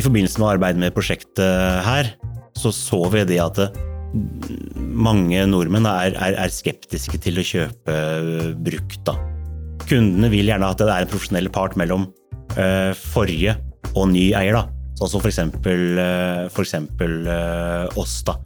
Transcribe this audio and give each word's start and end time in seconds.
i 0.00 0.04
forbindelse 0.04 0.40
med 0.40 0.54
arbeidet 0.54 0.80
med 0.80 0.96
prosjektet 0.96 1.84
her, 1.84 2.14
så 2.56 2.72
så 2.74 3.04
vi 3.12 3.26
det 3.28 3.40
at 3.42 3.60
mange 4.76 5.44
nordmenn 5.46 5.86
er, 5.86 6.16
er, 6.16 6.36
er 6.40 6.52
skeptiske 6.52 7.20
til 7.22 7.38
å 7.38 7.46
kjøpe 7.46 7.96
brukt. 8.64 9.00
Da. 9.06 9.14
Kundene 9.86 10.30
vil 10.32 10.50
gjerne 10.50 10.70
at 10.72 10.80
det 10.82 10.90
er 10.90 11.04
en 11.04 11.10
profesjonell 11.10 11.50
part 11.52 11.76
mellom 11.78 12.08
uh, 12.56 12.92
forrige 13.12 13.56
og 13.94 14.10
ny 14.14 14.30
eier. 14.38 14.58
da. 14.58 14.64
Sånn 14.98 15.12
som 15.14 15.22
for 15.22 15.30
eksempel, 15.30 16.00
uh, 16.00 16.48
uh, 16.50 18.00
oss. 18.00 18.20
da. 18.26 18.38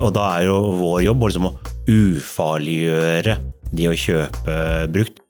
Og 0.00 0.14
da 0.16 0.28
er 0.38 0.48
jo 0.48 0.56
vår 0.80 1.02
jobb 1.08 1.28
liksom 1.28 1.50
å 1.50 1.54
ufarliggjøre 1.90 3.36
de 3.72 3.88
å 3.88 3.96
kjøpe 3.96 4.56
brukt. 4.92 5.22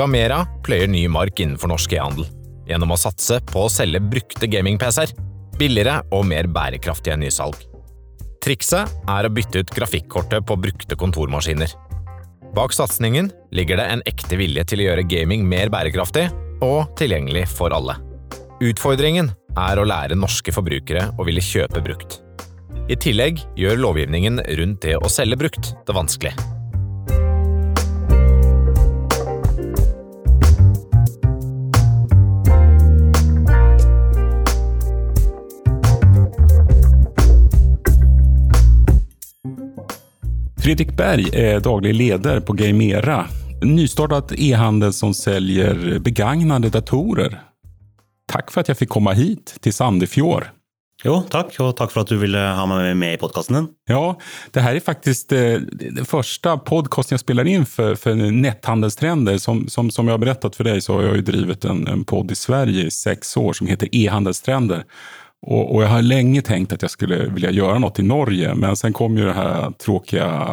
Gamera 0.00 0.46
pløyer 0.64 0.88
ny 0.88 1.02
mark 1.12 1.42
innenfor 1.42 1.68
norsk 1.68 1.92
e-handel 1.92 2.24
gjennom 2.70 2.94
å 2.94 2.96
satse 3.00 3.36
på 3.50 3.66
å 3.66 3.72
selge 3.72 4.00
brukte 4.00 4.48
gaming-PC-er, 4.48 5.10
billigere 5.60 5.98
og 6.16 6.22
mer 6.30 6.46
bærekraftige 6.48 7.18
nysalg. 7.20 7.58
Trikset 8.40 8.88
er 9.10 9.26
å 9.26 9.32
bytte 9.34 9.60
ut 9.60 9.72
grafikkortet 9.76 10.46
på 10.48 10.56
brukte 10.56 10.96
kontormaskiner. 10.96 11.74
Bak 12.56 12.72
satsingen 12.72 13.28
ligger 13.52 13.82
det 13.82 13.88
en 13.92 14.04
ekte 14.08 14.38
vilje 14.40 14.64
til 14.70 14.80
å 14.80 14.86
gjøre 14.86 15.04
gaming 15.10 15.44
mer 15.50 15.68
bærekraftig 15.72 16.30
og 16.64 16.94
tilgjengelig 16.96 17.44
for 17.52 17.74
alle. 17.76 17.98
Utfordringen 18.64 19.28
er 19.58 19.80
å 19.82 19.84
lære 19.88 20.16
norske 20.16 20.54
forbrukere 20.54 21.10
å 21.18 21.26
ville 21.28 21.44
kjøpe 21.44 21.84
brukt. 21.84 22.22
I 22.88 22.96
tillegg 22.96 23.44
gjør 23.60 23.84
lovgivningen 23.84 24.40
rundt 24.62 24.80
det 24.86 24.96
å 24.96 25.12
selge 25.12 25.42
brukt 25.44 25.74
det 25.84 25.96
vanskelig. 25.96 26.32
Fredrik 40.70 40.96
Berg 40.96 41.28
är 41.32 41.60
daglig 41.60 41.94
ledare 41.94 42.40
på 42.40 42.52
Gamera. 42.52 43.26
Nystartat 43.62 44.32
e-handel 44.32 44.92
som 44.92 45.14
säljer 45.14 45.98
begagnade 45.98 46.68
datorer. 46.68 47.40
Tack 48.32 48.50
för 48.50 48.60
att 48.60 48.68
jag 48.68 48.78
fick 48.78 48.88
komma 48.88 49.12
hit 49.12 49.54
till 49.60 49.72
Sandefjord. 49.72 50.44
Jo, 51.04 51.22
takk, 51.32 51.54
og 51.64 51.72
takk 51.78 51.90
for 51.90 52.04
at 52.04 52.10
du 52.12 52.18
ville 52.20 52.38
ha 52.38 52.66
meg 52.68 52.92
med 52.96 53.14
i 53.16 53.18
podkasten 53.18 53.56
din. 53.56 53.68
Ja, 53.88 54.18
det 54.50 54.60
här 54.60 54.74
är 54.74 54.80
faktiskt 54.80 55.32
eh, 55.32 55.54
den 55.72 56.04
första 56.04 56.56
podcasten 56.58 57.14
jag 57.14 57.20
spelar 57.20 57.46
in 57.46 57.66
för, 57.66 57.94
för 57.94 58.14
netthandelstrender. 58.14 59.38
Som, 59.38 59.68
som, 59.68 59.90
som 59.90 60.08
jag 60.08 60.12
har 60.12 60.18
berättat 60.18 60.56
för 60.56 60.64
dig 60.64 60.80
så 60.80 60.94
har 60.94 61.02
jag 61.02 61.16
ju 61.16 61.22
drivit 61.22 61.64
en, 61.64 61.86
en 61.86 62.04
podd 62.04 62.30
i 62.30 62.34
Sverige 62.34 62.86
i 62.86 62.90
sex 62.90 63.36
år 63.36 63.52
som 63.52 63.66
heter 63.66 63.88
E-handelstrender. 63.92 64.84
Och, 65.46 65.74
och, 65.74 65.82
jag 65.82 65.88
har 65.88 66.02
länge 66.02 66.42
tänkt 66.42 66.72
att 66.72 66.82
jag 66.82 66.90
skulle 66.90 67.26
vilja 67.26 67.50
göra 67.50 67.78
något 67.78 67.98
i 67.98 68.02
Norge, 68.02 68.54
men 68.54 68.76
sen 68.76 68.92
kom 68.92 69.18
ju 69.18 69.24
det 69.24 69.32
här 69.32 69.70
tråkiga 69.70 70.46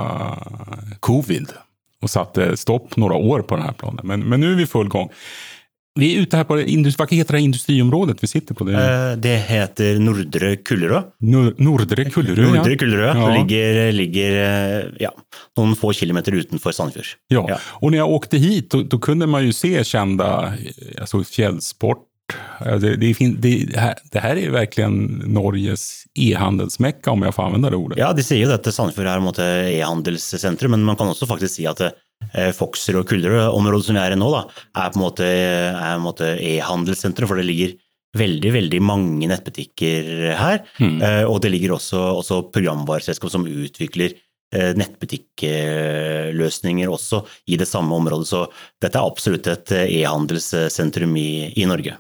covid 1.00 1.48
och 2.02 2.10
satte 2.10 2.58
stopp 2.58 2.98
några 2.98 3.16
år 3.16 3.42
på 3.42 3.56
den 3.56 3.66
här 3.66 3.74
planen. 3.74 4.08
Men, 4.08 4.24
men 4.24 4.40
nu 4.40 4.52
är 4.52 4.56
vi 4.56 4.64
i 4.64 4.68
full 4.68 4.88
gång. 4.88 5.10
Vi 6.00 6.16
är 6.16 6.22
ute 6.22 6.38
här 6.38 6.44
på, 6.44 6.54
vad 6.98 7.12
heter 7.12 7.34
det 7.34 7.42
industriområdet 7.42 8.24
vi 8.24 8.28
sitter 8.28 8.56
på? 8.56 8.64
Det, 8.64 8.74
eh, 8.74 9.18
det 9.18 9.38
heter 9.38 10.00
Nordre 10.00 10.56
Kullerød. 10.56 11.04
Nor 11.20 11.54
Nordre 11.58 12.06
Kullerød, 12.06 12.54
Nordre 12.54 12.78
Kullerød. 12.78 13.18
Ja. 13.18 13.30
Ligger, 13.34 13.92
ligger 13.92 14.38
eh, 14.44 14.84
ja, 15.00 15.12
noen 15.58 15.74
få 15.76 15.94
kilometer 15.94 16.38
utenfor 16.38 16.72
Sandefjord. 16.72 17.18
Ja. 17.28 17.46
ja. 17.50 17.58
och 17.82 17.92
när 17.92 17.98
jag 17.98 18.10
åkte 18.10 18.38
hit 18.38 18.70
då, 18.72 18.84
då, 18.84 19.00
kunde 19.00 19.28
man 19.28 19.46
ju 19.46 19.54
se 19.54 19.84
kända 19.84 20.54
alltså 21.02 21.24
fjällsport, 21.24 22.06
det, 22.80 22.96
det, 22.96 23.66
det, 23.66 23.80
här, 23.80 23.96
det 24.12 24.20
här 24.20 24.38
er 24.38 24.50
verkligen 24.50 25.24
Norges 25.26 26.04
e-handelsmekka, 26.16 27.12
om 27.12 27.24
jeg 27.24 27.36
får 27.36 27.44
använda 27.44 27.70
det 27.70 27.76
ordet. 27.78 27.98
Ja, 27.98 28.12
de 28.14 28.26
sier 28.26 28.44
jo 28.44 28.54
at 28.56 28.68
Sandefjord 28.68 29.40
er 29.40 29.72
e-handelssentrum, 29.72 30.76
men 30.76 30.86
man 30.88 31.00
kan 31.00 31.12
også 31.12 31.30
faktisk 31.30 31.56
si 31.60 31.68
at 31.70 31.82
eh, 31.88 32.52
Foxer 32.56 33.00
og 33.00 33.08
Kullerød-området 33.10 33.88
som 33.88 34.00
vi 34.00 34.04
er 34.04 34.16
i 34.16 34.20
nå, 34.20 34.30
da, 34.34 34.46
er 34.76 34.94
på 34.94 35.02
en 35.02 36.04
måte 36.04 36.32
e-handelssentrum, 36.36 37.32
for 37.32 37.40
det 37.40 37.48
ligger 37.48 37.76
veldig 38.18 38.54
veldig 38.56 38.80
mange 38.82 39.28
nettbutikker 39.30 40.32
her. 40.40 40.64
Mm. 40.82 41.28
Og 41.30 41.36
det 41.44 41.52
ligger 41.54 41.76
også, 41.76 42.00
også 42.18 42.40
programvareselskap 42.56 43.30
som 43.30 43.44
utvikler 43.46 44.16
Eh, 44.16 44.27
nettbutikkløsninger 44.56 46.88
også 46.88 47.20
i 47.52 47.58
det 47.60 47.68
samme 47.68 47.92
området. 47.96 48.28
Så 48.30 48.46
dette 48.82 48.98
er 48.98 49.04
absolutt 49.04 49.48
et 49.52 49.72
eh, 49.76 50.02
e-handelssentrum 50.02 51.18
i, 51.20 51.54
i, 51.56 51.66
Norge. 51.68 51.98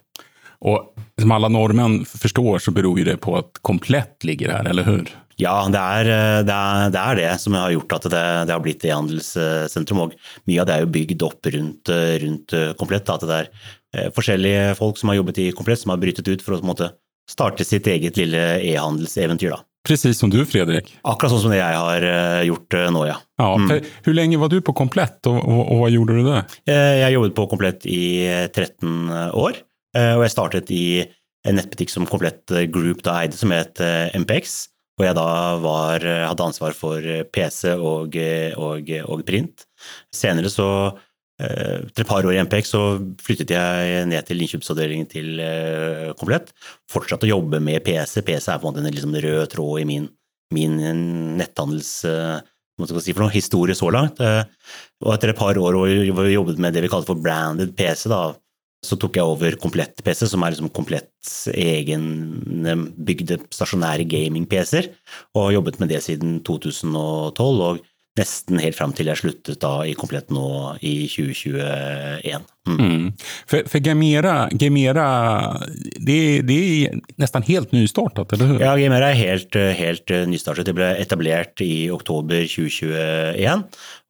Og 0.65 0.77
som 1.19 1.31
alle 1.35 1.49
nordmenn 1.53 2.05
forstår, 2.07 2.59
så 2.63 2.71
beror 2.73 3.03
det 3.05 3.17
på 3.23 3.37
at 3.37 3.59
Komplett 3.67 4.23
ligger 4.25 4.51
her, 4.55 4.65
eller 4.71 4.83
hur? 4.87 5.05
Ja, 5.37 5.69
det 5.69 5.81
er 5.81 6.05
eh, 6.13 6.43
det, 6.47 6.55
er, 6.55 6.89
det, 6.93 7.01
er 7.03 7.15
det 7.19 7.39
som 7.43 7.53
har 7.59 7.75
gjort 7.75 7.97
at 7.99 8.05
det, 8.13 8.25
det 8.49 8.55
har 8.55 8.63
blitt 8.63 8.85
e-handelssentrum. 8.87 9.99
Og 10.07 10.15
mye 10.49 10.61
av 10.63 10.67
det 10.69 10.75
er 10.77 10.83
jo 10.85 10.95
bygd 10.95 11.19
opp 11.27 11.41
rundt, 11.57 11.85
rundt 12.23 12.49
Komplett. 12.79 13.07
At 13.11 13.23
det 13.27 13.37
er 13.43 13.47
forskjellige 14.15 14.63
folk 14.79 14.95
som 14.99 15.09
har 15.11 15.19
jobbet 15.19 15.37
i 15.43 15.55
Komplett, 15.57 15.81
som 15.83 15.91
har 15.93 16.01
brytet 16.01 16.31
ut 16.31 16.43
for 16.45 16.51
å 16.55 16.65
måte, 16.65 16.87
starte 17.27 17.63
sitt 17.67 17.87
eget 17.91 18.15
lille 18.19 18.43
e-handelseventyr. 18.63 19.51
da. 19.51 19.59
Precis 19.87 20.19
som 20.19 20.31
du 20.31 20.41
Fredrik. 20.47 20.89
Akkurat 21.07 21.31
sånn 21.31 21.45
som 21.45 21.53
det 21.53 21.61
jeg 21.61 21.79
har 21.79 22.03
eh, 22.03 22.45
gjort 22.49 22.75
eh, 22.75 22.89
nå, 22.91 23.03
ja. 23.07 23.15
ja 23.39 23.49
mm. 23.55 23.73
Hvor 24.03 24.17
lenge 24.17 24.39
var 24.41 24.51
du 24.51 24.57
på 24.65 24.75
Komplett, 24.75 25.19
og, 25.29 25.37
og, 25.39 25.61
og, 25.63 25.75
hva 25.81 25.91
gjorde 25.93 26.17
du 26.17 26.27
der? 26.27 26.57
Eh, 26.67 26.95
jeg 27.03 27.15
jobbet 27.15 27.37
på 27.37 27.47
Komplett 27.53 27.87
i 27.87 28.01
13 28.51 29.31
år, 29.31 29.61
og 29.97 30.21
jeg 30.21 30.29
startet 30.33 30.71
i 30.75 30.87
en 31.47 31.55
nettbutikk 31.57 31.89
som 31.89 32.05
Komplett 32.09 32.51
Group 32.73 32.99
da 33.05 33.21
eide, 33.23 33.37
som 33.39 33.53
het 33.55 33.79
MPX. 34.13 34.57
Og 34.99 35.05
jeg 35.05 35.15
da 35.17 35.29
var, 35.61 36.03
hadde 36.03 36.45
ansvar 36.45 36.75
for 36.75 37.01
PC 37.33 37.71
og, 37.77 38.17
og, 38.17 39.23
print. 39.25 39.65
Senere 40.13 40.51
så 40.53 40.67
etter 41.37 42.01
et 42.01 42.09
par 42.09 42.25
år 42.25 42.33
i 42.33 42.41
MPX 42.41 42.71
så 42.73 42.83
flyttet 43.21 43.51
jeg 43.53 44.05
ned 44.09 44.25
til 44.25 44.41
innkjøpsavdelingen 44.41 45.09
til 45.11 45.41
eh, 45.43 46.13
Komplett. 46.17 46.49
Fortsatte 46.89 47.27
å 47.27 47.35
jobbe 47.35 47.61
med 47.61 47.83
PC. 47.85 48.23
PC 48.25 48.49
er 48.49 48.61
på 48.61 48.65
en 48.65 48.71
måte 48.71 48.81
en 48.81 48.89
liksom 48.89 49.13
rød 49.13 49.51
tråd 49.53 49.83
i 49.83 49.87
min, 49.89 50.07
min 50.55 50.79
netthandels 51.37 51.91
eh, 52.09 52.39
si 52.77 53.13
for 53.13 53.25
noe, 53.25 53.33
historie 53.33 53.77
så 53.77 53.89
langt. 53.93 54.19
Og 54.21 55.13
etter 55.13 55.33
et 55.33 55.37
par 55.37 55.57
år 55.57 55.77
hvor 55.77 55.89
jeg 55.89 56.35
jobbet 56.35 56.59
med 56.61 56.75
det 56.75 56.85
vi 56.85 56.91
kaller 56.91 57.09
for 57.09 57.21
branded 57.21 57.73
PC, 57.77 58.05
da, 58.09 58.35
så 58.85 58.97
tok 58.99 59.17
jeg 59.17 59.25
over 59.25 59.57
Komplett 59.61 60.01
PC, 60.05 60.27
som 60.29 60.43
er 60.45 60.53
liksom 60.53 60.69
Kompletts 60.73 61.47
egenbygde 61.53 63.39
stasjonære 63.49 64.05
gaming-PC-er, 64.09 64.91
og 65.37 65.53
jobbet 65.55 65.79
med 65.81 65.91
det 65.93 66.03
siden 66.05 66.39
2012. 66.45 67.63
og 67.71 67.81
nesten 68.17 68.61
helt 68.61 68.78
fram 68.78 68.94
til 68.95 69.09
jeg 69.11 69.22
sluttet 69.22 69.61
da 69.63 69.79
i 69.88 69.95
Komplett 69.97 70.31
nå 70.33 70.78
i 70.85 71.07
2021. 71.11 72.45
Mm. 72.67 72.79
Mm. 72.83 73.03
For, 73.47 73.63
for, 73.72 73.79
Gamera, 73.79 74.50
Gemera 74.51 75.05
det, 75.79 76.17
det, 76.47 76.57
er 76.57 76.97
nesten 77.22 77.45
helt 77.47 77.72
nystartet, 77.72 78.33
eller 78.35 78.51
hur? 78.51 78.63
Ja, 78.63 78.73
Gamera 78.79 79.11
er 79.13 79.19
helt, 79.19 79.56
helt 79.56 80.11
nystartet. 80.27 80.67
Det 80.67 80.75
ble 80.75 80.89
etablert 81.00 81.63
i 81.63 81.88
oktober 81.94 82.44
2021. 82.44 83.66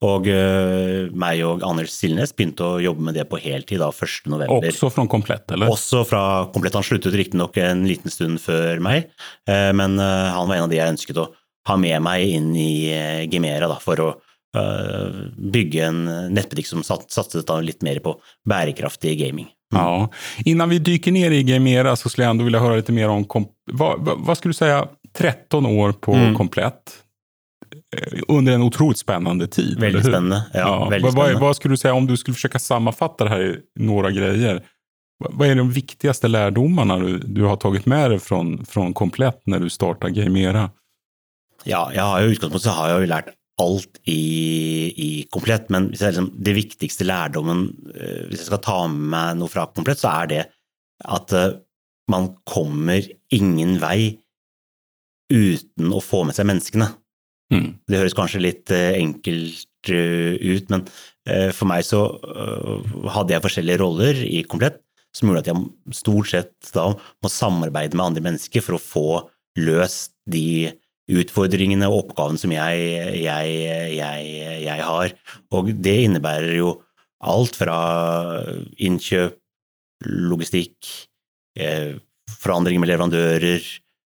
Og 0.08 0.30
uh, 0.30 1.08
meg 1.18 1.42
og 1.46 1.64
Anders 1.66 1.96
Silnes 1.96 2.34
begynte 2.38 2.66
å 2.66 2.82
jobbe 2.82 3.08
med 3.08 3.18
det 3.18 3.26
på 3.30 3.40
heltid 3.42 3.82
da 3.82 3.90
1.11. 3.94 4.50
Også 4.60 4.92
fra 4.94 5.08
Komplett, 5.10 5.50
eller? 5.54 5.74
Også 5.74 6.04
fra 6.06 6.22
Komplett. 6.54 6.78
Han 6.78 6.86
sluttet 6.86 7.18
riktignok 7.18 7.58
en 7.62 7.86
liten 7.90 8.14
stund 8.14 8.42
før 8.44 8.82
meg, 8.84 9.10
uh, 9.50 9.74
men 9.78 9.98
uh, 10.02 10.34
han 10.38 10.50
var 10.50 10.60
en 10.60 10.68
av 10.68 10.74
de 10.74 10.82
jeg 10.82 10.98
ønsket 10.98 11.22
å 11.22 11.32
ha 11.68 11.78
med 11.80 12.02
meg 12.06 12.38
inn 12.38 12.54
i 12.56 12.72
eh, 12.94 13.26
Gimera 13.30 13.70
da, 13.70 13.78
for 13.84 14.02
å 14.04 14.08
uh, 14.14 15.22
bygge 15.38 15.84
en 15.86 16.02
nettbutikk 16.34 16.70
som 16.70 16.86
satset 16.86 17.52
litt 17.66 17.84
mer 17.86 18.00
på 18.04 18.16
bærekraftig 18.48 19.18
gaming. 19.20 19.50
Mm. 19.74 19.82
Ja. 19.82 20.10
Innan 20.46 20.70
vi 20.70 20.80
dyker 20.80 21.12
ned 21.12 21.34
i 21.34 21.44
Gamera 21.44 21.96
så 21.96 22.10
skulle 22.10 22.26
jeg 22.26 22.38
ändå 22.38 22.48
vilja 22.48 22.76
litt 22.76 22.90
mer 22.96 23.12
om, 23.12 23.26
hva, 23.74 23.96
hva 24.00 24.36
skulle 24.36 24.56
du 24.56 24.62
si, 24.62 24.72
13 25.18 25.66
år 25.66 25.98
på 26.00 26.16
mm. 26.16 26.36
komplett? 26.38 26.96
Eh, 27.98 28.20
under 28.28 28.54
en 28.54 28.64
otroligt 28.64 28.98
spennende 28.98 29.48
tid. 29.48 29.80
Veldig 29.80 30.02
spennende. 30.02 30.44
Ja, 30.54 30.60
ja. 30.60 30.90
Veldig 30.90 31.12
spennende. 31.12 31.40
Hva, 31.44 31.54
skulle 31.54 31.76
du 31.76 31.82
si, 31.84 31.90
om 31.90 32.08
du 32.08 32.16
skulle 32.18 32.38
forsøke 32.38 32.62
å 32.62 32.64
sammenfatte 32.64 33.28
det 33.28 33.34
her 33.34 33.46
i 33.46 33.54
noen 33.88 34.16
greier? 34.16 34.64
Hva 35.18 35.48
er 35.48 35.58
de 35.58 35.66
viktigste 35.74 36.30
lærdommene 36.30 37.00
du, 37.02 37.12
du, 37.26 37.46
har 37.50 37.58
tatt 37.60 37.88
med 37.90 38.12
deg 38.14 38.22
fra 38.22 38.88
komplett 38.96 39.42
når 39.50 39.66
du 39.66 39.72
startet 39.74 40.16
Gamera? 40.16 40.70
Ja, 41.66 41.88
jeg 41.94 42.04
har 42.04 42.22
jo 42.22 42.34
utgangspunktet 42.36 42.76
har 42.76 42.92
jeg 42.92 43.02
jo 43.02 43.10
lært 43.12 43.34
alt 43.62 43.98
i, 44.06 44.22
i 44.94 45.10
Komplett, 45.34 45.72
men 45.74 45.90
hvis 45.90 46.04
jeg 46.04 46.14
liksom, 46.14 46.30
det 46.46 46.54
viktigste 46.58 47.08
lærdommen 47.08 47.64
eh, 47.96 48.28
Hvis 48.30 48.44
jeg 48.44 48.50
skal 48.52 48.62
ta 48.64 48.78
med 48.92 49.10
meg 49.14 49.40
noe 49.40 49.52
fra 49.52 49.66
Komplett, 49.74 50.02
så 50.04 50.14
er 50.14 50.32
det 50.34 50.44
at 51.06 51.34
uh, 51.38 51.60
man 52.10 52.32
kommer 52.50 53.06
ingen 53.34 53.76
vei 53.78 54.18
uten 55.30 55.92
å 55.94 56.00
få 56.02 56.24
med 56.26 56.34
seg 56.34 56.48
menneskene. 56.50 56.88
Mm. 57.54 57.68
Det 57.86 58.00
høres 58.00 58.16
kanskje 58.18 58.42
litt 58.42 58.74
uh, 58.74 58.98
enkelt 58.98 59.66
ut, 59.88 60.66
men 60.74 60.82
for 61.56 61.70
meg 61.70 61.86
så 61.88 62.02
hadde 63.14 63.32
jeg 63.32 63.44
forskjellige 63.46 63.80
roller 63.80 64.18
i 64.26 64.42
Komplett 64.50 64.82
som 65.16 65.30
gjorde 65.30 65.46
at 65.46 65.50
jeg 65.52 65.96
stort 65.96 66.32
sett 66.32 66.72
da 66.76 66.90
må 66.92 67.32
samarbeide 67.32 67.96
med 67.96 68.10
andre 68.10 68.24
mennesker 68.26 68.66
for 68.66 68.76
å 68.76 68.82
få 68.82 69.06
løst 69.64 70.14
de 70.30 70.74
utfordringene 71.08 71.88
og 71.90 72.04
oppgavene 72.04 72.42
som 72.42 72.52
jeg, 72.52 72.88
jeg, 73.22 73.52
jeg, 73.96 74.32
jeg 74.66 74.86
har. 74.90 75.14
Og 75.56 75.72
det 75.72 75.96
innebærer 76.08 76.58
jo 76.60 76.74
alt 77.28 77.58
fra 77.58 77.78
innkjøp, 78.84 79.38
logistikk, 80.08 80.90
eh, 81.58 81.96
forandringer 82.38 82.84
med 82.84 82.92
leverandører, 82.92 83.64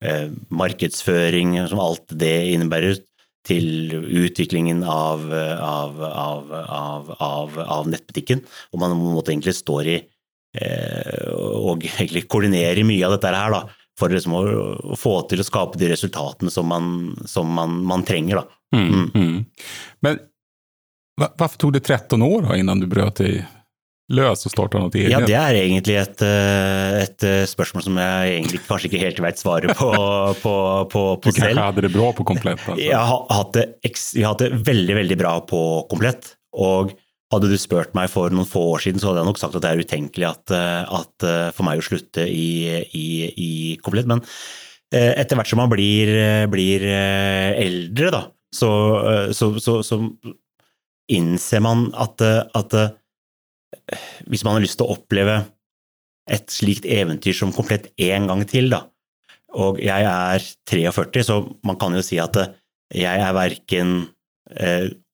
eh, 0.05 0.27
markedsføring, 0.53 1.55
som 1.71 1.81
alt 1.81 2.11
det 2.11 2.35
innebærer, 2.53 3.01
til 3.41 3.95
utviklingen 4.21 4.83
av, 4.85 5.23
av, 5.33 5.95
av, 6.05 7.55
av 7.57 7.87
nettbutikken. 7.89 8.43
Og 8.69 8.83
man 8.83 8.93
måtte 9.01 9.33
egentlig 9.33 9.55
står 9.57 9.89
i 9.89 9.95
eh, 9.97 11.31
og 11.33 11.87
egentlig 11.87 12.27
koordinerer 12.29 12.85
mye 12.85 13.07
av 13.07 13.15
dette 13.15 13.31
her, 13.33 13.55
da 13.55 13.63
for 14.01 14.13
liksom 14.13 14.35
å, 14.37 14.41
å, 14.93 14.97
få 14.99 15.15
til 15.29 15.43
å 15.43 15.47
skape 15.47 15.79
de 15.81 15.91
resultatene 15.93 16.51
som 16.53 16.67
man, 16.69 16.91
som 17.29 17.49
man, 17.53 17.79
man 17.87 18.05
trenger. 18.07 18.43
Mm, 18.75 18.89
mm. 18.89 19.07
Mm. 19.15 19.39
Men 20.05 20.21
hvorfor 21.17 21.57
tok 21.61 21.75
det 21.77 21.85
13 21.85 22.21
år 22.25 22.47
da, 22.49 22.59
innan 22.59 22.81
du 22.81 22.87
brøt 22.91 23.21
deg 23.21 23.43
løs 24.11 24.45
og 24.47 24.53
starta 24.53 24.81
noe 24.81 24.91
eget? 24.91 25.13
Ja, 25.13 25.21
det 25.23 25.37
er 25.37 25.59
egentlig 25.61 25.97
et, 26.01 26.23
eh, 26.25 26.97
et, 27.03 27.27
eh, 27.27 27.43
spørsmål 27.49 27.85
som 27.85 27.99
jeg 28.01 28.33
egentlig 28.37 28.63
kanskje 28.67 28.89
ikke 28.89 29.03
helt 29.05 29.21
vet 29.27 29.39
svaret 29.41 29.77
på, 29.77 29.91
på, 30.43 30.55
på, 30.91 31.05
på 31.21 31.31
du 31.31 31.39
selv. 31.39 31.55
Du 31.55 31.63
hadde 31.63 31.85
det 31.87 31.93
bra 31.93 32.11
på 32.17 32.27
Komplett? 32.27 32.65
Altså. 32.65 32.81
Jeg 32.81 33.05
har 33.11 33.23
hatt 33.37 33.53
det, 33.57 33.67
jeg 33.85 34.25
har 34.25 34.35
hatt 34.35 34.43
det 34.45 34.51
veldig, 34.67 34.97
veldig 35.03 35.19
bra 35.21 35.37
på 35.47 35.61
Komplett. 35.91 36.35
Og 36.51 36.91
hadde 37.31 37.49
du 37.51 37.57
spurt 37.59 37.93
meg 37.95 38.09
for 38.11 38.33
noen 38.33 38.47
få 38.47 38.63
år 38.73 38.83
siden, 38.85 38.99
så 38.99 39.09
hadde 39.09 39.23
jeg 39.23 39.29
nok 39.29 39.39
sagt 39.39 39.55
at 39.55 39.63
det 39.63 39.71
er 39.71 39.83
utenkelig 39.85 40.27
at, 40.27 40.53
eh, 40.55 40.97
at 40.99 41.27
eh, 41.27 41.47
for 41.55 41.67
meg 41.67 41.79
å 41.79 41.85
slutte 41.85 42.25
i, 42.27 42.51
i, 42.97 43.07
i 43.31 43.51
komplett. 43.83 44.09
Men 44.11 44.23
eh, 44.91 45.13
etter 45.15 45.39
hvert 45.39 45.51
som 45.51 45.61
man 45.63 45.71
blir, 45.71 46.11
blir 46.51 46.85
eldre, 46.91 48.11
da, 48.13 48.23
så, 48.51 48.71
så, 49.37 49.53
så, 49.63 49.79
så, 49.87 50.01
innser 51.11 51.59
man 51.59 51.89
at, 51.99 52.21
at 52.55 52.73
hvis 54.31 54.45
man 54.47 54.55
har 54.55 54.63
lyst 54.63 54.77
til 54.79 54.87
å 54.87 54.93
oppleve 54.95 55.41
et 56.31 56.53
slikt 56.53 56.85
eventyr 56.87 57.35
som 57.35 57.51
komplett 57.51 57.89
én 57.99 58.29
gang 58.29 58.45
til, 58.47 58.69
da, 58.71 58.85
og 59.59 59.81
jeg 59.83 60.07
er 60.07 60.45
43, 60.71 61.25
så 61.27 61.41
man 61.67 61.79
kan 61.81 61.97
jo 61.97 62.03
si 62.05 62.19
at 62.21 62.37
jeg 62.95 63.25
er 63.25 63.35
verken 63.35 63.97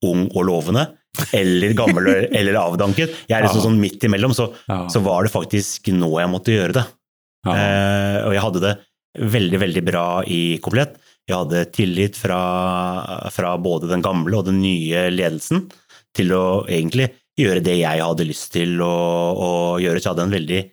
ung 0.06 0.28
og 0.28 0.46
lovende, 0.46 0.86
eller 1.33 1.74
gammel 1.77 2.09
eller 2.25 2.59
avdanket. 2.59 3.15
Jeg 3.30 3.38
er 3.38 3.45
liksom 3.45 3.65
sånn 3.65 3.81
midt 3.81 4.04
imellom, 4.06 4.36
så, 4.38 4.51
så, 4.68 5.01
var 5.06 5.25
det 5.25 5.33
faktisk 5.33 5.89
nå 5.95 6.12
jeg 6.19 6.31
måtte 6.31 6.56
gjøre 6.56 6.77
det. 6.77 6.86
Eh, 7.48 8.18
og 8.27 8.36
jeg 8.36 8.44
hadde 8.44 8.63
det 8.63 8.74
veldig, 9.38 9.62
veldig 9.65 9.83
bra 9.88 10.07
i 10.30 10.42
komplett. 10.63 10.98
Jeg 11.27 11.36
hadde 11.36 11.65
tillit 11.75 12.18
fra, 12.19 12.39
fra, 13.33 13.57
både 13.59 13.89
den 13.92 14.04
gamle 14.06 14.38
og 14.38 14.48
den 14.48 14.62
nye 14.63 15.07
ledelsen 15.12 15.65
til 16.15 16.31
å 16.36 16.45
egentlig 16.69 17.10
gjøre 17.38 17.62
det 17.65 17.75
jeg 17.81 18.01
hadde 18.01 18.25
lyst 18.25 18.53
til 18.56 18.80
å, 18.81 18.95
å 19.36 19.51
gjøre. 19.81 20.00
Så 20.00 20.07
jeg 20.07 20.13
hadde 20.15 20.27
en 20.30 20.38
veldig 20.38 20.63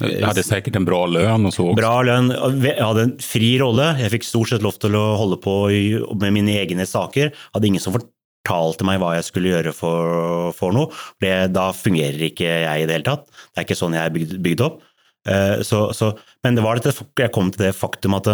jeg 0.00 0.24
hadde 0.24 0.42
sikkert 0.46 0.78
en 0.78 0.86
bra 0.88 1.02
lønn 1.04 1.50
også. 1.50 1.66
Bra 1.76 1.98
lønn. 2.06 2.30
Jeg 2.64 2.80
hadde 2.80 3.02
en 3.04 3.12
fri 3.20 3.50
rolle. 3.60 3.90
Jeg 4.00 4.14
fikk 4.14 4.24
stort 4.24 4.48
sett 4.48 4.64
lov 4.64 4.78
til 4.80 4.96
å 4.96 5.02
holde 5.20 5.36
på 5.42 5.56
med 5.68 6.32
mine 6.32 6.54
egne 6.62 6.86
saker. 6.88 7.28
Hadde 7.52 7.68
ingen 7.68 7.82
som 7.82 7.98
fortalte 8.42 8.84
meg 8.84 9.00
hva 9.00 9.14
jeg 9.16 9.26
skulle 9.28 9.52
gjøre 9.52 9.72
for, 9.74 10.52
for 10.56 10.74
noe. 10.74 10.90
Det, 11.22 11.52
da 11.54 11.70
fungerer 11.72 12.28
ikke 12.28 12.46
jeg 12.46 12.82
i 12.82 12.86
det 12.88 12.98
hele 12.98 13.06
tatt. 13.06 13.28
Det 13.30 13.60
er 13.60 13.66
ikke 13.66 13.78
sånn 13.78 13.94
jeg 13.94 14.04
er 14.04 14.14
bygd, 14.14 14.38
bygd 14.42 14.64
opp. 14.66 14.80
Uh, 15.28 15.62
så, 15.62 15.92
så, 15.94 16.12
men 16.42 16.56
det 16.58 16.64
var 16.64 16.78
dette, 16.80 17.06
jeg 17.18 17.32
kom 17.34 17.52
til 17.54 17.68
det 17.68 17.76
faktum 17.78 18.16
at 18.18 18.32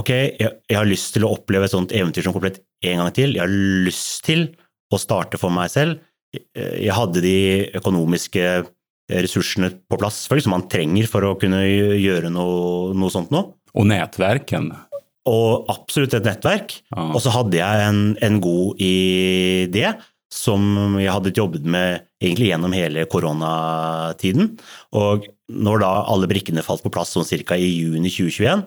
ok, 0.00 0.10
jeg, 0.10 0.50
jeg, 0.66 0.76
har 0.76 0.88
lyst 0.88 1.14
til 1.14 1.26
å 1.26 1.34
oppleve 1.36 1.68
et 1.68 1.74
sånt 1.74 1.94
eventyr 1.94 2.26
som 2.26 2.34
komplett 2.34 2.60
en 2.82 3.04
gang 3.04 3.14
til. 3.14 3.36
Jeg 3.36 3.44
har 3.44 3.54
lyst 3.86 4.24
til 4.26 4.48
å 4.90 4.98
starte 4.98 5.38
for 5.38 5.54
meg 5.54 5.70
selv. 5.70 6.02
Jeg 6.54 6.94
hadde 6.94 7.22
de 7.22 7.38
økonomiske 7.78 8.44
ressursene 9.10 9.72
på 9.90 9.98
plass 9.98 10.22
som 10.30 10.52
man 10.54 10.68
trenger 10.70 11.08
for 11.10 11.26
å 11.26 11.36
kunne 11.38 11.64
gjøre 11.66 12.30
noe, 12.30 12.92
noe 12.94 13.10
sånt 13.10 13.32
nå. 13.34 13.42
Og 13.74 13.86
nettverken 13.86 14.70
og 15.28 15.68
absolutt 15.72 16.14
et 16.16 16.26
nettverk. 16.26 16.78
Ja. 16.94 17.10
Og 17.10 17.20
så 17.24 17.32
hadde 17.34 17.58
jeg 17.58 17.84
en, 17.88 18.00
en, 18.24 18.40
god 18.40 18.80
idé 18.80 19.92
som 20.32 20.96
jeg 21.00 21.10
hadde 21.10 21.34
jobbet 21.36 21.66
med 21.66 22.06
egentlig 22.22 22.52
gjennom 22.52 22.74
hele 22.76 23.04
koronatiden. 23.10 24.54
Og 24.96 25.26
når 25.50 25.82
da 25.82 25.94
alle 26.12 26.30
brikkene 26.30 26.64
falt 26.64 26.84
på 26.84 26.92
plass 26.94 27.16
sånn 27.16 27.26
ca. 27.26 27.58
i 27.58 27.72
juni 27.82 28.12
2021, 28.12 28.62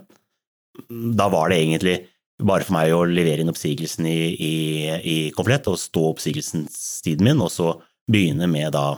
da 1.17 1.29
var 1.31 1.50
det 1.50 1.61
egentlig 1.61 1.95
bare 2.44 2.65
for 2.65 2.75
meg 2.75 2.91
å 2.91 3.06
levere 3.07 3.44
inn 3.44 3.51
oppsigelsen 3.51 4.07
i, 4.09 4.19
i, 4.33 4.53
i 4.99 5.17
komplett 5.38 5.69
og 5.71 5.79
stå 5.79 6.09
oppsigelsestiden 6.11 7.29
min, 7.29 7.41
og 7.41 7.51
så 7.53 7.75
begynne 8.09 8.49
med 8.51 8.73
da 8.75 8.97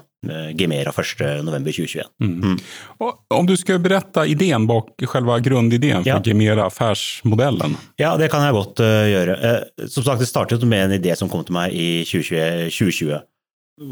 Gemera 0.57 0.92
1.11.2021. 0.92 2.07
Mm. 2.24 2.36
Mm. 2.42 3.12
Om 3.36 3.45
du 3.48 3.56
skulle 3.60 3.83
berette 3.83 4.25
ideen 4.30 4.68
bak 4.69 4.94
selve 5.12 5.38
grunnideen 5.45 6.04
for 6.04 6.12
ja. 6.12 6.22
Gemera 6.24 6.68
affærsmodellen? 6.69 7.77
Ja, 8.01 8.16
det 8.19 8.31
kan 8.33 8.45
jeg 8.45 8.56
godt 8.56 8.81
uh, 8.83 9.06
gjøre. 9.10 9.38
Uh, 9.39 9.88
som 9.92 10.06
sagt, 10.06 10.24
det 10.24 10.30
startet 10.30 10.66
med 10.68 10.88
en 10.88 10.98
idé 11.00 11.16
som 11.18 11.31
kom 11.31 11.45
til 11.45 11.57
meg 11.57 11.75
i 11.75 12.04
2020. 12.07 12.69
2020. 12.75 13.22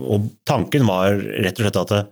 Og 0.07 0.29
tanken 0.47 0.87
var 0.87 1.17
rett 1.19 1.59
og 1.59 1.65
slett 1.65 1.81
at 1.83 1.95
uh, 1.97 2.11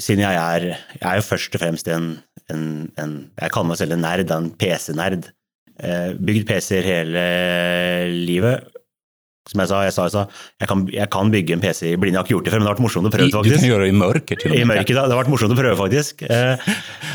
siden 0.00 0.24
jeg 0.24 0.38
er 0.40 0.64
Jeg 0.72 1.04
er 1.04 1.18
jo 1.20 1.24
først 1.26 1.54
og 1.54 1.60
fremst 1.60 1.88
en, 1.92 2.14
en, 2.50 2.64
en 2.96 3.16
Jeg 3.36 3.52
kaller 3.52 3.68
meg 3.68 3.80
selv 3.82 3.96
en 3.96 4.06
nerd, 4.06 4.30
en 4.32 4.52
PC-nerd. 4.56 5.28
Bygd 6.22 6.46
PC-er 6.46 6.86
hele 6.86 7.22
livet 8.12 8.71
som 9.50 9.62
jeg 9.62 9.70
sa, 9.72 9.78
jeg 9.82 9.94
sa, 9.94 10.04
jeg, 10.06 10.12
sa 10.14 10.22
jeg, 10.62 10.68
kan, 10.70 10.82
jeg 10.92 11.10
kan, 11.10 11.30
bygge 11.32 11.56
en 11.56 11.62
PC 11.64 11.88
i 11.90 11.96
blinde. 11.98 12.14
Jeg 12.14 12.20
har 12.20 12.28
ikke 12.28 12.36
gjort 12.36 12.46
det 12.46 12.52
før, 12.52 12.60
men 12.60 12.66
det 12.66 12.70
har 12.70 12.76
vært 12.76 12.84
morsomt 12.84 13.08
å 13.08 13.12
prøve. 13.14 13.30
faktisk. 13.34 13.56
Du 13.56 13.58
kan 13.58 13.70
gjøre 13.72 13.82
det 13.82 13.90
i 13.90 13.96
mørket. 13.98 14.44
I 14.46 14.68
mørket, 14.70 14.94
da. 14.94 15.06
Det 15.06 15.16
har 15.16 15.20
vært 15.22 15.32
morsomt 15.32 15.54
å 15.54 15.58
prøve, 15.58 15.78
faktisk. 15.80 16.22
Eh, 16.28 16.68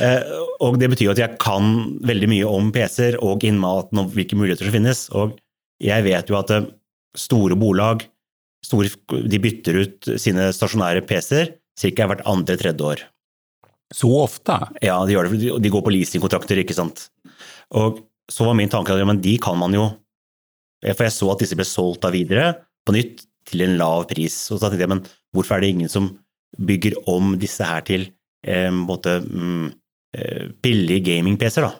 eh, 0.03 0.35
og 0.67 0.79
det 0.81 0.91
betyr 0.91 1.13
at 1.13 1.21
jeg 1.23 1.39
kan 1.39 1.71
veldig 2.09 2.31
mye 2.33 2.51
om 2.51 2.73
PC-er 2.75 3.19
og 3.23 3.47
innmaten 3.47 4.03
og 4.03 4.11
hvilke 4.17 4.39
muligheter 4.39 4.67
som 4.67 4.75
finnes. 4.75 5.05
Og 5.15 5.37
jeg 5.83 6.07
vet 6.07 6.33
jo 6.33 6.39
at 6.41 6.51
eh, 6.51 6.67
store 7.17 7.55
bolag 7.59 8.03
store, 8.65 8.91
de 9.27 9.39
bytter 9.41 9.79
ut 9.83 10.09
sine 10.19 10.49
stasjonære 10.55 11.05
PC-er 11.07 11.53
ca. 11.77 12.09
hvert 12.09 12.25
andre-tredje 12.27 12.89
år. 12.91 13.05
Så 13.93 14.09
ofte? 14.19 14.57
Ja, 14.83 14.99
de 15.07 15.15
gjør 15.15 15.29
det. 15.29 15.53
De 15.63 15.71
går 15.71 15.83
på 15.85 15.93
leasingkontrakter, 15.93 16.59
ikke 16.59 16.75
sant. 16.75 17.07
Og 17.77 18.03
så 18.27 18.47
var 18.47 18.57
min 18.59 18.71
tanke 18.71 18.91
at 18.91 18.99
ja, 18.99 19.07
men 19.07 19.21
de 19.23 19.37
kan 19.39 19.55
man 19.59 19.75
jo 19.75 19.87
for 20.95 21.07
jeg 21.07 21.15
så 21.15 21.31
at 21.33 21.41
disse 21.43 21.57
ble 21.57 21.65
solgt 21.67 22.03
da 22.05 22.11
videre, 22.13 22.53
på 22.87 22.95
nytt, 22.95 23.25
til 23.47 23.63
en 23.63 23.77
lav 23.79 24.05
pris. 24.09 24.35
Og 24.51 24.59
så 24.59 24.67
tenkte 24.67 24.85
jeg, 24.85 24.91
men 24.91 25.03
hvorfor 25.35 25.57
er 25.57 25.63
det 25.63 25.73
ingen 25.73 25.91
som 25.91 26.11
bygger 26.57 26.97
om 27.11 27.35
disse 27.39 27.65
her 27.67 27.83
til 27.87 28.07
eh, 28.47 28.69
måte, 28.73 29.19
mm, 29.23 29.67
eh, 30.17 30.45
billige 30.63 31.05
gaming-PC-er, 31.07 31.67
da? 31.67 31.73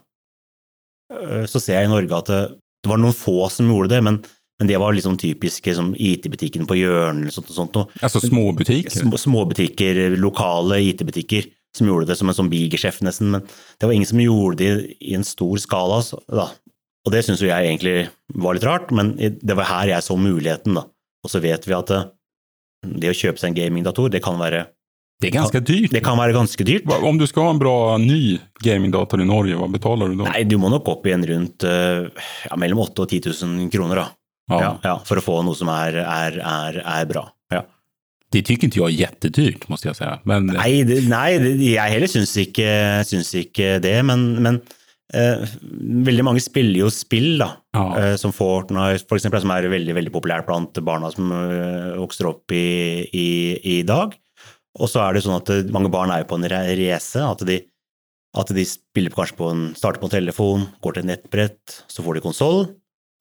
Eh, 1.14 1.46
så 1.50 1.62
ser 1.62 1.80
jeg 1.80 1.90
i 1.90 1.94
Norge 1.94 2.20
at 2.20 2.32
det, 2.32 2.42
det, 2.84 2.92
var 2.92 3.00
noen 3.02 3.16
få 3.16 3.48
som 3.52 3.70
gjorde 3.72 3.96
det, 3.96 4.02
men, 4.04 4.20
men 4.60 4.72
det 4.72 4.80
var 4.82 4.96
liksom 4.96 5.18
typiske 5.20 5.72
liksom, 5.72 5.94
IT-butikken 5.96 6.68
på 6.70 6.80
hjørnet 6.80 7.28
eller 7.28 7.36
sånt. 7.36 7.52
Og 7.52 7.60
sånt. 7.60 7.80
Altså 8.02 8.24
småbutikker? 8.24 8.96
Små, 8.96 9.20
småbutikker, 9.22 10.04
lokale 10.20 10.82
IT-butikker 10.90 11.52
som 11.78 11.90
gjorde 11.90 12.10
det 12.10 12.18
som 12.20 12.30
en 12.30 12.38
sånn 12.38 12.52
bigeskjeft 12.52 13.04
nesten, 13.06 13.34
men 13.36 13.44
det 13.78 13.88
var 13.88 13.94
ingen 13.94 14.10
som 14.10 14.22
gjorde 14.22 14.64
det 14.64 14.96
i 15.04 15.14
en 15.18 15.26
stor 15.28 15.60
skala. 15.62 16.00
Da. 16.26 16.48
Og 17.08 17.14
det 17.14 17.24
syns 17.24 17.40
jo 17.40 17.48
jeg 17.48 17.70
egentlig 17.70 18.10
var 18.36 18.58
litt 18.58 18.68
rart, 18.68 18.92
men 18.92 19.16
det 19.16 19.56
var 19.56 19.70
her 19.70 19.94
jeg 19.96 20.04
så 20.04 20.18
muligheten, 20.20 20.76
da. 20.76 20.84
Og 21.24 21.32
så 21.32 21.40
vet 21.44 21.64
vi 21.68 21.76
at 21.76 21.94
det, 21.94 22.02
eh, 22.84 23.12
å 23.12 23.16
kjøpe 23.16 23.40
seg 23.40 23.54
en 23.54 23.62
gamingdator, 23.62 24.12
det 24.12 24.24
kan 24.26 24.40
være 24.40 24.68
det 25.18 25.32
er 25.32 25.40
ganske 25.40 25.60
dyrt. 25.66 25.94
Det 25.96 26.04
kan 26.06 26.20
være 26.20 26.34
ganske 26.36 26.62
dyrt. 26.62 26.86
Om 26.86 27.18
du 27.18 27.26
skal 27.26 27.48
ha 27.48 27.54
en 27.56 27.62
bra 27.62 27.78
ny 27.98 28.38
gamingdator 28.62 29.24
i 29.24 29.26
Norge, 29.26 29.56
hva 29.58 29.66
betaler 29.74 30.12
du 30.12 30.20
da? 30.20 30.28
Nei, 30.30 30.44
Du 30.46 30.60
må 30.62 30.70
nok 30.70 30.92
opp 30.94 31.08
igjen 31.10 31.26
rundt 31.26 31.66
eh, 31.66 32.06
ja, 32.46 32.60
mellom 32.62 32.84
8000 32.84 33.02
og 33.02 33.10
10 33.10 33.34
000 33.66 33.72
kroner, 33.74 34.04
da. 34.04 34.06
Ja. 34.48 34.70
Ja, 34.86 34.94
for 35.08 35.18
å 35.18 35.24
få 35.26 35.40
noe 35.44 35.58
som 35.58 35.72
er, 35.74 35.98
er, 36.04 36.38
er, 36.38 36.78
er 36.86 37.10
bra. 37.10 37.26
Ja. 37.50 37.64
Det 38.30 38.44
syns 38.46 38.68
ikke 38.68 38.70
jeg 38.78 38.94
er 38.94 39.10
kjempedyrt, 39.10 39.66
må 39.72 39.82
jeg 39.82 39.98
si. 39.98 40.12
Men... 40.30 40.52
Nei, 40.54 40.72
det, 40.86 41.02
nei, 41.10 41.28
jeg 41.66 41.96
heller 41.96 42.14
syns 42.14 42.36
ikke, 42.44 42.70
syns 43.10 43.34
ikke 43.42 43.78
det, 43.84 43.98
men, 44.06 44.30
men 44.46 44.62
Eh, 45.16 45.44
veldig 46.08 46.26
mange 46.28 46.44
spiller 46.44 46.82
jo 46.82 46.90
spill, 46.92 47.38
da, 47.40 47.54
ja. 47.78 47.84
eh, 47.96 48.16
som 48.20 48.34
Fortnite 48.36 49.06
for 49.08 49.16
eksempel, 49.16 49.40
som 49.40 49.54
er 49.56 49.70
veldig 49.72 49.96
veldig 49.96 50.12
populært 50.12 50.48
blant 50.50 50.76
barna 50.84 51.12
som 51.14 51.32
eh, 51.32 51.94
vokser 51.96 52.28
opp 52.28 52.52
i, 52.52 53.08
i, 53.08 53.30
i, 53.78 53.78
dag. 53.88 54.18
Og 54.78 54.92
så 54.92 55.06
er 55.06 55.16
det 55.16 55.24
sånn 55.24 55.40
at 55.40 55.52
eh, 55.54 55.68
mange 55.74 55.92
barn 55.94 56.12
er 56.12 56.26
jo 56.26 56.32
på 56.34 56.40
en 56.42 56.50
reise. 56.52 57.24
At 57.24 57.46
de, 57.48 57.62
at 58.38 58.52
de 58.52 58.68
spiller 58.68 59.16
kanskje 59.16 59.40
på 59.40 59.52
en, 59.54 59.68
starter 59.80 60.04
på 60.04 60.12
en 60.12 60.18
telefon, 60.18 60.68
går 60.84 60.98
til 60.98 61.06
et 61.06 61.12
nettbrett, 61.14 61.80
så 61.88 62.04
får 62.04 62.20
de 62.20 62.26
konsoll, 62.28 62.66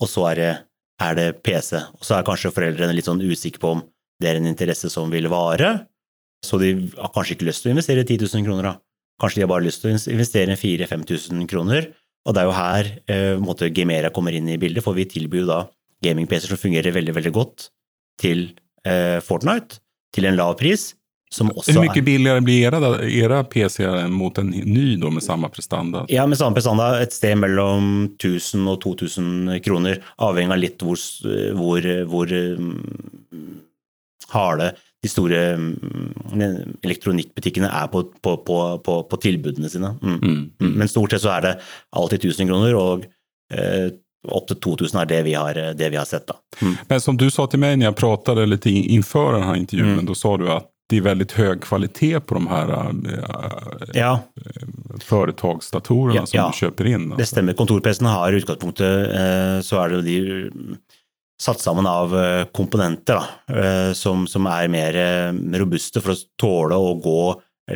og 0.03 0.11
så 0.11 0.31
er 0.33 0.43
det 0.43 0.55
er 1.03 1.17
det 1.17 1.29
PC. 1.45 1.77
Og 1.99 2.07
så 2.09 2.17
er 2.17 2.27
kanskje 2.27 2.55
foreldrene 2.57 2.95
litt 2.97 3.09
sånn 3.09 3.23
usikre 3.23 3.63
på 3.63 3.75
om 3.77 3.85
det 4.23 4.31
er 4.31 4.41
en 4.41 4.49
interesse 4.49 4.89
som 4.93 5.11
vil 5.13 5.29
vare, 5.29 5.75
så 6.45 6.59
de 6.61 6.73
har 6.97 7.13
kanskje 7.13 7.37
ikke 7.37 7.49
lyst 7.49 7.65
til 7.65 7.71
å 7.71 7.77
investere 7.77 8.05
10 8.07 8.23
000 8.25 8.47
kroner, 8.47 8.71
da. 8.71 8.75
Kanskje 9.21 9.41
de 9.41 9.47
har 9.47 9.53
bare 9.55 9.65
lyst 9.65 9.83
til 9.83 9.93
å 9.95 9.97
investere 10.13 10.59
4000-5000 10.61 11.47
kroner. 11.51 11.89
Og 12.27 12.35
det 12.35 12.43
er 12.43 12.49
jo 12.49 12.57
her 12.57 12.93
eh, 13.13 13.33
måte, 13.41 13.71
Gamera 13.73 14.11
kommer 14.15 14.35
inn 14.35 14.51
i 14.51 14.59
bildet, 14.61 14.85
for 14.85 14.99
vi 14.99 15.07
tilbyr 15.09 15.45
jo 15.45 15.49
da 15.49 15.63
gaming-PC-er 16.05 16.53
som 16.53 16.61
fungerer 16.61 16.95
veldig, 16.95 17.15
veldig 17.17 17.33
godt 17.35 17.71
til 18.21 18.49
eh, 18.87 19.19
Fortnite, 19.25 19.81
til 20.15 20.29
en 20.29 20.39
lav 20.39 20.57
pris. 20.61 20.91
Som 21.33 21.51
også 21.51 21.75
Hvor 21.75 21.83
mye 21.89 22.03
billigere 22.07 22.43
blir 22.45 22.69
era, 22.69 22.81
era 23.03 23.41
PC-er 23.51 24.07
mot 24.13 24.37
en 24.39 24.53
ny 24.53 24.95
da, 25.01 25.11
med 25.11 25.25
samme 25.25 25.49
prestanda? 25.51 26.05
Ja, 26.13 26.27
med 26.29 26.39
samme 26.39 26.55
prestanda 26.55 26.93
et 27.03 27.17
sted 27.17 27.39
mellom 27.41 28.13
1000 28.13 28.69
og 28.71 28.79
2000 28.85 29.57
kroner, 29.65 29.99
avhengig 30.23 30.55
av 30.55 30.63
litt 30.63 30.85
hvor, 30.87 31.01
hvor, 31.59 31.89
hvor 32.13 32.37
um, 32.37 32.77
harde 34.35 34.71
de 35.07 35.11
store 35.11 35.43
um, 35.57 35.69
elektronikkbutikkene 36.85 37.71
er 37.71 37.91
på, 37.93 38.03
på, 38.23 38.37
på, 38.83 38.97
på 39.11 39.21
tilbudene 39.23 39.71
sine. 39.73 39.95
Mm. 40.03 40.19
Mm. 40.19 40.43
mm. 40.61 40.75
Men 40.83 40.91
stort 40.91 41.15
sett 41.15 41.25
så 41.25 41.33
er 41.37 41.47
det 41.47 41.55
alltid 41.97 42.27
1000 42.33 42.51
kroner, 42.51 42.79
og 42.79 43.07
eh, 43.55 43.89
opp 44.27 44.49
til 44.51 44.59
2000 44.65 45.03
er 45.03 45.11
det 45.11 45.21
vi 45.29 45.35
har, 45.39 45.61
det 45.79 45.91
vi 45.93 45.99
har 46.01 46.09
sett. 46.09 46.27
da. 46.27 46.39
Mm. 46.61 46.79
Men 46.89 47.03
som 47.03 47.19
du 47.19 47.29
sa 47.31 47.47
til 47.51 47.63
meg 47.63 47.79
når 47.79 47.91
jeg 47.91 48.01
pratet 48.03 48.43
litt 48.49 48.67
innenfor 48.73 49.37
denne 49.37 49.61
intervjuen, 49.61 50.01
mm. 50.01 50.09
da 50.09 50.19
sa 50.19 50.35
du 50.41 50.49
at 50.51 50.73
det 50.87 51.01
er 51.01 51.07
veldig 51.09 51.27
høy 51.35 51.57
kvalitet 51.65 52.27
på 52.31 52.37
de 52.39 52.47
her 52.47 52.69
uh, 52.71 53.87
ja. 53.97 54.13
foretaksdatorene 55.03 56.21
ja, 56.21 56.27
som 56.31 56.39
ja. 56.39 56.45
du 56.47 56.61
kjøper 56.61 56.91
inn. 56.93 57.09
Altså. 57.09 57.19
Det 57.19 57.27
stemmer. 57.33 57.57
Kontor-PC-ene 57.59 58.13
har 58.15 58.31
i 58.31 58.39
utgangspunktet 58.39 59.11
uh, 59.11 59.57
så 59.67 59.81
er 59.83 59.97
det 59.97 60.05
de 60.07 60.21
satt 61.43 61.61
sammen 61.61 61.89
av 61.91 62.15
uh, 62.15 62.45
komponenter 62.57 63.19
da, 63.19 63.93
som, 63.95 64.25
som, 64.31 64.47
er 64.49 64.71
mer 64.73 64.97
robuste 65.61 66.01
for 66.01 66.15
å 66.15 66.23
tåle 66.41 66.79
å 66.81 66.95
gå 67.03 67.21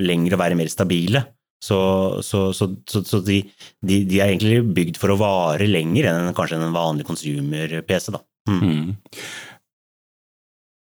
lenger 0.00 0.37
og 0.37 0.43
være 0.43 0.59
mer 0.59 0.71
stabile. 0.73 1.25
Så, 1.61 1.79
så, 2.25 2.52
så, 2.57 2.71
så 2.88 3.21
de, 3.21 3.43
de, 3.85 4.05
de, 4.09 4.21
er 4.21 4.31
egentlig 4.31 4.62
bygd 4.73 4.97
for 5.00 5.12
å 5.12 5.19
vare 5.21 5.67
lenger 5.69 6.09
enn 6.09 6.33
kanskje 6.37 6.57
en 6.57 6.73
vanlig 6.73 7.05
consumer-PC. 7.09 8.14
Mm. 8.49 8.62
Mm. 8.64 8.95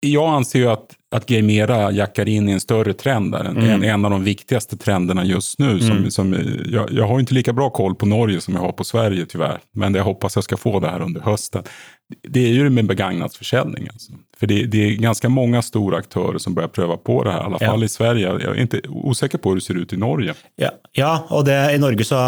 Jeg 0.05 0.21
anser 0.21 0.61
jo 0.61 0.69
at 0.75 0.93
at 1.11 1.25
Gamera 1.25 1.91
jackar 1.91 2.27
inn 2.27 2.49
i 2.49 2.51
en 2.51 2.59
større 2.59 2.93
trend. 2.93 3.35
En, 3.35 3.57
mm. 3.57 3.83
en 3.83 4.05
av 4.05 4.11
de 4.11 4.23
viktigste 4.23 4.77
trendene 4.77 5.23
just 5.23 5.59
nå. 5.59 5.79
Som, 5.79 5.97
mm. 5.97 6.11
som, 6.11 6.33
jeg, 6.33 6.87
jeg 6.91 7.07
har 7.07 7.21
ikke 7.21 7.37
like 7.37 7.53
bra 7.55 7.69
koll 7.71 7.95
på 7.95 8.09
Norge 8.11 8.41
som 8.43 8.57
jeg 8.57 8.63
har 8.63 8.73
på 8.75 8.83
Sverige 8.87 9.23
dessverre, 9.25 9.61
Men 9.73 9.95
jeg 9.95 10.03
håper 10.03 10.27
hoppas 10.27 10.35
skal 10.35 10.43
ska 10.43 10.57
få 10.57 10.79
det 10.83 10.91
her 10.91 11.05
under 11.05 11.23
hösten. 11.23 11.63
Det 12.27 12.39
är 12.39 12.47
ju 12.47 12.69
med 12.69 12.87
begagnadsförsäljning. 12.87 13.87
Alltså. 13.93 14.11
För 14.37 14.47
det, 14.47 14.65
det, 14.65 14.77
är 14.77 14.91
ganska 14.91 15.29
många 15.29 15.61
stora 15.61 15.97
aktörer 15.97 16.37
som 16.37 16.53
börjar 16.53 16.67
pröva 16.67 16.97
på 16.97 17.23
det 17.23 17.31
här. 17.31 17.39
I 17.39 17.43
alla 17.43 17.59
fall 17.59 17.79
ja. 17.79 17.85
i 17.85 17.89
Sverige. 17.89 18.27
Jag 18.27 18.57
är 18.57 18.61
inte 18.61 18.81
osäker 18.89 19.37
på 19.37 19.49
hur 19.49 19.55
det 19.55 19.61
ser 19.61 19.77
ut 19.77 19.93
i 19.93 19.97
Norge. 19.97 20.33
Ja, 20.55 20.69
ja 20.91 21.27
og 21.29 21.45
det, 21.45 21.73
i 21.73 21.77
Norge 21.77 22.05
så 22.05 22.19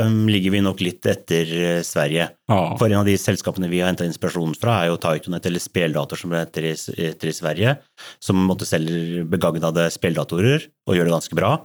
um, 0.00 0.28
ligger 0.28 0.50
vi 0.50 0.60
nok 0.60 0.80
litt 0.80 1.06
etter 1.06 1.52
uh, 1.52 1.82
Sverige. 1.82 2.28
Ja. 2.48 2.76
For 2.78 2.88
en 2.88 3.02
av 3.02 3.04
de 3.04 3.18
selskapene 3.18 3.68
vi 3.68 3.80
har 3.80 3.92
hentet 3.92 4.08
inspirasjon 4.08 4.54
fra, 4.56 4.80
er 4.82 4.92
jo 4.92 5.00
Titonet, 5.02 5.46
eller 5.46 5.60
Speldator 5.60 6.16
som 6.16 6.32
det 6.32 6.44
heter 6.46 6.70
i, 6.70 6.74
heter 6.96 7.28
i 7.28 7.36
Sverige 7.36 7.76
som 8.22 8.40
måtte 8.48 8.68
selger 8.68 9.24
begagnede 9.28 9.88
speldatorer 9.92 10.68
og 10.88 10.96
gjør 10.96 11.10
det 11.10 11.16
ganske 11.18 11.38
bra. 11.38 11.56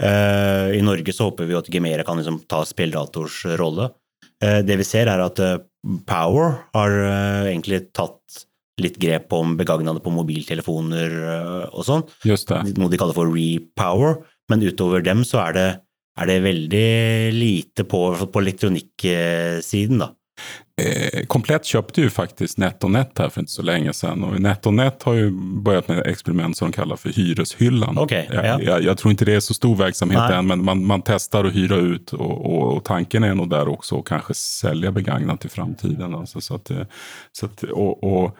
Uh, 0.00 0.72
I 0.72 0.80
Norge 0.84 1.12
så 1.12 1.28
håper 1.28 1.50
vi 1.50 1.58
at 1.58 1.68
Gemera 1.68 2.06
kan 2.06 2.16
liksom 2.16 2.40
ta 2.48 2.62
speldators 2.64 3.42
rolle. 3.60 3.90
Uh, 4.40 4.62
det 4.64 4.78
vi 4.80 4.86
ser, 4.88 5.10
er 5.12 5.20
at 5.26 5.42
uh, 5.42 5.58
Power 6.08 6.58
har 6.76 6.96
egentlig 7.48 7.86
tatt 7.96 8.44
litt 8.80 8.96
grep 9.00 9.32
om 9.36 9.56
begagnede 9.60 10.00
på 10.04 10.12
mobiltelefoner 10.12 11.14
og 11.68 11.84
sånn. 11.84 12.04
Noe 12.76 12.92
de 12.92 13.00
kaller 13.00 13.16
for 13.16 13.32
repower. 13.32 14.20
Men 14.50 14.64
utover 14.64 15.04
dem 15.04 15.24
så 15.24 15.40
er 15.46 15.56
det, 15.56 15.68
er 16.20 16.30
det 16.30 16.38
veldig 16.44 16.86
lite 17.36 17.84
på, 17.88 18.00
på 18.20 18.42
elektronikksiden, 18.44 20.00
da. 20.02 20.10
Eh, 20.80 21.26
Komplett 21.26 21.64
köpte 21.64 22.00
ju 22.00 22.10
faktiskt 22.10 22.58
NetOnNet 22.58 23.18
här 23.18 23.28
för 23.28 23.40
inte 23.40 23.52
så 23.52 23.62
länge 23.62 23.92
sedan. 23.92 24.24
Och 24.24 24.40
NetOnNet 24.40 25.02
har 25.02 25.14
ju 25.14 25.30
börjat 25.62 25.88
med 25.88 25.98
ett 25.98 26.06
experiment 26.06 26.56
som 26.56 26.70
de 26.70 26.76
kallar 26.76 26.96
för 26.96 27.08
hyreshyllan. 27.08 27.98
Okay, 27.98 28.26
jag, 28.32 28.46
ja. 28.46 28.60
jag, 28.60 28.82
jag, 28.82 28.98
tror 28.98 29.10
inte 29.10 29.24
det 29.24 29.34
är 29.34 29.40
så 29.40 29.54
stor 29.54 29.76
verksamhet 29.76 30.20
Nej. 30.28 30.38
än, 30.38 30.46
men 30.46 30.64
man, 30.64 30.86
man 30.86 31.02
testar 31.02 31.44
att 31.44 31.54
hyra 31.54 31.76
ut. 31.76 32.12
Och, 32.12 32.46
och, 32.46 32.76
och, 32.76 32.84
tanken 32.84 33.24
är 33.24 33.34
nog 33.34 33.50
där 33.50 33.68
också 33.68 33.98
att 33.98 34.04
kanske 34.04 34.34
sälja 34.34 34.92
begagnat 34.92 35.44
i 35.44 35.48
framtiden. 35.48 36.14
Alltså, 36.14 36.40
så 36.40 36.54
att, 36.54 36.70
så 37.32 37.46
att, 37.46 37.62
och, 37.62 38.04
och 38.04 38.36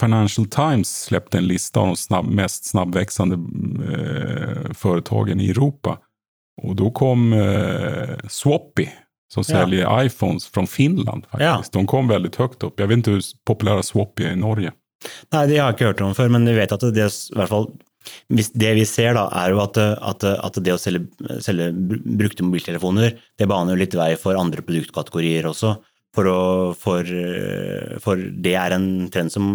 Financial 0.00 0.46
Times 0.46 1.02
släppte 1.04 1.38
en 1.38 1.46
lista 1.46 1.80
av 1.80 1.86
de 1.86 1.96
snabb, 1.96 2.26
mest 2.26 2.64
snabbväxande 2.64 3.34
eh, 3.92 4.72
företagen 4.72 5.40
i 5.40 5.50
Europa. 5.50 5.98
Och 6.62 6.76
då 6.76 6.90
kom 6.90 7.32
eh, 7.32 8.16
Swappy 8.28 8.88
som 9.32 9.44
säljer 9.44 9.80
ja. 9.80 10.04
iPhones 10.04 10.46
från 10.46 10.66
Finland. 10.66 11.24
faktiskt. 11.30 11.74
Ja. 11.74 11.80
De 11.80 11.86
kom 11.86 12.08
veldig 12.08 12.30
høyt 12.36 12.62
opp. 12.62 12.80
Jeg 12.80 12.88
vet 12.88 13.02
ikke 13.02 13.16
hur 13.18 13.30
populære 13.48 13.82
Swap 13.86 14.20
är 14.20 14.32
i 14.32 14.36
Norge. 14.38 14.72
Nei, 15.34 15.42
det 15.46 15.58
har 15.58 15.70
jeg 15.70 15.76
ikke 15.76 15.90
hørt 15.90 16.06
om 16.06 16.14
før, 16.16 16.30
men 16.32 16.46
vi 16.48 16.56
vet 16.56 16.72
at 16.72 16.86
det, 16.94 17.08
i 17.10 17.36
hvert 17.36 17.50
fall, 17.50 17.68
det 18.30 18.70
vi 18.78 18.86
ser, 18.88 19.12
da, 19.18 19.26
er 19.42 19.52
jo 19.52 19.60
at, 19.62 19.78
at, 19.78 20.24
at 20.24 20.62
det 20.62 20.74
å 20.74 20.80
selge, 20.80 21.04
selge, 21.44 21.68
brukte 21.74 22.46
mobiltelefoner, 22.46 23.18
det 23.38 23.50
baner 23.50 23.74
jo 23.74 23.82
litt 23.82 23.98
vei 23.98 24.14
for 24.20 24.38
andre 24.40 24.64
produktkategorier 24.66 25.48
også. 25.50 25.76
For, 26.16 26.28
å, 26.32 26.72
for, 26.80 27.04
for, 28.00 28.20
det 28.40 28.54
er 28.56 28.72
en 28.72 28.88
trend 29.12 29.34
som 29.34 29.48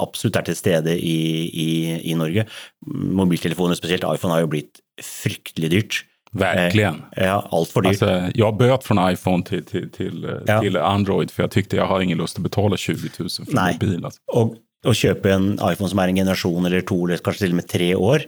absolutt 0.00 0.38
er 0.40 0.46
til 0.46 0.56
stede 0.56 0.94
i, 0.96 1.18
i, 1.52 1.70
i 2.08 2.14
Norge. 2.16 2.46
Mobiltelefoner, 2.88 3.76
spesielt 3.76 4.06
iPhone, 4.08 4.32
har 4.32 4.46
jo 4.46 4.54
blitt 4.54 4.80
fryktelig 5.04 5.68
dyrt. 5.74 5.98
Verkligen. 6.32 7.02
Eh, 7.16 7.26
ja, 7.26 7.48
allt 7.50 7.68
för 7.68 7.80
dyrt. 7.80 7.88
Alltså, 7.88 8.30
jag 8.34 8.56
böt 8.56 8.84
från 8.84 9.12
iPhone 9.12 9.44
till, 9.44 9.64
till, 9.64 9.90
till, 9.90 10.24
eh, 10.24 10.30
ja. 10.46 10.60
till, 10.60 10.76
Android 10.76 11.30
för 11.30 11.42
jag 11.42 11.50
tyckte 11.50 11.76
jag 11.76 11.86
har 11.86 12.00
ingen 12.00 12.18
lust 12.18 12.36
att 12.36 12.42
betala 12.42 12.76
20 12.76 13.08
000 13.18 13.28
för 13.30 13.44
Nej. 13.48 13.78
en 13.80 13.88
mobil. 13.88 14.04
Alltså. 14.04 14.20
Och, 14.32 14.54
och 14.86 14.94
köpa 14.94 15.30
en 15.30 15.52
iPhone 15.52 15.88
som 15.88 15.98
är 15.98 16.08
en 16.08 16.16
generation 16.16 16.66
eller 16.66 16.80
två 16.80 17.06
eller 17.06 17.16
kanskje 17.16 17.46
til 17.46 17.54
og 17.54 17.60
med 17.60 17.68
tre 17.68 17.94
år, 17.94 18.22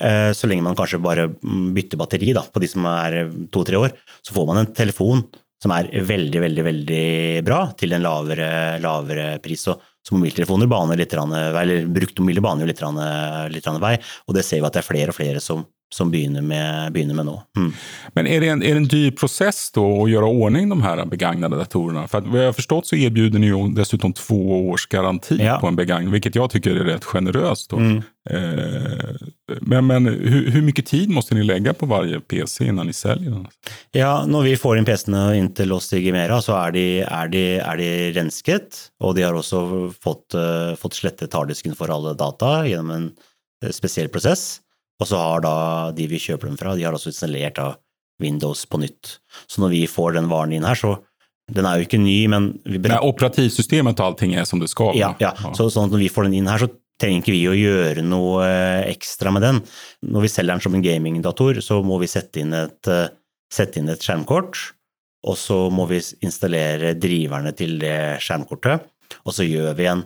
eh, 0.00 0.30
så 0.32 0.46
lenge 0.46 0.62
man 0.62 0.76
kanskje 0.76 0.98
bare 1.02 1.28
bytter 1.74 1.98
batteri 1.98 2.32
då, 2.32 2.44
på 2.52 2.62
de 2.62 2.68
som 2.68 2.86
er 2.86 3.24
två, 3.30 3.48
to-tre 3.52 3.76
år, 3.76 3.90
så 4.22 4.34
får 4.34 4.46
man 4.46 4.62
en 4.62 4.72
telefon 4.74 5.24
som 5.62 5.72
er 5.72 5.88
veldig, 6.04 6.40
veldig 6.40 6.64
veldig 6.64 7.04
bra 7.46 7.62
til 7.78 7.96
en 7.96 8.04
lavere, 8.04 8.48
lavere 8.82 9.38
pris. 9.42 9.62
Så, 9.66 9.78
så 10.04 10.14
mobiltelefoner 10.14 10.68
baner 10.70 11.00
litt, 11.00 11.14
eller 11.16 11.88
brukte 11.90 12.22
mobiler 12.22 12.44
baner 12.44 12.66
jo 12.66 12.70
litt, 12.70 12.82
litt 13.54 13.70
vei, 13.82 13.96
og 14.28 14.36
det 14.36 14.44
ser 14.44 14.60
vi 14.60 14.68
at 14.68 14.76
det 14.76 14.82
er 14.84 14.90
flere 14.90 15.14
og 15.14 15.16
flere 15.16 15.40
som 15.42 15.64
som 15.94 16.10
begynner 16.10 16.42
med, 16.42 16.92
begynner 16.92 17.14
med 17.14 17.26
nå. 17.26 17.42
Mm. 17.56 17.72
Men 18.14 18.26
er 18.26 18.40
det, 18.40 18.48
en, 18.48 18.62
är 18.62 18.74
det 18.74 18.76
en 18.76 18.88
dyr 18.88 19.10
prosess 19.10 19.70
då 19.70 20.04
att 20.04 20.10
göra 20.10 20.26
ordning 20.26 20.68
de 20.68 20.82
her 20.82 21.04
begagnade 21.06 21.56
datorerna? 21.56 22.08
För 22.08 22.18
att 22.18 22.26
vad 22.26 22.40
jag 22.40 22.46
har 22.46 22.52
förstått 22.52 22.86
så 22.86 22.96
erbjuder 22.96 23.38
ni 23.38 23.46
ju 23.46 23.68
dessutom 23.68 24.12
två 24.12 24.68
års 24.68 24.86
garanti 24.86 25.38
ja. 25.40 25.58
på 25.60 25.66
en 25.66 25.76
begagnad, 25.76 26.12
vilket 26.12 26.34
jag 26.34 26.50
tycker 26.50 26.76
är 26.76 26.84
rätt 26.84 27.04
generöst. 27.04 27.72
Mm. 27.72 28.02
Eh, 28.30 29.16
men 29.60 29.86
men 29.86 30.06
hur, 30.06 30.50
hur, 30.50 30.62
mycket 30.62 30.86
tid 30.86 31.10
måste 31.10 31.34
ni 31.34 31.42
lägga 31.42 31.74
på 31.74 31.86
varje 31.86 32.20
PC 32.20 32.66
innan 32.66 32.86
ni 32.86 32.92
säljer 32.92 33.30
den? 33.30 33.46
Ja, 33.92 34.26
når 34.26 34.42
vi 34.42 34.56
får 34.56 34.78
inn 34.78 34.84
PC-ene 34.84 35.36
inn 35.38 35.52
til 35.54 35.72
oss 35.72 35.92
i 35.94 36.02
Gimera, 36.02 36.40
så 36.42 36.56
er 36.58 36.74
de, 36.74 36.86
er, 37.06 37.30
de, 37.30 37.44
er 37.62 37.78
de, 37.78 37.90
rensket. 38.18 38.90
Og 39.00 39.14
de 39.14 39.22
har 39.22 39.38
også 39.38 39.62
fått, 40.02 40.34
uh, 40.34 40.74
fått 40.74 40.98
slettet 40.98 41.34
harddisken 41.38 41.78
for 41.78 41.92
alle 41.94 42.16
data 42.18 42.64
gjennom 42.66 42.90
en 42.96 43.08
uh, 43.64 43.70
spesiell 43.70 44.10
prosess. 44.10 44.65
Og 45.00 45.10
så 45.10 45.18
har 45.20 45.42
da 45.44 45.56
de 45.96 46.06
vi 46.08 46.20
kjøper 46.22 46.48
dem 46.48 46.56
fra, 46.60 46.76
de 46.76 46.86
har 46.86 46.96
også 46.96 47.12
installert 47.12 47.58
da 47.58 47.74
Windows 48.22 48.64
på 48.68 48.80
nytt. 48.80 49.18
Så 49.44 49.60
når 49.60 49.74
vi 49.74 49.82
får 49.90 50.16
den 50.16 50.30
varen 50.32 50.54
inn 50.56 50.66
her, 50.66 50.78
så 50.78 50.96
Den 51.46 51.62
er 51.62 51.78
jo 51.78 51.84
ikke 51.86 52.00
ny, 52.02 52.26
men 52.26 52.48
vi 52.66 52.80
Men 52.82 52.96
operativsystemet 53.06 54.00
og 54.00 54.06
allting 54.08 54.32
er 54.34 54.42
som 54.44 54.58
det 54.58 54.66
skal? 54.66 54.96
Ja, 54.98 55.12
ja. 55.22 55.30
Så, 55.54 55.68
sånn 55.70 55.86
at 55.86 55.92
når 55.94 56.00
vi 56.02 56.08
får 56.10 56.26
den 56.26 56.40
inn 56.40 56.48
her, 56.50 56.58
så 56.58 56.66
trenger 56.98 57.22
ikke 57.22 57.34
vi 57.36 57.44
å 57.46 57.54
gjøre 57.54 58.02
noe 58.02 58.40
eh, 58.42 58.88
ekstra 58.90 59.30
med 59.30 59.44
den. 59.46 59.60
Når 60.10 60.24
vi 60.24 60.30
selger 60.32 60.56
den 60.56 60.64
som 60.64 60.74
en 60.74 60.82
gamingdator, 60.82 61.60
så 61.62 61.78
må 61.86 62.00
vi 62.02 62.10
sette 62.10 62.42
inn 62.42 62.50
et, 62.56 62.90
eh, 62.90 63.14
sette 63.46 63.78
inn 63.78 63.92
et 63.92 64.02
skjermkort, 64.02 64.58
og 65.30 65.38
så 65.38 65.60
må 65.70 65.86
vi 65.86 66.00
installere 66.26 66.96
driverne 66.98 67.54
til 67.54 67.78
det 67.78 68.18
skjermkortet, 68.26 68.90
og 69.22 69.36
så 69.36 69.46
gjør 69.46 69.78
vi 69.78 69.86
en 69.92 70.02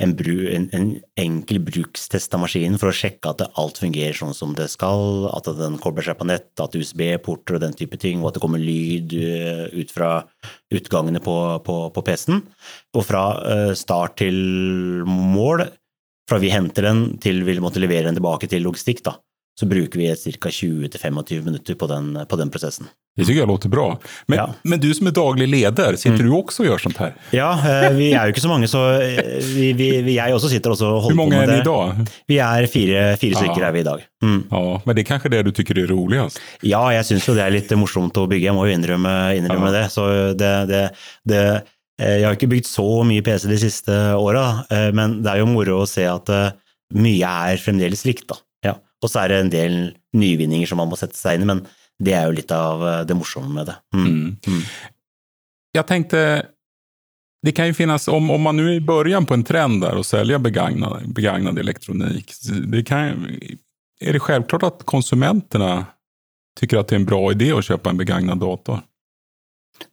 en, 0.00 0.14
bru, 0.16 0.34
en, 0.48 0.66
en, 0.76 0.90
enkel 1.20 1.60
brukstest 1.64 2.32
av 2.34 2.42
maskinen 2.44 2.78
for 2.80 2.90
å 2.90 2.96
sjekke 2.96 3.32
at 3.32 3.44
alt 3.60 3.80
fungerer 3.82 4.16
sånn 4.16 4.34
som 4.36 4.54
det 4.56 4.70
skal, 4.72 5.28
at 5.34 5.48
den 5.58 5.76
kobler 5.82 6.06
seg 6.06 6.18
på 6.20 6.28
nett, 6.28 6.50
at 6.62 6.76
USB-porter 6.76 7.58
og 7.58 7.64
den 7.64 7.76
type 7.76 8.00
ting, 8.00 8.22
og 8.22 8.30
at 8.30 8.38
det 8.38 8.44
kommer 8.44 8.62
lyd 8.62 9.14
eh, 9.18 9.66
ut 9.76 9.92
fra 9.92 10.12
utgangene 10.72 11.22
på, 11.24 11.36
på, 11.66 11.76
på 11.94 12.04
PC-en. 12.06 12.40
Og 12.96 13.06
fra 13.06 13.24
eh, 13.44 13.72
start 13.78 14.18
til 14.22 14.40
mål, 15.06 15.66
fra 16.30 16.40
vi 16.40 16.52
henter 16.54 16.88
den 16.88 17.04
til 17.22 17.42
vi 17.46 17.58
måtte 17.62 17.82
levere 17.82 18.08
den 18.08 18.20
tilbake 18.20 18.48
til 18.50 18.64
logistikk, 18.64 19.04
da, 19.06 19.18
så 19.58 19.66
bruker 19.66 19.98
vi 19.98 20.08
ca. 20.40 20.48
20-25 20.48 21.42
minutter 21.44 21.74
på 21.74 21.86
den, 21.86 22.18
på 22.28 22.36
den, 22.36 22.50
prosessen. 22.50 22.86
Det 23.16 23.24
tycker 23.24 23.40
jag 23.40 23.48
låter 23.48 23.68
bra. 23.68 23.98
Men, 24.26 24.36
Ja. 24.38 24.54
men 24.62 24.80
du 24.80 24.94
som 24.94 25.06
är 25.06 25.10
daglig 25.10 25.48
leder, 25.48 25.96
sitter 25.96 26.22
du 26.24 26.30
också 26.30 26.62
och 26.62 26.66
gör 26.68 26.78
sånt 26.78 26.96
här? 26.96 27.14
Ja, 27.30 27.52
eh, 27.52 27.90
vi 27.92 28.12
er 28.12 28.24
jo 28.26 28.32
ikke 28.32 28.40
så 28.40 28.48
mange, 28.48 28.68
så 28.70 28.80
eh, 29.02 29.42
vi, 29.54 29.72
vi, 29.76 29.88
vi, 30.06 30.14
jeg 30.16 30.32
også 30.34 30.48
sitter 30.48 30.70
også 30.72 30.86
og 30.86 30.94
Hur 30.94 31.00
holder 31.00 31.16
på 31.16 31.22
många 31.22 31.36
med 31.36 31.48
är 31.48 31.52
ni 31.52 31.56
det. 31.56 31.60
idag? 31.60 32.06
Vi 32.30 32.38
er 32.38 32.66
fire, 32.66 33.02
fire 33.20 33.34
stykker 33.40 33.66
er 33.66 33.72
vi 33.74 33.80
i 33.82 33.88
dag. 33.88 34.04
Mm. 34.24 34.38
Ja, 34.50 34.62
men 34.86 34.96
det 34.96 35.02
er 35.02 35.08
kanskje 35.10 35.30
det 35.34 35.42
du 35.44 35.50
tycker 35.52 35.78
er 35.82 35.90
roligast? 35.90 36.40
Ja, 36.62 36.84
jeg 36.94 37.04
syns 37.10 37.26
jo 37.28 37.34
det 37.34 37.44
er 37.44 37.50
litt 37.58 37.70
morsomt 37.76 38.16
å 38.16 38.28
bygge, 38.30 38.46
jeg 38.48 38.54
må 38.56 38.64
jo 38.70 38.78
innrømme, 38.78 39.14
innrømme 39.36 39.72
Ja. 39.74 39.76
det. 39.80 39.84
Så 39.92 40.06
det, 40.38 40.52
det, 40.70 40.84
det 41.28 41.42
eh, 42.00 42.16
Jeg 42.20 42.24
har 42.30 42.38
ikke 42.38 42.48
bygd 42.54 42.66
så 42.70 42.86
mye 43.04 43.22
PC 43.26 43.48
de 43.50 43.58
siste 43.60 43.92
åra, 44.16 44.64
men 44.96 45.18
det 45.22 45.34
er 45.34 45.42
jo 45.42 45.50
moro 45.50 45.82
å 45.82 45.88
se 45.90 46.06
at 46.08 46.30
mye 46.94 47.26
er 47.52 47.60
fremdeles 47.60 48.06
likt, 48.08 48.28
da. 48.30 48.38
Og 49.00 49.10
så 49.10 49.22
er 49.22 49.32
det 49.32 49.40
en 49.40 49.52
del 49.52 49.76
nyvinninger 50.16 50.68
som 50.68 50.80
man 50.82 50.90
må 50.90 50.98
sette 51.00 51.18
seg 51.18 51.38
inn 51.38 51.46
i, 51.46 51.50
men 51.52 51.62
det 52.00 52.14
er 52.16 52.28
jo 52.28 52.36
litt 52.36 52.52
av 52.54 52.86
eh, 52.86 53.02
det 53.08 53.16
morsomme 53.16 53.52
med 53.54 53.70
det. 53.70 53.76
Mm. 53.96 54.38
Mm. 54.46 54.64
Jeg 55.76 55.86
tenkte 55.88 56.24
det 57.42 57.54
kan 57.56 57.66
ju 57.66 57.74
finnas, 57.74 58.08
om, 58.08 58.30
om 58.30 58.42
man 58.42 58.56
nu 58.56 58.70
är 58.70 58.74
i 58.74 58.80
början 58.80 59.26
på 59.26 59.34
en 59.34 59.44
trend 59.44 59.80
där 59.80 59.96
och 59.96 60.06
sälja 60.06 60.38
begagnad, 60.38 61.12
begagnad 61.14 61.58
elektronik, 61.58 62.32
det 62.66 62.82
kan, 62.82 63.26
är 64.00 64.12
det 64.12 64.20
självklart 64.20 64.62
att 64.62 64.84
konsumenterna 64.84 65.86
tycker 66.60 66.76
att 66.76 66.88
det 66.88 66.94
är 66.94 67.00
en 67.00 67.04
bra 67.04 67.30
idé 67.32 67.52
att 67.52 67.64
köpa 67.64 67.90
en 67.90 67.96
begagnad 67.96 68.38
dator? 68.38 68.80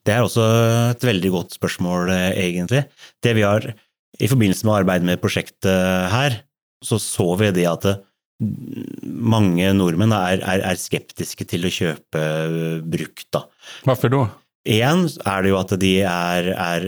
Det 0.03 0.11
er 0.11 0.25
også 0.25 0.43
et 0.91 1.03
veldig 1.07 1.29
godt 1.31 1.53
spørsmål, 1.55 2.09
eh, 2.11 2.31
egentlig. 2.35 2.83
Det 3.23 3.33
vi 3.37 3.45
har, 3.47 3.73
I 4.19 4.27
forbindelse 4.27 4.65
med 4.65 4.75
arbeidet 4.75 5.05
med 5.05 5.21
prosjektet 5.21 6.11
her, 6.11 6.41
så 6.83 6.99
så 6.99 7.35
vi 7.35 7.51
det 7.51 7.67
at 7.69 7.81
det, 7.81 7.95
mange 8.41 9.69
nordmenn 9.73 10.13
er, 10.13 10.41
er, 10.45 10.61
er 10.71 10.77
skeptiske 10.79 11.47
til 11.49 11.65
å 11.67 11.71
kjøpe 11.73 12.21
eh, 12.21 12.77
brukt. 12.85 13.25
da. 13.33 13.45
Hvorfor 13.87 14.13
da? 14.13 14.21
Én 14.67 15.05
er 15.07 15.43
det 15.45 15.51
jo 15.53 15.59
at 15.61 15.73
de 15.79 15.93
er, 16.03 16.51
er 16.53 16.87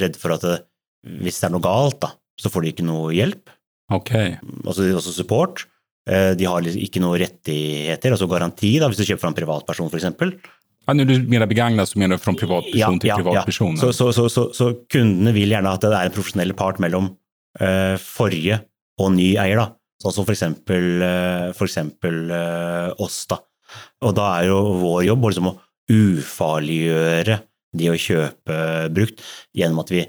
redde 0.00 0.18
for 0.20 0.34
at 0.34 0.44
det, 0.46 0.58
hvis 1.22 1.38
det 1.40 1.48
er 1.48 1.54
noe 1.54 1.64
galt, 1.64 1.98
da, 2.02 2.12
så 2.40 2.50
får 2.50 2.64
de 2.64 2.72
ikke 2.74 2.86
noe 2.88 3.12
hjelp, 3.14 3.52
Ok. 3.94 4.10
altså 4.66 4.84
også 4.98 5.14
support. 5.16 5.62
Eh, 6.08 6.34
De 6.36 6.44
har 6.48 6.60
liksom 6.64 6.82
ikke 6.84 7.00
noe 7.04 7.20
rettigheter, 7.20 8.12
altså 8.16 8.28
garanti, 8.30 8.74
da, 8.80 8.88
hvis 8.90 9.00
du 9.00 9.06
kjøper 9.06 9.26
fra 9.26 9.30
en 9.32 9.38
privatperson 9.38 9.92
f.eks. 9.92 10.08
Ja, 10.88 10.94
når 10.96 11.08
du 11.08 11.14
mener 11.28 11.48
begagnad 11.48 11.88
så 11.90 12.00
mener 12.00 12.16
du 12.16 12.22
fra 12.24 12.32
privatperson 12.36 13.00
till 13.00 13.12
privatperson? 13.12 13.76
Så, 13.80 13.92
så, 13.92 14.08
så, 14.16 14.24
så, 14.32 14.46
så 14.56 14.70
kundene 14.88 15.34
vil 15.36 15.52
gjerne 15.52 15.74
at 15.76 15.84
det 15.84 15.92
er 15.92 16.08
en 16.08 16.14
profesjonell 16.16 16.54
part 16.56 16.80
mellom 16.80 17.10
uh, 17.60 17.96
forrige 18.00 18.62
og 18.98 19.12
ny 19.12 19.34
eier, 19.36 19.60
da. 19.60 19.66
Sånn 19.98 20.14
som 20.14 20.26
for 20.26 20.34
eksempel, 20.34 21.02
eh, 21.02 21.48
for 21.58 21.66
eksempel 21.66 22.30
eh, 22.30 22.90
oss, 23.02 23.24
da. 23.30 23.40
Og 24.06 24.14
da 24.16 24.28
er 24.38 24.48
jo 24.48 24.58
vår 24.80 25.02
jobb 25.08 25.26
liksom 25.26 25.50
å 25.50 25.56
ufarliggjøre 25.90 27.40
de 27.78 27.90
å 27.90 27.98
kjøpe 28.00 28.58
brukt 28.94 29.24
gjennom 29.56 29.82
at 29.82 29.90
vi, 29.92 30.04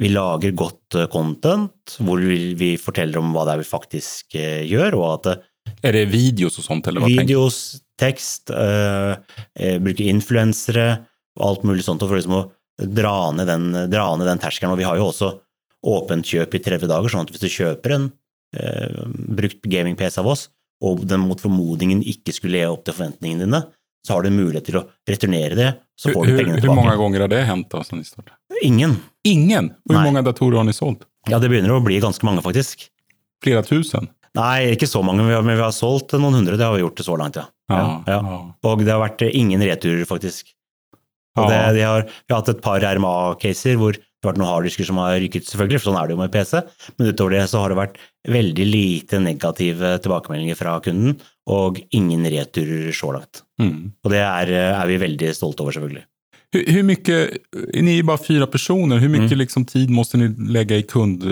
vi 0.00 0.10
lager 0.10 0.56
godt 0.56 0.96
eh, 0.96 1.10
content, 1.12 1.98
hvor 2.00 2.22
vi, 2.24 2.54
vi 2.58 2.72
forteller 2.80 3.20
om 3.20 3.34
hva 3.36 3.44
det 3.46 3.56
er 3.56 3.62
vi 3.62 3.68
faktisk 3.68 4.38
gjør, 4.38 4.98
og 4.98 5.10
at 5.18 5.44
Er 5.84 5.98
det 5.98 6.08
videos 6.10 6.56
og 6.58 6.64
sånt? 6.64 6.88
Eller 6.88 7.04
tänker 7.04 7.28
Videos, 7.28 7.82
tekst, 8.00 8.50
eh, 8.54 9.76
bruke 9.82 10.06
influensere 10.08 10.88
og 11.38 11.44
alt 11.50 11.66
mulig 11.68 11.84
sånt 11.84 12.02
for 12.02 12.16
liksom 12.16 12.38
å 12.38 12.46
dra 12.78 13.30
ned, 13.34 13.50
den, 13.50 13.90
dra 13.90 14.08
ned 14.16 14.28
den 14.30 14.40
terskelen. 14.40 14.72
Og 14.72 14.80
vi 14.80 14.86
har 14.86 14.98
jo 14.98 15.10
også 15.10 15.32
åpent 15.88 16.26
kjøp 16.26 16.56
i 16.56 16.62
30 16.62 16.90
dager, 16.90 17.12
sånn 17.12 17.26
at 17.26 17.32
hvis 17.34 17.44
du 17.44 17.50
kjøper 17.52 17.94
en 17.94 18.08
eh, 18.56 19.02
brukt 19.38 19.66
gaming-PC 19.66 20.20
av 20.22 20.30
oss, 20.34 20.48
og 20.84 21.02
den 21.10 21.24
mot 21.26 21.40
formodningen 21.42 22.04
ikke 22.06 22.34
skulle 22.36 22.60
leve 22.60 22.76
opp 22.76 22.86
til 22.86 22.96
forventningene 22.96 23.46
dine, 23.46 23.62
så 24.06 24.14
har 24.14 24.24
du 24.24 24.30
mulighet 24.32 24.68
til 24.68 24.78
å 24.80 24.84
returnere 25.10 25.58
det, 25.58 25.70
så 25.98 26.12
får 26.14 26.28
du 26.28 26.36
pengene 26.38 26.60
hur 26.60 26.70
Hvor 26.70 26.78
mange 26.78 26.98
ganger 27.00 27.24
har 27.24 27.32
det 27.32 27.40
hendt? 27.48 27.74
Ingen. 28.62 28.94
Ingen? 29.26 29.72
Hvor 29.84 29.98
hur 29.98 30.06
mange 30.06 30.22
datorer 30.24 30.60
har 30.60 30.68
ni 30.68 30.76
sålt? 30.76 31.02
Ja, 31.28 31.40
det 31.42 31.50
begynner 31.50 31.74
å 31.74 31.82
bli 31.84 31.98
ganske 32.00 32.24
mange, 32.24 32.44
faktisk. 32.44 32.86
Flere 33.44 33.64
tusen? 33.66 34.08
Nei, 34.38 34.74
ikke 34.76 34.86
så 34.88 35.02
mange, 35.02 35.24
men 35.24 35.32
vi 35.32 35.36
har, 35.36 35.44
men 35.46 35.58
vi 35.58 35.64
har 35.64 35.74
solgt 35.74 36.14
noen 36.14 36.38
hundre. 36.38 36.56
Det 36.58 36.66
har 36.66 36.76
vi 36.76 36.84
gjort 36.84 37.02
så 37.04 37.16
langt, 37.18 37.40
ja. 37.40 37.48
Ja, 37.68 37.80
ja. 38.06 38.18
ja. 38.22 38.38
Og 38.70 38.84
det 38.84 38.94
har 38.94 39.02
vært 39.02 39.24
ingen 39.28 39.62
returer, 39.64 40.04
faktisk. 40.08 40.54
Og 41.38 41.50
det, 41.50 41.58
de 41.76 41.84
har, 41.86 42.06
vi 42.06 42.34
har 42.34 42.40
hatt 42.40 42.52
et 42.52 42.62
par 42.62 42.82
RMA-caser 42.82 43.78
hvor 43.80 43.98
det 44.18 44.26
har 44.26 44.32
vært 44.32 44.40
noen 44.42 44.50
harddisker 44.50 44.86
som 44.88 44.98
har 44.98 45.14
rykket, 45.22 45.46
selvfølgelig, 45.46 45.78
for 45.78 45.92
sånn 45.92 45.98
er 46.00 46.08
det 46.08 46.14
jo 46.16 46.20
med 46.24 46.32
PC, 46.34 46.60
men 46.98 47.10
utover 47.12 47.36
det 47.36 47.42
så 47.52 47.60
har 47.62 47.70
det 47.70 47.78
vært 47.78 47.98
veldig 48.28 48.66
lite 48.66 49.20
negative 49.22 49.92
tilbakemeldinger 50.02 50.58
fra 50.58 50.80
kunden, 50.82 51.14
og 51.46 51.78
ingen 51.94 52.26
returer 52.26 52.90
så 52.92 53.12
langt. 53.14 53.44
Mm. 53.62 53.92
Og 54.02 54.10
det 54.10 54.22
er, 54.26 54.50
er 54.74 54.86
vi 54.90 54.98
veldig 55.06 55.30
stolte 55.38 55.62
over, 55.62 55.76
selvfølgelig. 55.78 56.02
Hur, 56.50 56.64
hur 56.72 56.82
mycket, 56.82 57.30
ni 57.74 57.98
är 57.98 58.02
bara 58.02 58.18
fyra 58.18 58.46
personer, 58.46 58.98
hur 58.98 59.08
mycket 59.08 59.32
Mm. 59.32 59.38
liksom 59.38 59.64
tid 59.64 59.90
måste 59.90 60.16
ni 60.16 60.28
lägga 60.52 60.76
i 60.76 60.82
kund, 60.82 61.22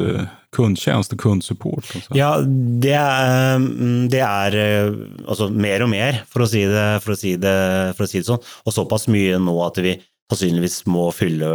kundtjänst 0.56 1.12
och 1.12 1.20
kundsupport? 1.20 1.84
Och? 2.10 2.16
Ja, 2.16 2.40
det 2.82 2.92
er, 2.92 3.56
mm, 3.56 4.08
det 4.12 4.20
er 4.20 4.56
eh, 4.56 4.92
altså 5.28 5.48
mer 5.48 5.82
og 5.82 5.88
mer, 5.88 6.22
for 6.28 6.44
å 6.44 6.48
si 6.48 6.62
det, 6.68 7.00
for 7.02 7.12
å 7.12 7.16
si 7.16 7.32
det, 7.36 7.56
for 7.96 8.04
å 8.04 8.10
si 8.10 8.20
det 8.20 8.28
sånn. 8.28 8.44
Og 8.66 8.72
såpass 8.76 9.08
mye 9.08 9.38
nå 9.40 9.56
at 9.66 9.80
vi 9.80 9.96
sannsynligvis 10.32 10.84
må 10.90 11.08
fylle 11.14 11.48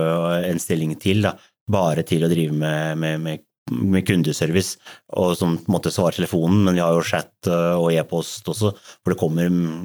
en 0.48 0.60
stilling 0.62 0.96
til, 1.02 1.24
da, 1.26 1.36
bare 1.72 2.04
til 2.08 2.26
å 2.26 2.30
drive 2.32 2.56
med, 2.56 2.98
med, 3.00 3.20
med, 3.24 3.44
med 3.72 4.06
kundeservice, 4.08 4.80
og 5.16 5.36
som 5.40 5.58
måte 5.72 5.92
svarer 5.94 6.18
telefonen, 6.18 6.64
men 6.66 6.76
vi 6.76 6.84
har 6.84 6.96
jo 6.96 7.04
chat 7.06 7.32
eh, 7.48 7.76
og 7.78 7.92
e-post 7.94 8.48
også, 8.52 8.72
hvor 8.74 9.14
det 9.14 9.20
kommer 9.22 9.52
mm, 9.52 9.84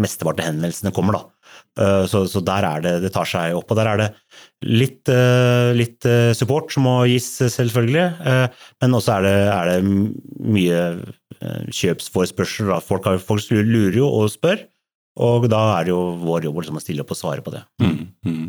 mesteparten 0.00 0.42
av 0.42 0.48
henvendelsene 0.50 0.94
kommer, 0.96 1.18
da. 1.18 1.52
Eh, 1.78 2.06
Så, 2.10 2.24
så 2.30 2.42
der 2.42 2.66
er 2.66 2.82
det, 2.82 2.94
det 3.04 3.12
tar 3.14 3.28
seg 3.28 3.58
opp, 3.58 3.70
og 3.70 3.78
der 3.78 3.90
er 3.92 4.00
det 4.00 4.08
litt, 4.66 5.04
eh, 5.12 5.74
litt 5.76 6.08
support 6.38 6.72
som 6.74 6.88
må 6.88 6.96
gis, 7.10 7.28
selvfølgelig, 7.42 8.06
men 8.82 8.98
også 8.98 9.18
er 9.18 9.28
det, 9.28 9.36
er 9.52 9.70
det 9.70 9.78
mye 10.56 10.80
kjøpsforespørsel. 11.70 12.72
Folk, 12.82 13.06
folk 13.22 13.52
lurer 13.54 14.00
jo 14.00 14.08
og 14.08 14.32
spør, 14.32 14.64
og 15.18 15.48
da 15.50 15.60
er 15.80 15.88
det 15.88 15.92
jo 15.94 16.00
vår 16.22 16.44
jobb 16.48 16.56
å 16.56 16.62
liksom 16.64 16.80
stille 16.82 17.02
opp 17.04 17.10
og 17.14 17.18
svare 17.18 17.42
på 17.44 17.52
det. 17.54 17.62
Mm, 17.82 17.96
mm. 18.26 18.48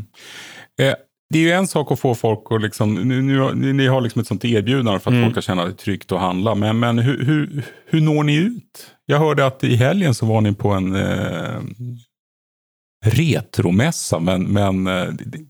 Eh, 0.80 0.96
det 1.30 1.42
er 1.44 1.46
jo 1.52 1.58
en 1.60 1.68
sak 1.70 1.92
å 1.94 1.98
få 2.00 2.16
folk 2.18 2.48
å 2.56 2.58
liksom, 2.64 2.96
ni, 3.06 3.86
har 3.86 4.02
liksom 4.02 4.22
et 4.24 4.30
sånt 4.32 4.42
tilbud 4.42 4.88
for 4.88 4.96
at 5.12 5.14
Mm. 5.14 5.24
folk 5.28 5.36
skal 5.38 5.46
kjenne 5.50 5.66
det 5.70 5.78
trygt 5.82 6.14
å 6.16 6.22
handla. 6.22 6.56
Men, 6.58 6.80
men 6.82 6.98
hur 7.06 8.02
når 8.02 8.24
ni 8.26 8.38
ut? 8.48 8.86
Jeg 9.10 9.20
hørte 9.22 9.46
at 9.46 9.64
i 9.64 9.76
helgen 9.78 10.14
så 10.18 10.26
var 10.30 10.42
ni 10.42 10.54
på 10.58 10.74
en 10.74 10.90
eh, 10.96 11.62
retromässa. 13.06 14.20
Men, 14.20 14.44
men 14.54 14.88
eh, 14.88 15.12
det- 15.14 15.46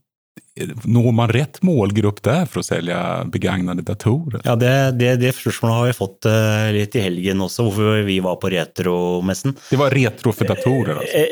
når 0.83 1.11
man 1.15 1.31
rett 1.33 1.61
målgrupp 1.65 2.21
der 2.25 2.47
for 2.49 2.61
å 2.61 2.65
selge 2.65 2.97
begagnede 3.31 3.85
datorer? 3.85 4.41
Ja, 4.45 4.55
det, 4.59 4.73
det, 4.99 5.15
det 5.23 5.33
spørsmålet 5.37 5.77
har 5.77 5.89
vi 5.89 5.97
fått 5.97 6.29
eh, 6.29 6.67
litt 6.75 6.97
i 6.99 7.03
helgen 7.05 7.45
også, 7.45 7.67
hvorfor 7.67 8.03
vi 8.07 8.19
var 8.23 8.39
på 8.41 8.51
retromessen. 8.53 9.55
Det 9.69 9.79
var 9.79 9.95
retro 9.95 10.33
for 10.35 10.49
datorer 10.49 11.01
alltså? 11.01 11.25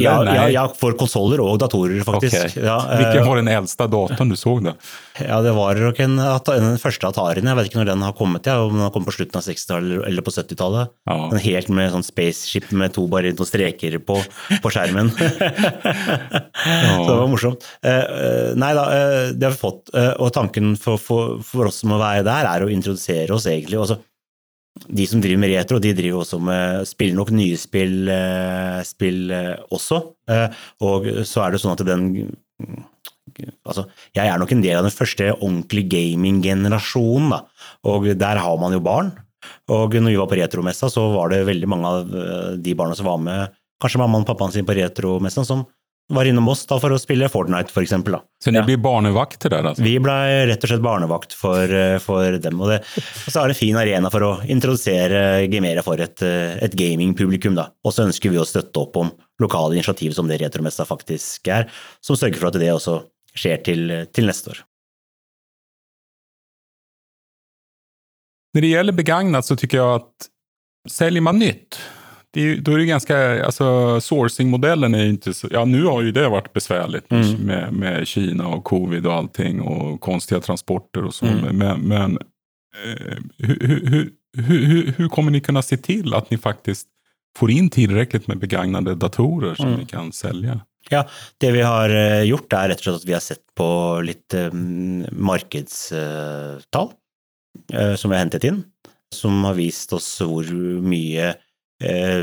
Ja, 0.00 0.14
ja, 0.24 0.44
ja, 0.52 0.64
for 0.78 0.94
konsoller 0.98 1.42
og 1.44 1.58
datorer, 1.60 2.00
faktisk. 2.06 2.36
Okay. 2.38 2.64
Ja, 2.64 2.76
eh, 2.94 3.02
Vilken 3.02 3.28
var 3.28 3.40
den 3.40 3.50
eldste 3.52 3.88
datoren 3.90 4.32
du 4.32 4.36
så? 4.36 4.58
då? 4.60 4.74
Ja, 5.20 5.40
det 5.44 5.52
var 5.52 5.74
nok 5.74 6.00
en, 6.00 6.16
den 6.16 6.78
første 6.80 7.08
Atarien. 7.08 7.46
Jeg 7.50 7.58
vet 7.58 7.70
ikke 7.70 7.80
når 7.82 7.90
den 7.92 8.04
har 8.06 8.14
kommet, 8.16 8.46
ja, 8.46 8.58
om 8.62 8.76
den 8.76 8.84
har 8.84 8.92
kommet 8.94 9.10
på 9.10 9.16
slutten 9.18 9.40
av 9.40 9.46
60-tallet 9.46 10.06
eller 10.08 10.24
på 10.24 10.34
70-tallet. 10.34 10.94
Ja. 11.10 11.18
Den 11.32 11.44
helt 11.44 11.68
med 11.68 11.92
sånn 11.92 12.06
spaceship 12.06 12.70
med 12.72 12.94
to, 12.96 13.06
bare 13.12 13.34
noen 13.34 13.48
streker 13.48 13.98
på, 14.06 14.20
på 14.62 14.72
skjermen. 14.72 15.12
Så 15.18 17.08
det 17.08 17.18
var 17.18 17.28
morsomt. 17.30 17.66
Eh, 17.82 17.98
eh, 17.98 18.54
nei 18.58 18.72
da, 18.78 18.86
det 19.32 19.48
har 19.48 19.56
vi 19.56 19.60
fått. 19.60 19.92
og 19.92 20.32
tanken 20.34 20.76
for, 20.80 21.00
for, 21.00 21.38
for 21.46 21.68
oss 21.68 21.82
som 21.82 21.92
må 21.92 22.00
være 22.00 22.24
der, 22.26 22.48
er 22.48 22.64
å 22.64 22.72
introdusere 22.72 23.34
oss 23.34 23.48
egentlig. 23.50 23.80
Også, 23.82 23.98
de 24.88 25.06
som 25.08 25.20
driver 25.22 25.40
med 25.42 25.52
retro, 25.52 25.78
de 25.82 25.92
driver 25.96 26.22
også 26.22 26.38
med 26.42 26.86
spiller 26.88 27.18
nok 27.18 27.32
nye 27.34 27.58
spill, 27.60 28.08
eh, 28.10 28.78
spill 28.86 29.32
eh, 29.34 29.56
også. 29.74 30.00
Eh, 30.30 30.62
og 30.86 31.08
så 31.28 31.44
er 31.44 31.52
det 31.52 31.62
sånn 31.62 31.74
at 31.74 31.84
den 31.86 32.06
altså, 33.66 33.86
jeg 34.16 34.28
er 34.28 34.40
nok 34.40 34.54
en 34.54 34.64
del 34.64 34.78
av 34.78 34.86
den 34.86 34.94
første 34.94 35.30
ordentlige 35.34 35.92
gaming-generasjonen, 35.94 37.34
da. 37.34 37.42
Og 37.90 38.10
der 38.18 38.42
har 38.44 38.58
man 38.60 38.74
jo 38.76 38.82
barn. 38.84 39.12
Og 39.72 39.94
når 39.98 40.12
vi 40.12 40.20
var 40.20 40.30
på 40.30 40.38
retromessa, 40.38 40.90
så 40.92 41.08
var 41.14 41.32
det 41.32 41.44
veldig 41.48 41.68
mange 41.70 41.90
av 41.90 42.16
de 42.62 42.74
barna 42.78 42.94
som 42.98 43.08
var 43.08 43.22
med, 43.22 43.54
kanskje 43.82 43.98
mammaen 44.02 44.22
og 44.22 44.28
pappaen 44.28 44.52
sin 44.54 44.66
på 44.68 44.76
retromessa, 44.78 45.42
som 45.46 45.64
var 46.08 46.24
innom 46.28 46.48
oss 46.48 46.66
da 46.66 46.76
for 46.80 46.92
å 46.92 46.98
spille 47.00 47.28
Fortnite, 47.30 47.70
for 47.72 47.82
eksempel. 47.82 48.18
Så 48.42 48.50
dere 48.50 48.62
Ja. 48.62 48.66
blir 48.66 48.76
barnevakter 48.76 49.48
der? 49.50 49.62
altså? 49.62 49.82
Vi 49.82 49.98
blei 49.98 50.46
rett 50.46 50.62
og 50.64 50.68
slett 50.68 50.82
barnevakt 50.82 51.32
for, 51.32 51.62
eh, 51.62 51.98
for 51.98 52.38
dem. 52.38 52.60
Og, 52.60 52.68
det, 52.68 52.80
og 52.82 53.32
så 53.32 53.42
er 53.44 53.48
det 53.48 53.56
en 53.56 53.60
fin 53.60 53.76
arena 53.76 54.10
for 54.10 54.20
å 54.20 54.32
introdusere 54.46 55.48
Gemera 55.50 55.82
for 55.82 55.94
et, 56.00 56.20
eh, 56.22 56.58
et 56.62 56.72
gamingpublikum. 56.74 57.56
Og 57.84 57.92
så 57.92 58.04
ønsker 58.06 58.30
vi 58.30 58.36
å 58.36 58.44
støtte 58.44 58.76
opp 58.82 58.96
om 58.96 59.12
lokale 59.40 59.72
initiativ 59.74 60.12
som 60.14 60.28
det 60.28 60.40
Retromessa 60.40 60.84
faktisk 60.84 61.48
er, 61.48 61.70
som 62.02 62.16
sørger 62.16 62.36
for 62.36 62.46
at 62.48 62.54
det 62.54 62.68
også 62.72 63.04
skjer 63.34 63.62
til, 63.64 64.06
til 64.12 64.26
neste 64.26 64.50
år. 64.50 64.58
Når 68.54 68.60
det 68.60 68.70
gjelder 68.74 68.92
begagnat 68.92 69.44
så 69.46 69.56
tycker 69.56 69.76
jag 69.78 69.94
att 69.94 70.28
säljer 70.90 71.20
man 71.22 71.38
nytt, 71.38 71.78
det 72.34 72.40
är, 72.40 72.56
då 72.56 72.72
är 72.72 72.78
det 72.78 72.84
ganska, 72.86 73.44
alltså 73.44 73.64
sourcing-modellen 74.00 74.94
är 74.94 75.04
inte 75.06 75.34
så, 75.34 75.48
ja 75.50 75.64
nu 75.64 75.84
har 75.84 76.02
ju 76.02 76.12
det 76.12 76.28
varit 76.28 76.52
besvärligt 76.52 77.10
med, 77.10 77.24
Mm. 77.24 77.40
med, 77.40 77.72
med 77.72 78.06
Kina 78.06 78.46
och 78.48 78.64
covid 78.64 79.06
och 79.06 79.14
allting 79.14 79.60
och 79.60 80.00
konstiga 80.00 80.40
transporter 80.40 81.04
och 81.04 81.14
så. 81.14 81.26
Mm. 81.26 81.56
Men, 81.58 81.80
men 81.80 82.18
eh, 82.84 83.16
hur, 83.38 83.58
hur, 83.86 84.10
hur, 84.42 84.92
hur, 84.96 85.08
kommer 85.08 85.30
ni 85.30 85.40
kunna 85.40 85.62
se 85.62 85.76
till 85.76 86.14
att 86.14 86.30
ni 86.30 86.38
faktiskt 86.38 86.88
får 87.38 87.50
in 87.50 87.70
tillräckligt 87.70 88.26
med 88.26 88.38
begagnade 88.38 88.94
datorer 88.94 89.54
som 89.54 89.66
Mm. 89.66 89.80
ni 89.80 89.86
kan 89.86 90.12
sälja? 90.12 90.60
Det 91.38 91.50
vi 91.52 91.60
har 91.62 91.88
eh, 91.90 92.22
gjort, 92.22 92.52
er 92.52 92.68
rett 92.68 92.78
og 92.78 92.84
slett 92.84 92.96
at 92.96 93.04
vi 93.08 93.12
har 93.12 93.20
sett 93.20 93.44
på 93.56 93.68
litt 94.04 94.34
eh, 94.34 94.50
markedstall 95.12 96.88
eh, 97.72 97.94
som 97.94 98.10
vi 98.10 98.16
har 98.16 98.22
hentet 98.24 98.44
inn, 98.44 98.62
som 99.14 99.44
har 99.44 99.54
vist 99.54 99.92
oss 99.92 100.08
hvor 100.20 100.44
mye 100.82 101.28
eh, 101.30 101.34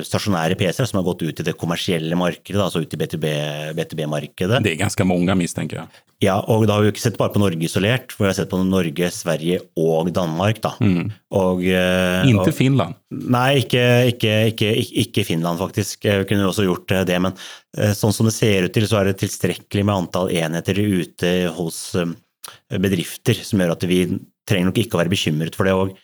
stasjonære 0.07 0.57
PC-er 0.59 0.87
som 0.89 0.99
har 0.99 1.07
gått 1.07 1.23
ut 1.25 1.41
i 1.41 1.45
det 1.47 1.55
kommersielle 1.59 2.17
markedet, 2.19 2.61
altså 2.61 2.81
ut 2.83 2.93
i 2.95 2.99
B2B-markedet. 2.99 4.61
Det 4.63 4.73
er 4.73 4.79
ganske 4.79 5.07
mange, 5.07 5.35
mistenker 5.39 5.81
jeg. 5.81 6.03
Ja, 6.19 6.35
og 6.51 6.65
da 6.67 6.75
har 6.75 6.83
vi 6.83 6.89
jo 6.89 6.93
ikke 6.93 7.03
sett 7.05 7.17
bare 7.19 7.31
på 7.31 7.39
Norge 7.39 7.63
isolert, 7.63 8.11
for 8.11 8.25
vi 8.25 8.29
har 8.33 8.35
sett 8.35 8.49
på 8.51 8.59
Norge, 8.59 9.07
Sverige 9.15 9.61
og 9.79 10.09
Danmark. 10.15 10.59
da. 10.61 10.73
Mm. 10.83 11.11
Og, 11.31 11.63
eh, 11.63 12.27
Inte 12.27 12.49
og, 12.49 12.55
Finland. 12.57 12.95
Nei, 13.09 13.61
ikke, 13.63 13.83
ikke, 14.11 14.33
ikke, 14.51 14.71
ikke- 15.03 15.25
Finland, 15.25 15.59
faktisk. 15.59 16.03
Vi 16.03 16.25
kunne 16.25 16.49
også 16.49 16.67
gjort 16.67 16.91
eh, 16.91 17.05
det, 17.05 17.21
men 17.21 17.33
eh, 17.77 17.93
sånn 17.95 18.13
som 18.13 18.27
det 18.27 18.35
ser 18.35 18.67
ut 18.67 18.73
til, 18.73 18.83
så 18.83 18.99
er 18.99 19.05
det 19.05 19.19
tilstrekkelig 19.21 19.85
med 19.85 19.95
antall 19.95 20.29
enheter 20.29 20.75
ute 20.75 21.53
hos 21.55 21.95
eh, 21.95 22.05
bedrifter 22.77 23.39
som 23.39 23.59
gjør 23.59 23.77
at 23.77 23.87
vi 23.87 24.03
trenger 24.49 24.71
nok 24.71 24.81
ikke 24.81 24.97
å 24.97 25.03
være 25.03 25.13
bekymret 25.13 25.55
for 25.55 25.69
det. 25.69 25.73
og 25.73 25.95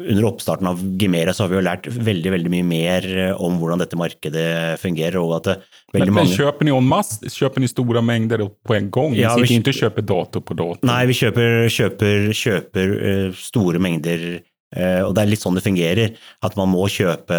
under 0.00 0.24
oppstarten 0.24 0.66
av 0.70 0.78
Gimera 0.98 1.34
så 1.36 1.44
har 1.44 1.50
vi 1.52 1.58
jo 1.58 1.64
lært 1.66 1.86
veldig 1.92 2.30
veldig 2.32 2.52
mye 2.54 2.64
mer 2.64 3.06
eh, 3.26 3.32
om 3.44 3.58
hvordan 3.60 3.82
dette 3.82 3.98
markedet 4.00 4.78
fungerer. 4.80 5.18
og 5.20 5.34
at 5.36 5.50
det, 5.50 5.56
veldig 5.92 6.08
Men, 6.12 6.16
mange... 6.22 6.36
köper 6.38 6.64
ni 6.64 6.72
en 6.72 6.88
masse? 6.88 7.20
Kjøper 7.28 7.60
ni 7.60 7.68
store 7.68 8.00
mengder 8.04 8.46
på 8.64 8.76
en 8.78 8.88
gang? 8.94 9.16
Ja, 9.18 9.34
vi- 9.36 9.58
ikke 9.58 9.74
köper 9.76 10.06
dator 10.08 10.40
på 10.40 10.56
dato? 10.56 10.80
Nei, 10.88 11.02
vi 11.10 11.18
kjøper, 11.18 11.68
kjøper, 11.68 12.30
kjøper 12.32 12.94
eh, 13.10 13.36
store 13.36 13.82
mengder, 13.84 14.24
eh, 14.38 14.48
og 14.72 15.10
det 15.12 15.22
er 15.22 15.28
litt 15.28 15.42
sånn 15.42 15.58
det 15.58 15.64
fungerer. 15.64 16.14
At 16.44 16.56
man 16.56 16.70
må 16.72 16.86
kjøpe 16.88 17.36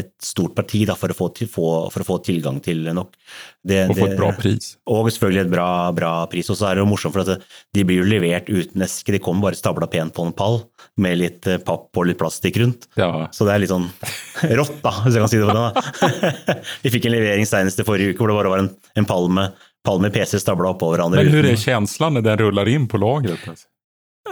et 0.00 0.12
stort 0.22 0.56
parti 0.58 0.82
da, 0.88 0.96
for, 0.98 1.14
å 1.14 1.16
få, 1.16 1.28
til, 1.36 1.50
få, 1.50 1.68
for 1.94 2.04
å 2.04 2.08
få 2.08 2.18
tilgang 2.26 2.58
til 2.64 2.88
nok. 2.90 3.14
Det, 3.62 3.84
og 3.86 3.94
få 3.94 4.08
et 4.08 4.18
bra 4.18 4.32
pris? 4.34 4.72
Og 4.90 5.06
selvfølgelig 5.06 5.44
et 5.44 5.52
bra, 5.52 5.68
bra 5.94 6.12
pris. 6.30 6.50
Og 6.50 6.58
så 6.58 6.68
er 6.68 6.76
det 6.76 6.82
jo 6.82 6.88
morsomt, 6.90 7.14
for 7.14 7.22
at 7.22 7.44
de 7.74 7.84
blir 7.86 8.02
jo 8.02 8.08
levert 8.08 8.50
uten 8.50 8.82
eske. 8.82 9.14
De 9.14 9.22
kommer 9.22 9.48
bare 9.48 9.58
stabla 9.58 9.86
pent 9.90 10.14
på 10.16 10.26
en 10.26 10.34
pall 10.36 10.62
med 11.02 11.20
litt 11.20 11.48
eh, 11.50 11.60
papp 11.62 11.94
og 11.96 12.08
litt 12.08 12.20
plastikk 12.20 12.58
rundt. 12.62 12.88
Ja. 12.98 13.28
Så 13.34 13.46
det 13.46 13.54
er 13.54 13.62
litt 13.62 13.72
sånn 13.72 13.88
rått, 14.58 14.78
da, 14.82 14.94
hvis 15.04 15.18
jeg 15.18 15.24
kan 15.24 15.32
si 15.32 15.42
det 15.42 15.48
på 15.48 15.54
den. 15.54 15.62
da. 15.62 16.56
Vi 16.84 16.94
fikk 16.96 17.08
en 17.08 17.16
levering 17.16 17.48
senest 17.48 17.82
i 17.82 17.86
forrige 17.86 18.12
uke 18.12 18.24
hvor 18.24 18.32
det 18.32 18.40
bare 18.40 18.54
var 18.54 18.64
en, 18.64 18.72
en 18.98 19.08
pall 19.08 19.30
med, 19.32 19.62
pall 19.86 20.02
med 20.02 20.14
PC 20.14 20.40
stabla 20.42 20.74
oppå 20.74 20.90
hverandre. 20.92 21.22
Men 21.22 21.30
hur 21.32 21.42
er 21.44 21.52
følelsen 21.52 21.70
känslan 21.72 22.14
när 22.14 22.22
den 22.22 22.38
ruller 22.38 22.68
inn 22.68 22.88
på 22.88 22.98
lagret? 22.98 23.66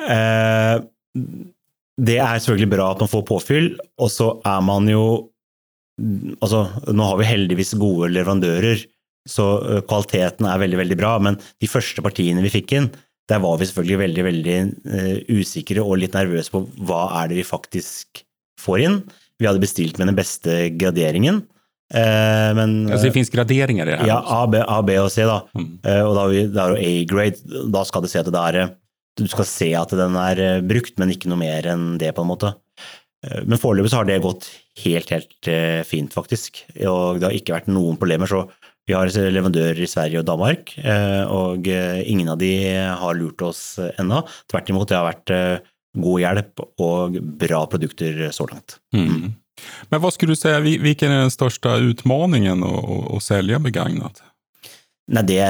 Eh, 0.08 0.82
det 1.98 2.18
er 2.22 2.38
selvfølgelig 2.38 2.70
bra 2.76 2.90
at 2.94 3.00
man 3.02 3.10
får 3.12 3.24
påfyll, 3.28 3.68
og 3.98 4.10
så 4.12 4.30
er 4.46 4.60
man 4.62 4.88
jo 4.88 5.04
Altså, 6.40 6.62
nå 6.96 7.04
har 7.10 7.18
vi 7.20 7.26
heldigvis 7.28 7.74
gode 7.76 8.06
leverandører, 8.14 8.86
så 9.28 9.44
kvaliteten 9.84 10.46
er 10.48 10.62
veldig, 10.62 10.78
veldig 10.80 10.96
bra, 10.96 11.10
men 11.20 11.36
de 11.60 11.68
første 11.68 12.00
partiene 12.00 12.40
vi 12.40 12.48
fikk 12.54 12.72
inn, 12.78 12.86
der 13.28 13.42
var 13.44 13.58
vi 13.60 13.66
selvfølgelig 13.68 13.98
veldig, 14.00 14.24
veldig 14.24 14.56
usikre 15.36 15.84
og 15.84 16.00
litt 16.00 16.16
nervøse 16.16 16.54
på 16.54 16.62
hva 16.88 17.02
er 17.20 17.28
det 17.28 17.36
vi 17.42 17.44
faktisk 17.44 18.22
får 18.64 18.86
inn. 18.86 18.96
Vi 19.36 19.44
hadde 19.50 19.60
bestilt 19.60 20.00
med 20.00 20.08
den 20.08 20.16
beste 20.16 20.56
graderingen, 20.80 21.42
eh, 21.92 22.50
men 22.56 22.74
altså 22.88 23.10
det 23.10 23.14
fins 23.18 23.30
graderinger 23.36 23.84
i 23.84 23.92
det 23.92 24.00
her? 24.00 24.08
ja. 24.14 24.18
A, 24.24 24.46
B, 24.48 24.56
A, 24.64 24.80
B 24.80 24.96
og 25.04 25.12
C, 25.12 25.28
da. 25.28 25.42
Mm. 25.52 25.68
Eh, 25.84 26.00
Og 26.00 26.14
da 26.16 26.20
har 26.24 26.28
vi- 26.32 26.48
det 26.48 26.64
er 26.64 26.80
A-grade. 26.80 27.70
Da 27.76 27.84
skal 27.84 28.02
det 28.02 28.10
se 28.10 28.18
at 28.24 28.32
det 28.32 28.34
er 28.54 28.72
Du 29.18 29.26
skal 29.28 29.48
se 29.48 29.70
at 29.76 29.92
den 29.96 30.16
er 30.20 30.40
eh, 30.40 30.62
brukt, 30.64 30.96
men 31.00 31.12
ikke 31.12 31.30
noe 31.30 31.40
mer 31.40 31.66
enn 31.72 31.94
det, 32.00 32.12
på 32.16 32.24
en 32.24 32.30
måte. 32.30 32.54
Eh, 33.26 33.42
Men 33.44 33.60
foreløpig 33.60 33.92
så 33.92 34.00
har 34.00 34.08
det 34.08 34.20
gått 34.24 34.48
helt, 34.84 35.10
helt 35.10 35.50
eh, 35.50 35.82
fint, 35.88 36.14
faktisk. 36.14 36.62
Og 36.86 37.20
det 37.20 37.28
har 37.28 37.36
ikke 37.36 37.56
vært 37.58 37.70
noen 37.72 37.98
problemer. 38.00 38.30
Så 38.30 38.46
vi 38.88 38.96
har 38.96 39.10
leverandører 39.10 39.78
i 39.82 39.90
Sverige 39.90 40.22
og 40.22 40.26
Danmark, 40.26 40.72
og 41.30 41.68
ingen 41.70 42.30
av 42.32 42.40
de 42.40 42.48
har 42.74 43.14
lurt 43.14 43.44
oss 43.46 43.60
ennå. 43.78 44.24
Tvert 44.50 44.72
imot, 44.72 44.88
det 44.90 44.96
har 44.96 45.06
vært 45.06 45.30
god 46.00 46.22
hjelp 46.24 46.64
og 46.82 47.20
bra 47.38 47.60
produkter 47.70 48.32
så 48.34 48.48
langt. 48.50 48.80
Mm. 48.96 49.36
Men 49.92 50.02
hva 50.02 50.10
skulle 50.10 50.34
du 50.34 50.40
si, 50.40 50.50
hvilken 50.82 51.12
er 51.12 51.22
den 51.22 51.30
største 51.30 51.76
utmaningen 51.92 52.64
å, 52.66 52.72
å, 52.80 52.98
å 53.14 53.22
selge 53.22 53.60
begagnat? 53.62 54.24
Nei, 55.10 55.24
det, 55.26 55.40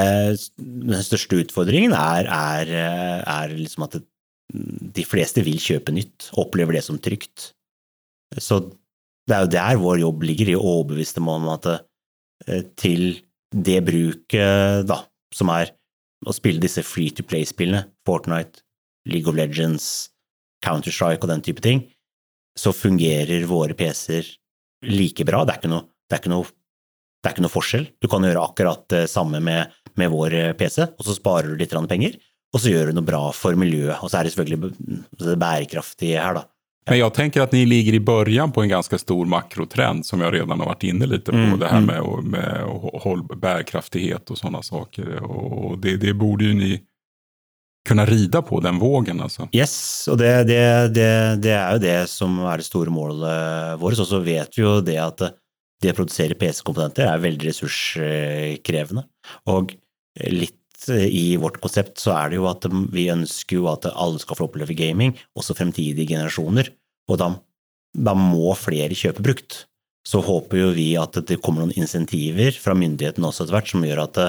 den 0.56 1.04
største 1.04 1.42
utfordringen 1.42 1.92
er, 1.96 2.28
er, 2.32 2.70
er 3.28 3.52
liksom 3.52 3.84
at 3.84 3.98
det, 3.98 4.04
de 4.96 5.04
fleste 5.06 5.44
vil 5.46 5.60
kjøpe 5.62 5.92
nytt, 5.94 6.30
opplever 6.40 6.74
det 6.74 6.84
som 6.86 6.98
trygt. 6.98 7.52
Så 8.40 8.62
det 9.28 9.36
er 9.36 9.44
jo 9.44 9.52
der 9.52 9.80
vår 9.82 10.00
jobb 10.02 10.24
ligger, 10.26 10.50
i 10.50 10.56
å 10.58 10.64
overbevise 10.78 11.18
dem 11.18 11.28
om 11.30 11.50
at 11.52 11.68
eh, 11.70 12.64
til 12.80 13.20
det 13.50 13.78
bruket, 13.86 14.86
da, 14.88 15.02
som 15.34 15.52
er 15.54 15.74
å 16.26 16.34
spille 16.34 16.62
disse 16.62 16.82
free 16.86 17.12
to 17.14 17.24
play-spillene, 17.26 17.86
Fortnite, 18.06 18.64
League 19.08 19.30
of 19.30 19.38
Legends, 19.38 20.10
Counter-Strike 20.64 21.24
og 21.24 21.32
den 21.32 21.44
type 21.44 21.62
ting, 21.64 21.84
så 22.58 22.74
fungerer 22.76 23.46
våre 23.48 23.76
PC-er 23.78 24.26
like 24.90 25.24
bra. 25.28 25.44
Det 25.46 25.54
er 25.54 25.62
ikke 25.62 25.72
noe, 25.72 25.86
det 26.08 26.16
er 26.16 26.22
ikke 26.22 26.32
noe 26.34 26.50
det 27.20 27.28
er 27.28 27.36
ikke 27.36 27.44
noe 27.44 27.52
forskjell. 27.52 27.86
Du 28.00 28.08
kan 28.08 28.24
gjøre 28.24 28.42
akkurat 28.42 28.84
det 28.92 29.04
samme 29.12 29.42
med, 29.44 29.72
med 30.00 30.12
vår 30.12 30.36
eh, 30.38 30.52
PC, 30.56 30.86
og 30.88 31.04
så 31.06 31.16
sparer 31.16 31.52
du 31.52 31.60
litt 31.60 31.74
penger, 31.90 32.16
og 32.54 32.62
så 32.62 32.72
gjør 32.72 32.90
du 32.90 32.98
noe 32.98 33.06
bra 33.06 33.26
for 33.36 33.58
miljøet. 33.58 34.00
Og 34.00 34.10
så 34.10 34.20
er 34.20 34.24
det 34.24 34.32
selvfølgelig 34.34 34.72
det 35.20 35.38
bærekraftige 35.40 36.22
her, 36.22 36.40
da. 36.40 36.46
Men 36.90 36.98
jag 36.98 37.14
tänker 37.14 37.40
att 37.40 37.52
ni 37.52 37.66
ligger 37.66 37.92
i 37.92 38.00
början 38.00 38.52
på 38.52 38.62
en 38.62 38.68
ganska 38.68 38.98
stor 38.98 39.26
makrotrend 39.26 40.06
som 40.06 40.20
jag 40.20 40.34
redan 40.34 40.60
har 40.60 40.66
varit 40.66 40.82
inne 40.82 41.06
lite 41.06 41.30
på. 41.30 41.36
Mm, 41.36 41.58
det 41.58 41.66
här 41.66 41.78
mm. 41.78 41.86
med, 41.86 42.00
och- 42.00 42.24
med 42.24 42.62
håll, 42.92 43.22
bärkraftighet 43.36 44.30
och 44.30 44.38
sådana 44.38 44.62
saker. 44.62 45.22
Och 45.22 45.78
det, 45.78 45.96
det 45.96 46.14
borde 46.14 46.44
ju 46.44 46.54
ni 46.54 46.80
kunna 47.88 48.06
rida 48.06 48.42
på, 48.42 48.60
den 48.60 48.78
vågen 48.78 49.20
alltså. 49.20 49.48
Yes, 49.52 50.08
og 50.08 50.18
det, 50.18 50.44
det, 50.44 50.88
det, 50.94 51.36
det 51.42 51.52
er 51.52 51.72
jo 51.72 51.78
det 51.78 52.10
som 52.10 52.38
er 52.44 52.60
det 52.60 52.66
store 52.66 52.90
målet 52.90 53.80
vårt. 53.80 53.98
Og 53.98 54.06
så 54.06 54.20
vet 54.20 54.58
vi 54.58 54.62
jo 54.62 54.80
det 54.84 54.98
at 55.00 55.22
det 55.80 55.92
å 55.94 55.96
produsere 55.96 56.36
PC-komponenter 56.38 57.08
er 57.08 57.22
veldig 57.22 57.48
ressurskrevende. 57.50 59.06
Og 59.50 59.72
litt 60.30 60.56
i 60.88 61.36
vårt 61.40 61.58
konsept 61.60 62.00
så 62.00 62.14
er 62.16 62.30
det 62.32 62.38
jo 62.40 62.46
at 62.48 62.64
vi 62.92 63.06
ønsker 63.12 63.58
jo 63.58 63.66
at 63.72 63.88
alle 63.92 64.20
skal 64.22 64.38
få 64.38 64.46
oppleve 64.48 64.76
gaming, 64.76 65.12
også 65.36 65.56
fremtidige 65.58 66.08
generasjoner. 66.14 66.70
Og 67.10 67.18
da, 67.20 67.32
da 67.96 68.14
må 68.16 68.54
flere 68.56 68.96
kjøpe 68.96 69.24
brukt. 69.24 69.64
Så 70.08 70.22
håper 70.24 70.62
jo 70.62 70.70
vi 70.72 70.94
at 70.96 71.18
det 71.28 71.40
kommer 71.44 71.64
noen 71.66 71.76
insentiver 71.76 72.56
fra 72.56 72.72
myndighetene 72.78 73.28
også 73.28 73.44
etter 73.44 73.58
hvert, 73.58 73.72
som 73.74 73.84
gjør 73.84 74.04
at 74.06 74.22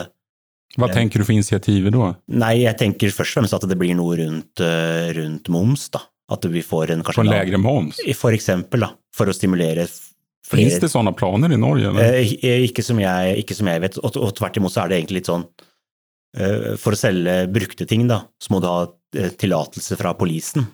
hva 0.80 0.88
tenker 0.88 1.20
du 1.20 1.26
for 1.28 1.36
initiativet 1.36 1.92
da? 1.92 2.14
Nei, 2.32 2.54
jeg 2.62 2.78
tenker 2.80 3.12
først 3.12 3.34
og 3.34 3.42
fremst 3.42 3.56
at 3.58 3.66
det 3.68 3.76
blir 3.80 3.92
noe 3.98 4.16
rundt, 4.22 4.62
eh, 4.64 5.10
rundt 5.18 5.50
moms, 5.52 5.90
da. 5.92 6.00
At 6.32 6.46
vi 6.48 6.62
får 6.64 6.94
en 6.94 7.02
kanskje 7.04 7.26
en 7.26 7.32
lav- 7.32 7.60
moms? 7.60 7.98
For 8.16 8.32
eksempel, 8.32 8.86
da. 8.86 8.94
For 9.12 9.28
å 9.28 9.36
stimulere 9.36 9.84
f- 10.46 10.56
Finns 10.56 10.76
flere 10.76 10.86
det 10.88 10.92
sånne 10.94 11.14
planer 11.18 11.54
i 11.54 11.60
Norge? 11.62 11.90
Eller? 11.92 12.20
Eh, 12.22 12.66
ikke, 12.68 12.84
som 12.86 13.00
jeg, 13.02 13.38
ikke 13.44 13.58
som 13.58 13.70
jeg 13.72 13.84
vet. 13.84 14.00
Og, 14.02 14.18
og 14.18 14.34
tvert 14.38 14.58
imot 14.62 14.74
så 14.74 14.84
er 14.86 14.92
det 14.92 15.00
egentlig 15.02 15.22
litt 15.22 15.30
sånn 15.32 15.46
eh, 16.38 16.76
For 16.82 16.96
å 16.96 17.00
selge 17.00 17.36
brukte 17.54 17.88
ting, 17.90 18.08
da, 18.10 18.24
så 18.42 18.54
må 18.56 18.62
du 18.64 18.70
ha 18.70 18.86
eh, 19.18 19.32
tillatelse 19.42 19.98
fra 20.00 20.14
polisen. 20.18 20.68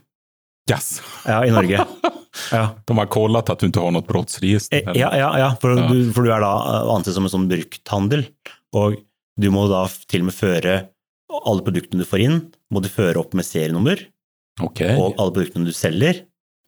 Yes. 0.70 0.98
Ja, 1.28 1.44
i 1.48 1.54
Norge. 1.56 1.86
Ja. 2.54 2.68
De 2.86 2.94
har 2.94 3.08
kollat 3.10 3.48
at 3.50 3.64
du 3.64 3.66
ikke 3.66 3.82
har 3.82 3.94
noe 3.96 4.06
brottsregister? 4.06 4.84
Eh. 4.86 4.98
Ja, 5.00 5.08
ja, 5.18 5.30
ja 5.42 5.48
for, 5.58 5.74
Ja. 5.74 5.88
Du, 5.90 6.12
for 6.14 6.22
du 6.28 6.30
er 6.30 6.44
da 6.44 6.52
eh, 6.70 6.90
ansett 6.94 7.16
som 7.16 7.26
en 7.26 7.32
sånn 7.34 7.48
brukthandel. 7.50 8.28
Og 8.78 9.00
du 9.42 9.48
må 9.50 9.64
da 9.72 9.80
til 10.06 10.22
og 10.22 10.28
med 10.30 10.36
føre 10.38 10.76
alle 11.34 11.66
produktene 11.66 12.04
du 12.04 12.08
får 12.08 12.22
inn, 12.28 12.38
må 12.70 12.84
du 12.86 12.92
føre 12.94 13.18
opp 13.24 13.34
med 13.34 13.48
serienummer. 13.48 14.04
Okay. 14.62 14.94
Og 15.02 15.18
alle 15.18 15.34
produktene 15.34 15.66
du 15.66 15.74
selger, 15.74 16.22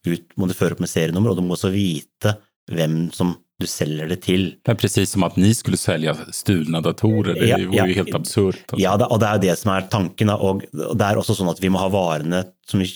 ut 0.10 0.26
må 0.42 0.50
du 0.50 0.56
føre 0.58 0.74
opp 0.74 0.82
med 0.82 0.90
serienummer, 0.90 1.36
og 1.36 1.38
du 1.38 1.46
må 1.46 1.54
også 1.54 1.70
vite 1.76 2.34
hvem 2.72 3.12
som 3.16 3.36
du 3.60 3.68
selger 3.68 4.08
det 4.08 4.22
til. 4.24 4.56
Det 4.64 4.72
är 4.72 4.76
precis 4.76 5.12
som 5.12 5.24
att 5.24 5.36
ni 5.36 5.54
skulle 5.54 5.78
sälja 5.78 6.16
stulna 6.32 6.82
datorer. 6.82 7.34
Det 7.34 7.48
Ja, 7.48 7.58
vore 7.58 7.76
ja. 7.78 7.88
ju 7.88 7.94
helt 7.94 8.16
absurt. 8.16 8.56
Alltså. 8.72 8.80
Ja, 8.84 8.94
og 8.96 9.20
det 9.20 9.28
er 9.28 9.34
jo 9.36 9.42
det 9.44 9.56
som 9.60 9.72
er 9.74 9.82
tanken. 9.92 10.30
Og 10.30 10.64
det 10.72 11.06
er 11.06 11.20
også 11.20 11.36
sånn 11.36 11.50
at 11.52 11.60
vi 11.60 11.70
må 11.70 11.82
ha 11.82 11.90
varene 11.92 12.46
som 12.70 12.80
vi, 12.80 12.88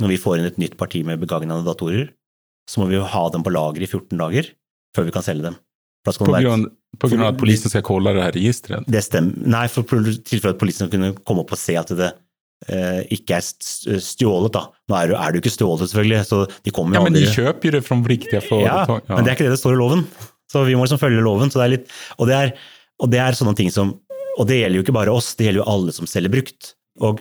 Når 0.00 0.08
vi 0.08 0.16
får 0.16 0.38
inn 0.38 0.46
et 0.48 0.58
nytt 0.58 0.76
parti 0.80 1.02
med 1.04 1.20
begagnede 1.20 1.60
datorer, 1.62 2.06
så 2.70 2.80
må 2.80 2.86
vi 2.88 2.96
jo 2.96 3.02
ha 3.04 3.28
dem 3.28 3.42
på 3.44 3.52
lager 3.52 3.82
i 3.84 3.86
14 3.86 4.16
dager 4.16 4.46
før 4.96 5.04
vi 5.04 5.12
kan 5.12 5.22
selge 5.22 5.42
dem. 5.42 5.56
På 6.06 6.24
grunn, 6.24 6.64
på 6.98 7.08
grunn 7.10 7.20
av 7.20 7.34
at 7.34 7.38
polisen 7.38 7.68
skal 7.68 7.82
kolla 7.84 8.14
det 8.16 8.22
her 8.24 8.32
registret? 8.32 8.86
Det 8.88 9.02
stemmer. 9.04 9.36
Nei, 9.44 9.66
for 9.68 9.84
tilfelle 9.84 10.54
at 10.54 10.58
politiet 10.58 10.80
skal 10.80 10.92
kunne 10.94 11.12
komme 11.20 11.44
opp 11.44 11.52
og 11.52 11.60
se 11.60 11.76
at 11.76 11.92
det 11.92 12.14
ikke 13.16 13.38
er 13.38 13.46
stjålet, 14.04 14.52
da. 14.52 14.66
Nå 14.90 14.96
er 14.98 15.14
er 15.16 15.32
det 15.32 15.40
jo 15.40 15.44
ikke 15.44 15.54
stjålet, 15.54 15.88
selvfølgelig, 15.88 16.26
så 16.28 16.42
de 16.66 16.74
kommer 16.76 16.96
jo 16.96 17.00
Ja, 17.00 17.06
men 17.06 17.16
aldri 17.16 17.32
köper 17.32 17.64
ju 17.64 17.72
det 17.76 17.82
från 17.86 18.04
for, 18.04 18.60
ja, 18.60 18.84
ja, 18.84 19.00
men 19.08 19.24
det 19.24 19.32
er 19.32 19.38
ikke 19.38 19.48
det 19.48 19.54
det 19.56 19.62
står 19.62 19.78
i 19.78 19.80
loven. 19.80 20.04
Så 20.50 20.64
vi 20.66 20.74
må 20.74 20.84
liksom 20.84 21.00
følge 21.00 21.22
loven. 21.22 21.50
Så 21.50 21.60
det 21.60 21.66
er 21.66 21.74
litt, 21.76 21.90
og, 22.18 22.26
det 22.28 22.36
er, 22.36 22.52
og 23.00 23.10
det 23.12 23.20
er 23.22 23.38
sånne 23.38 23.56
ting 23.56 23.70
som 23.70 23.96
Og 24.38 24.46
det 24.46 24.60
gjelder 24.60 24.78
jo 24.78 24.84
ikke 24.84 24.94
bare 24.94 25.12
oss, 25.12 25.34
det 25.36 25.48
gjelder 25.48 25.60
jo 25.60 25.68
alle 25.68 25.92
som 25.92 26.06
selger 26.08 26.30
brukt. 26.32 26.74
Og 27.02 27.18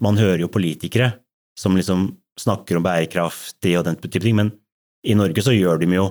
man 0.00 0.16
hører 0.16 0.44
jo 0.44 0.48
politikere 0.48 1.10
som 1.58 1.74
liksom 1.76 2.06
snakker 2.40 2.78
om 2.78 2.84
bærekraftig 2.86 3.74
og 3.78 3.84
den 3.84 3.98
type 4.00 4.22
ting, 4.22 4.38
men 4.38 4.52
i 5.04 5.16
Norge 5.18 5.42
så 5.44 5.52
gjør 5.52 5.82
de 5.82 5.88
jo 5.92 6.06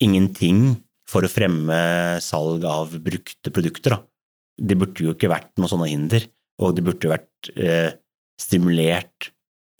ingenting 0.00 0.78
for 1.10 1.26
å 1.26 1.30
fremme 1.30 1.76
salg 2.24 2.64
av 2.64 2.94
brukte 3.04 3.52
produkter. 3.52 3.98
Da. 3.98 4.00
Det 4.70 4.78
burde 4.80 5.04
jo 5.04 5.12
ikke 5.12 5.30
vært 5.34 5.50
noen 5.58 5.74
sånne 5.74 5.90
hinder, 5.90 6.24
og 6.62 6.78
det 6.78 6.86
burde 6.86 7.10
vært 7.10 7.52
eh, 7.52 7.92
stimulert 8.42 9.30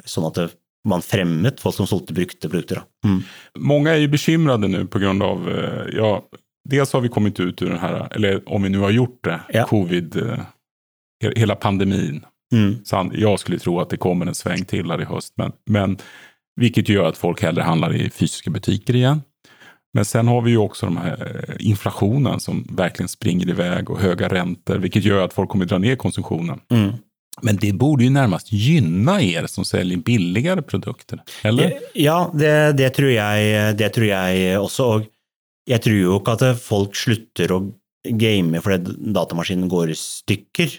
sånn 0.04 0.26
at 0.30 0.38
det, 0.38 0.48
man 0.88 1.02
fremmet 1.02 1.60
folk 1.62 1.76
som 1.76 1.86
solgte 1.86 2.14
brukte 2.16 2.48
produkter. 2.48 2.82
Mm. 3.04 3.20
Många 3.58 3.94
er 3.94 4.02
ju 4.02 4.08
bekymrade 4.08 4.68
nu 4.68 4.86
på 4.86 4.98
grund 4.98 5.22
av, 5.22 5.48
eh, 5.50 5.94
ja, 5.96 6.22
dels 6.68 6.92
har 6.92 7.00
vi 7.00 7.08
kommit 7.08 7.40
ut 7.40 7.62
ur 7.62 7.70
den 7.70 7.78
här, 7.78 8.08
eller 8.10 8.42
om 8.48 8.62
vi 8.62 8.68
nu 8.68 8.78
har 8.78 8.90
gjort 8.90 9.24
det, 9.24 9.40
ja. 9.52 9.66
covid, 9.66 10.16
eh, 10.16 10.40
hela 11.36 11.54
pandemin. 11.54 12.24
Mm. 12.52 12.84
Så 12.84 13.10
jag 13.14 13.40
skulle 13.40 13.58
tro 13.58 13.80
att 13.80 13.90
det 13.90 13.96
kommer 13.96 14.26
en 14.26 14.34
sväng 14.34 14.64
till 14.64 14.90
här 14.90 15.00
i 15.00 15.04
höst. 15.04 15.34
Men, 15.36 15.52
men 15.66 15.98
vilket 16.56 16.88
gör 16.88 17.08
att 17.08 17.16
folk 17.16 17.42
hellre 17.42 17.62
handlar 17.62 17.94
i 17.94 18.10
fysiska 18.10 18.50
butiker 18.50 18.96
igen. 18.96 19.22
Men 19.94 20.04
sen 20.04 20.28
har 20.28 20.42
vi 20.42 20.50
ju 20.50 20.56
också 20.56 20.86
de 20.86 20.96
här 20.96 21.44
eh, 21.48 21.54
inflationen 21.58 22.40
som 22.40 22.66
verkligen 22.70 23.08
springer 23.08 23.50
iväg 23.50 23.90
och 23.90 24.00
höga 24.00 24.28
räntor, 24.28 24.78
vilket 24.78 25.04
gör 25.04 25.24
att 25.24 25.32
folk 25.32 25.50
kommer 25.50 25.64
dra 25.64 25.78
ner 25.78 25.96
konsumtionen. 25.96 26.60
Mm. 26.70 26.92
Men 27.40 27.56
det 27.56 27.72
borde 27.72 28.04
ju 28.04 28.10
närmast 28.10 28.52
gynna 28.52 29.22
er 29.22 29.46
som 29.48 29.64
säljer 29.64 29.96
billigere 30.04 30.62
produkter, 30.62 31.22
eller? 31.42 31.78
Ja, 31.94 32.30
det, 32.34 32.72
det, 32.76 32.90
tror, 32.90 33.08
jeg, 33.08 33.76
det 33.78 33.88
tror 33.94 34.06
jeg 34.06 34.58
også. 34.60 34.84
Og 34.84 35.06
jeg 35.68 35.80
tror 35.82 35.96
jo 35.96 36.18
ikke 36.18 36.34
at 36.36 36.60
folk 36.60 36.98
slutter 36.98 37.54
å 37.56 37.62
game 38.18 38.60
fordi 38.60 38.96
datamaskinen 39.14 39.70
går 39.72 39.94
i 39.94 39.98
stykker. 39.98 40.76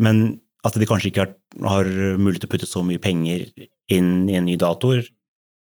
Men 0.00 0.40
at 0.64 0.78
de 0.78 0.88
kanskje 0.88 1.10
ikke 1.10 1.26
har, 1.26 1.34
har 1.68 1.90
mulighet 2.16 2.46
til 2.46 2.50
å 2.50 2.54
putte 2.54 2.70
så 2.70 2.84
mye 2.86 3.02
penger 3.02 3.48
inn 3.92 4.30
i 4.30 4.38
en 4.38 4.46
ny 4.48 4.56
dator, 4.60 5.02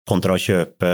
kontra 0.10 0.38
å 0.38 0.42
kjøpe 0.42 0.90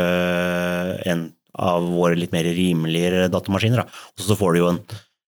en 1.07 1.29
av 1.61 1.85
våre 1.91 2.17
litt 2.17 2.33
mer 2.33 2.47
rimeligere 2.47 3.29
datamaskiner. 3.31 3.83
Og 3.85 4.25
så 4.25 4.37
får 4.39 4.53
du 4.53 4.61
jo 4.61 4.69
en, 4.71 4.81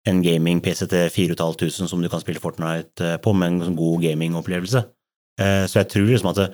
en 0.08 0.22
gaming-PC 0.24 0.88
til 0.91 1.10
4500 1.13 1.91
som 1.91 2.04
du 2.04 2.10
kan 2.12 2.24
spille 2.24 2.41
Fortnite 2.43 3.17
på, 3.24 3.34
med 3.36 3.52
en 3.52 3.65
sånn 3.67 3.80
god 3.80 4.06
gamingopplevelse. 4.06 4.86
Eh, 5.41 5.65
så 5.70 5.84
jeg 5.84 5.91
tror 5.93 6.08
liksom 6.10 6.32
at 6.32 6.39
det, 6.39 6.48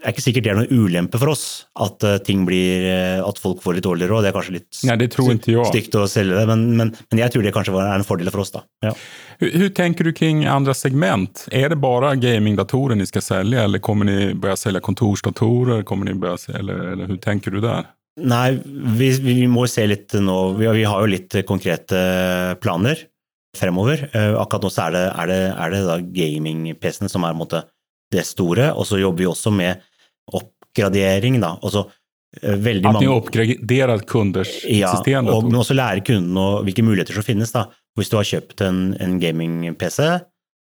det 0.00 0.08
er 0.08 0.14
ikke 0.14 0.24
sikkert 0.24 0.44
det 0.46 0.50
er 0.50 0.56
noen 0.56 0.86
ulempe 0.86 1.18
for 1.20 1.30
oss 1.34 1.44
at 1.84 2.04
eh, 2.08 2.16
ting 2.24 2.46
blir, 2.48 2.86
eh, 2.88 3.18
at 3.20 3.40
folk 3.42 3.60
får 3.60 3.76
litt 3.76 3.84
dårligere 3.84 4.14
råd. 4.14 4.24
Det 4.24 4.30
er 4.30 4.36
kanskje 4.38 4.54
litt 4.56 4.80
Nei, 4.88 4.96
stygt 5.68 5.98
å 6.00 6.06
selge 6.08 6.38
det, 6.38 6.46
men, 6.48 6.64
men, 6.78 6.94
men, 6.96 7.20
jeg 7.20 7.34
tror 7.34 7.44
det 7.44 7.52
kanskje 7.54 7.76
er 7.76 7.92
en 7.98 8.06
fordel 8.08 8.32
for 8.32 8.44
oss. 8.46 8.54
da. 8.54 8.64
Ja. 8.86 8.94
Hvordan 9.42 9.76
tenker 9.76 10.08
du 10.08 10.14
kring 10.16 10.46
andre 10.48 10.74
segment? 10.76 11.44
Er 11.52 11.68
det 11.72 11.80
bare 11.84 12.14
gamingdatorer 12.20 12.96
ni 12.96 13.06
skal 13.08 13.24
selge, 13.26 13.60
eller 13.60 13.84
kommer 13.84 14.08
ni 14.08 14.18
begynne 14.32 14.56
å 14.56 14.62
selge 14.62 14.82
kontorsdatorer? 14.88 15.84
Kommer 15.88 16.08
ni 16.08 16.16
selge, 16.16 16.58
eller, 16.64 16.84
eller 16.94 17.12
hur 17.12 17.20
tenker 17.20 17.52
du 17.52 17.60
der? 17.60 17.92
Nei, 18.18 18.58
vi, 18.98 19.10
vi, 19.22 19.34
må 19.48 19.66
se 19.70 19.86
litt 19.86 20.16
nå. 20.18 20.38
Vi, 20.58 20.66
vi, 20.80 20.86
har 20.88 21.02
jo 21.02 21.10
litt 21.10 21.36
konkrete 21.48 22.00
planer 22.62 23.06
fremover. 23.56 24.08
Eh, 24.12 24.34
akkurat 24.38 24.66
nå 24.66 24.72
så 24.72 24.88
er 24.88 24.96
det, 24.96 25.04
er 25.22 25.30
det, 25.30 25.38
er 25.54 25.74
det 25.74 26.00
gaming-PC-ene 26.16 27.10
som 27.12 27.26
er 27.26 27.38
måte, 27.38 27.64
det 28.10 28.24
store, 28.26 28.72
og 28.74 28.86
så 28.88 28.98
jobber 28.98 29.22
vi 29.22 29.30
også 29.30 29.52
med 29.54 29.82
oppgradering. 30.34 31.38
da, 31.42 31.54
Også, 31.62 31.84
veldig 32.40 32.90
At 32.90 33.00
ni 33.02 33.10
oppgraderer 33.10 34.02
kunders 34.06 34.52
ja, 34.66 34.90
system? 34.94 35.30
Ja, 35.30 35.38
men 35.42 35.58
også 35.58 35.76
lære 35.78 36.02
kunden 36.06 36.66
hvilke 36.66 36.84
muligheter 36.86 37.16
som 37.16 37.26
finnes. 37.26 37.54
da. 37.54 37.68
Hvis 37.98 38.10
du 38.10 38.18
har 38.18 38.26
kjøpt 38.26 38.62
en, 38.66 38.82
en 39.02 39.18
gaming-PC 39.22 40.02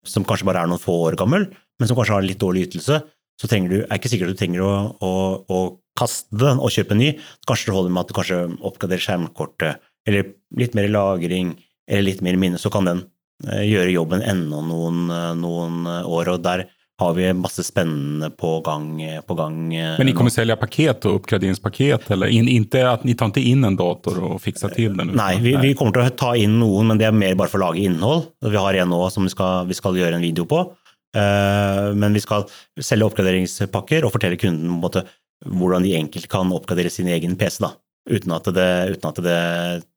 som 0.08 0.24
kanskje 0.28 0.48
bare 0.48 0.64
er 0.64 0.72
noen 0.72 0.82
få 0.82 0.96
år 1.10 1.18
gammel, 1.20 1.50
men 1.80 1.88
som 1.88 1.98
kanskje 1.98 2.16
har 2.16 2.28
litt 2.28 2.40
dårlig 2.40 2.70
ytelse, 2.70 3.02
så 3.40 3.48
du, 3.48 3.56
er 3.56 3.88
det 3.88 4.00
ikke 4.00 4.12
sikkert 4.12 4.34
du 4.34 4.40
trenger 4.40 4.64
å, 4.68 4.74
å, 5.00 5.12
å 5.48 5.60
kaste 6.00 6.40
den 6.40 6.64
og 6.64 6.74
kjøpe 6.74 6.96
en 6.96 7.04
ny. 7.04 7.14
Kanskje 7.50 7.70
det 7.70 7.78
holder 7.78 7.94
med 7.96 8.06
at 8.06 8.12
du 8.12 8.18
kanskje 8.18 8.42
oppgraderer 8.58 9.06
skjermkortet, 9.06 9.86
eller 10.08 10.34
litt 10.58 10.76
mer 10.78 10.90
lagring, 10.92 11.54
eller 11.90 12.08
litt 12.08 12.26
mer 12.26 12.40
minne, 12.40 12.60
så 12.62 12.72
kan 12.74 12.88
den 12.88 13.06
eh, 13.48 13.66
gjøre 13.68 13.94
jobben 13.94 14.26
enda 14.26 14.62
noen, 14.66 15.08
eh, 15.14 15.32
noen 15.40 15.82
år. 16.06 16.36
og 16.36 16.44
der 16.46 16.70
har 17.00 17.14
vi 17.16 17.30
masse 17.34 17.64
spennende 17.64 18.28
på 18.36 18.58
gang. 18.60 19.00
På 19.28 19.36
gang 19.40 19.70
Men 19.72 20.06
ni 20.06 20.12
kommer 20.12 20.34
selge 20.34 20.58
paket 20.60 21.06
og 21.08 21.22
uppgraderingspaket? 21.22 22.10
Eller 22.12 22.28
in, 22.28 22.50
inte 22.52 22.82
at 22.90 23.06
ni 23.08 23.16
tar 23.16 23.32
ikke 23.32 23.46
inn 23.54 23.64
en 23.64 23.78
dator 23.80 24.20
og 24.20 24.42
fikser 24.44 24.74
til 24.76 24.98
den? 24.98 25.14
Nei, 25.16 25.38
vi, 25.40 25.56
vi, 25.62 25.72
kommer 25.80 25.96
til 25.96 26.10
å 26.10 26.18
ta 26.20 26.34
inn 26.36 26.58
noen, 26.60 26.92
men 26.92 27.00
det 27.00 27.08
er 27.08 27.16
mer 27.16 27.38
bare 27.40 27.52
for 27.52 27.62
å 27.62 27.70
lage 27.70 27.86
innhold. 27.88 28.28
Vi 28.44 28.60
har 28.60 28.82
en 28.82 28.92
nå 28.92 29.00
som 29.16 29.24
vi 29.24 29.32
skal, 29.32 29.70
vi 29.70 29.80
skal 29.80 29.96
gjøre 29.96 30.20
en 30.20 30.28
video 30.28 30.44
på. 30.50 30.66
Men 31.10 32.14
vi 32.14 32.22
skal 32.22 32.44
selge 32.78 33.08
oppgraderingspakker 33.08 34.04
og 34.06 34.12
fortelle 34.14 34.38
kunden 34.38 34.76
måte, 34.84 35.08
hvordan 35.46 35.86
de 35.86 35.96
enkelt 36.00 36.28
kan 36.32 36.52
oppgradere 36.52 36.92
sin 36.94 37.08
egen 37.08 37.38
PC, 37.40 37.62
da, 37.64 37.74
uten 38.10 38.36
at 38.36 38.50
det, 38.56 38.70
uten 38.96 39.10
at 39.12 39.24
det 39.24 39.40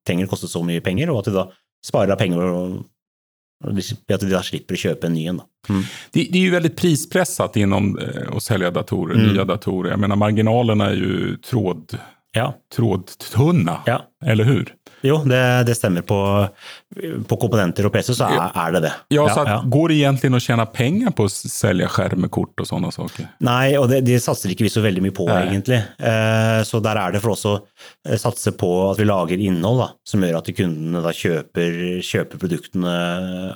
trenger 0.06 0.28
å 0.28 0.32
koste 0.32 0.50
så 0.50 0.62
mye 0.66 0.82
penger, 0.84 1.10
og 1.10 1.22
at 1.22 1.30
de 1.30 1.36
da 1.40 1.46
sparer 1.82 2.18
penger 2.20 2.42
og 2.42 2.82
at 3.62 4.24
de 4.24 4.30
da 4.30 4.42
slipper 4.42 4.74
å 4.74 4.80
kjøpe 4.80 5.06
en 5.06 5.14
ny 5.14 5.26
en. 5.30 5.40
Mm. 5.68 5.82
Det, 6.10 6.24
det, 6.32 6.38
er 6.40 6.46
jo 6.48 6.54
veldig 6.56 6.72
prispresset 6.78 7.60
innom 7.62 7.92
å 8.34 8.42
selge 8.42 8.72
datorer, 8.74 9.18
mm. 9.18 9.28
nye 9.28 9.46
datorer. 9.46 9.92
Jeg 9.94 10.02
mener, 10.02 10.18
marginalene 10.18 10.88
er 10.90 10.98
jo 10.98 11.36
tråd, 11.46 11.94
ja. 12.34 12.48
trådtunna, 12.74 13.76
ja. 13.86 14.00
eller 14.26 14.50
hur? 14.50 14.72
Jo, 15.06 15.18
det, 15.26 15.40
det 15.68 15.74
stemmer. 15.78 16.04
På, 16.06 16.18
på, 17.28 17.38
komponenter 17.40 17.86
og 17.88 17.92
PC 17.94 18.12
så 18.14 18.28
er, 18.30 18.44
er 18.64 18.74
det 18.76 18.82
det. 18.86 18.92
Ja, 19.16 19.26
så 19.32 19.44
ja, 19.48 19.58
Går 19.72 19.92
det 19.92 19.98
egentlig 20.00 20.30
å 20.38 20.42
tjene 20.42 20.66
penger 20.70 21.14
på 21.16 21.26
å 21.26 21.32
selge 21.32 21.90
skjermekort 21.92 22.62
og 22.62 22.68
sånne 22.68 22.92
saker? 22.94 23.28
Nei, 23.44 23.74
og 23.80 23.88
det, 23.92 24.02
det 24.06 24.20
satser 24.22 24.54
ikke 24.54 24.66
vi 24.66 24.72
så 24.72 24.84
veldig 24.84 25.04
mye 25.04 25.16
på, 25.16 25.26
Nei. 25.30 25.42
egentlig. 25.50 25.82
Eh, 25.98 26.60
så 26.68 26.82
der 26.84 27.02
er 27.02 27.14
det 27.14 27.22
for 27.24 27.34
oss 27.34 27.44
å 27.48 27.56
satse 28.18 28.54
på 28.58 28.70
at 28.90 29.00
vi 29.00 29.08
lager 29.08 29.42
innhold 29.42 29.82
da, 29.82 29.90
som 30.06 30.22
gjør 30.22 30.40
at 30.40 30.50
kundene 30.56 31.04
da 31.04 31.14
kjøper, 31.16 31.78
kjøper 32.06 32.42
produktene 32.42 32.96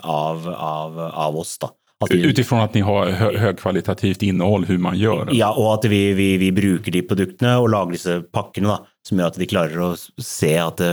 av, 0.02 0.46
av, 0.50 1.02
av 1.10 1.42
oss. 1.42 1.56
da. 1.62 1.72
Utifrån 2.04 2.60
at 2.60 2.74
ni 2.76 2.82
har 2.84 3.08
hø 3.16 3.28
høykvalitativt 3.40 4.22
innhold, 4.26 4.66
hvordan 4.68 4.82
man 4.84 4.98
gjør 5.00 5.22
det? 5.30 5.38
Ja, 5.38 5.48
og 5.56 5.78
at 5.78 5.86
vi, 5.88 6.00
vi, 6.12 6.34
vi, 6.42 6.50
bruker 6.52 6.92
de 6.92 7.00
produktene 7.08 7.54
og 7.56 7.70
lager 7.72 7.96
disse 7.96 8.16
pakkene 8.36 8.68
da, 8.68 8.76
som 9.06 9.20
gjør 9.20 9.32
at 9.32 9.38
de 9.40 9.48
klarer 9.48 9.84
å 9.86 9.90
se 10.20 10.52
at 10.60 10.82
det, 10.82 10.90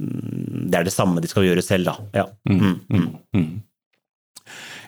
det 0.00 0.80
er 0.80 0.88
det 0.88 0.94
samme 0.94 1.22
de 1.22 1.30
skal 1.30 1.46
gjøre 1.46 1.62
selv. 1.62 1.92
Da. 1.92 2.24
Ja. 2.24 2.26
Mm, 2.50 2.58
mm, 2.58 2.74
mm. 2.90 3.04
mm. 3.04 3.38
mm. 3.38 3.52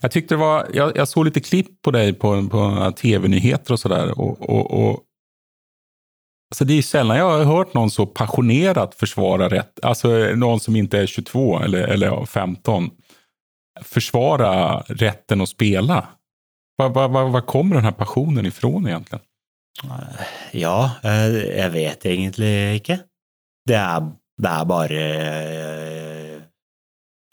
Jeg, 0.03 0.27
det 0.27 0.41
var, 0.41 0.67
jeg, 0.75 0.91
jeg, 0.99 1.07
så 1.07 1.23
litt 1.23 1.39
klipp 1.47 1.71
på 1.87 1.95
deg 1.95 2.17
på, 2.19 2.35
på 2.51 2.67
TV-nyheter 2.99 3.77
og 3.77 3.79
sådär. 3.79 4.11
Og, 4.19 4.43
og, 4.43 4.71
og 4.75 5.01
alltså 6.53 6.65
det 6.65 6.79
är 6.79 6.83
sällan 6.83 7.17
jag 7.17 7.31
har 7.31 7.45
hørt 7.45 7.75
noen 7.75 7.91
så 7.91 8.07
passionerat 8.07 8.95
forsvare 8.95 9.49
rett, 9.49 9.79
alltså 9.83 10.09
någon 10.35 10.61
som 10.61 10.77
ikke 10.77 10.99
er 10.99 11.07
22 11.07 11.61
eller, 11.65 11.87
eller 11.95 12.27
15 12.27 12.91
försvara 13.81 14.81
rätten 14.81 15.41
att 15.41 15.49
spela? 15.49 16.09
Var, 16.77 16.89
var, 16.89 17.09
var, 17.09 17.29
var 17.29 17.41
kommer 17.41 17.75
den 17.75 17.85
här 17.85 17.93
passionen 17.93 18.47
ifrån 18.47 18.87
egentligen? 18.87 19.25
Ja, 20.53 20.91
eh, 21.05 21.37
jeg 21.57 21.73
vet 21.73 22.07
egentlig 22.07 22.53
ikke. 22.83 22.99
Det 23.67 23.79
er, 23.79 24.09
det 24.43 24.53
er 24.53 24.69
bare 24.69 25.03
eh, 25.03 26.41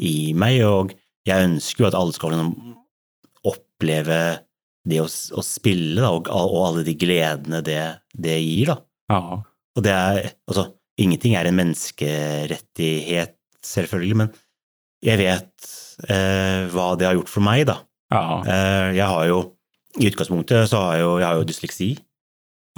i 0.05 0.33
meg, 0.37 0.61
og 0.63 0.93
jeg 1.27 1.49
ønsker 1.49 1.83
jo 1.83 1.89
at 1.89 1.97
alle 1.99 2.15
skal 2.15 2.37
oppleve 3.49 4.19
det 4.89 5.01
å, 5.03 5.07
å 5.09 5.43
spille, 5.45 5.99
da, 5.99 6.11
og, 6.15 6.29
og, 6.31 6.59
alle 6.69 6.85
de 6.87 6.95
gledene 6.97 7.61
det, 7.65 7.81
det 8.15 8.39
gir, 8.39 8.71
da. 8.71 8.77
Ja. 9.11 9.39
Og 9.77 9.85
det 9.85 9.95
er 9.95 10.19
Altså, 10.49 10.69
ingenting 10.99 11.35
er 11.37 11.49
en 11.49 11.59
menneskerettighet, 11.59 13.35
selvfølgelig, 13.65 14.21
men 14.23 14.31
jeg 15.05 15.19
vet 15.21 15.69
eh, 16.09 16.67
hva 16.73 16.91
det 16.99 17.07
har 17.07 17.17
gjort 17.17 17.31
for 17.31 17.45
meg, 17.45 17.65
da. 17.69 17.79
Ja. 18.13 18.41
Eh, 18.41 18.89
jeg 18.97 19.05
har 19.05 19.25
jo 19.29 19.39
I 19.99 20.09
utgangspunktet 20.09 20.69
så 20.69 20.81
har 20.83 20.97
jeg 20.97 21.03
jo, 21.05 21.13
jeg 21.19 21.27
har 21.27 21.39
jo 21.39 21.47
dysleksi, 21.49 21.89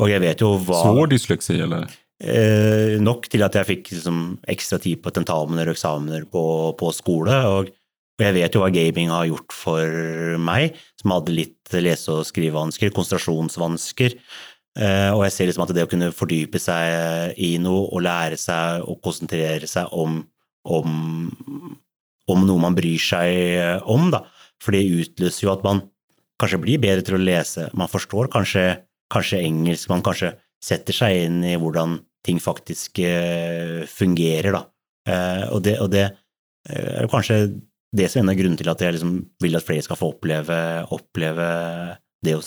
og 0.01 0.11
jeg 0.11 0.23
vet 0.23 0.41
jo 0.43 0.53
hva 0.63 0.79
Svår 0.85 1.11
dysleksi, 1.11 1.57
eller? 1.65 1.91
Eh, 2.21 2.99
nok 3.01 3.25
til 3.33 3.41
at 3.41 3.55
jeg 3.57 3.67
fikk 3.67 3.91
liksom, 3.95 4.21
ekstra 4.49 4.77
tid 4.81 5.01
på 5.01 5.13
tentamener 5.13 5.69
og 5.69 5.75
eksamener 5.75 6.27
på, 6.29 6.43
på 6.77 6.91
skole. 6.93 7.35
Og, 7.49 7.71
og, 7.71 8.21
jeg 8.21 8.37
vet 8.37 8.55
jo 8.55 8.61
hva 8.61 8.69
gaming 8.73 9.09
har 9.09 9.25
gjort 9.29 9.55
for 9.55 10.37
meg, 10.41 10.77
som 11.01 11.15
hadde 11.15 11.35
litt 11.35 11.75
lese- 11.81 12.13
og 12.13 12.27
skrivevansker, 12.29 12.93
konsentrasjonsvansker. 12.93 14.17
Eh, 14.79 15.09
og 15.11 15.25
jeg 15.25 15.35
ser 15.35 15.49
liksom 15.49 15.65
at 15.65 15.73
det 15.75 15.87
å 15.87 15.91
kunne 15.91 16.11
fordype 16.15 16.61
seg 16.61 17.33
i 17.41 17.55
noe 17.59 17.89
og 17.89 18.05
lære 18.05 18.37
seg 18.39 18.85
å 18.85 18.95
konsentrere 19.03 19.67
seg 19.67 19.89
om, 19.91 20.21
om 20.63 20.93
om 22.31 22.45
noe 22.47 22.61
man 22.61 22.77
bryr 22.77 23.01
seg 23.01 23.31
eh, 23.31 23.89
om, 23.89 24.09
da. 24.13 24.23
For 24.61 24.75
det 24.75 24.85
utløser 24.85 25.47
jo 25.47 25.53
at 25.55 25.65
man 25.65 25.83
kanskje 26.41 26.61
blir 26.61 26.81
bedre 26.81 27.05
til 27.05 27.17
å 27.17 27.21
lese, 27.21 27.67
man 27.77 27.91
forstår 27.91 28.31
kanskje, 28.33 28.65
kanskje 29.13 29.43
engelsk, 29.45 29.89
man 29.91 30.05
kanskje 30.05 30.33
setter 30.61 30.95
seg 30.95 31.25
inn 31.25 31.41
i 31.45 31.57
hvordan 31.59 31.99
ting 32.25 32.41
faktisk 32.41 33.01
eh, 33.05 33.81
fungerer, 33.89 34.57
da. 34.57 34.63
Eh, 35.09 35.45
og 35.49 35.63
det, 35.65 35.77
og 35.81 35.91
det 35.93 36.07
er 36.69 37.09
kanskje 37.09 37.43
det 37.97 38.05
som 38.07 38.21
er 38.21 38.23
en 38.23 38.31
av 38.31 38.37
grunnene 38.37 38.59
til 38.59 38.69
at 38.71 38.81
jeg 38.83 38.95
liksom 38.95 39.15
vil 39.41 39.57
at 39.57 39.65
flere 39.65 39.83
skal 39.83 39.97
få 39.99 40.11
oppleve, 40.13 40.57
oppleve 40.93 41.47
det, 42.23 42.35
å, 42.37 42.43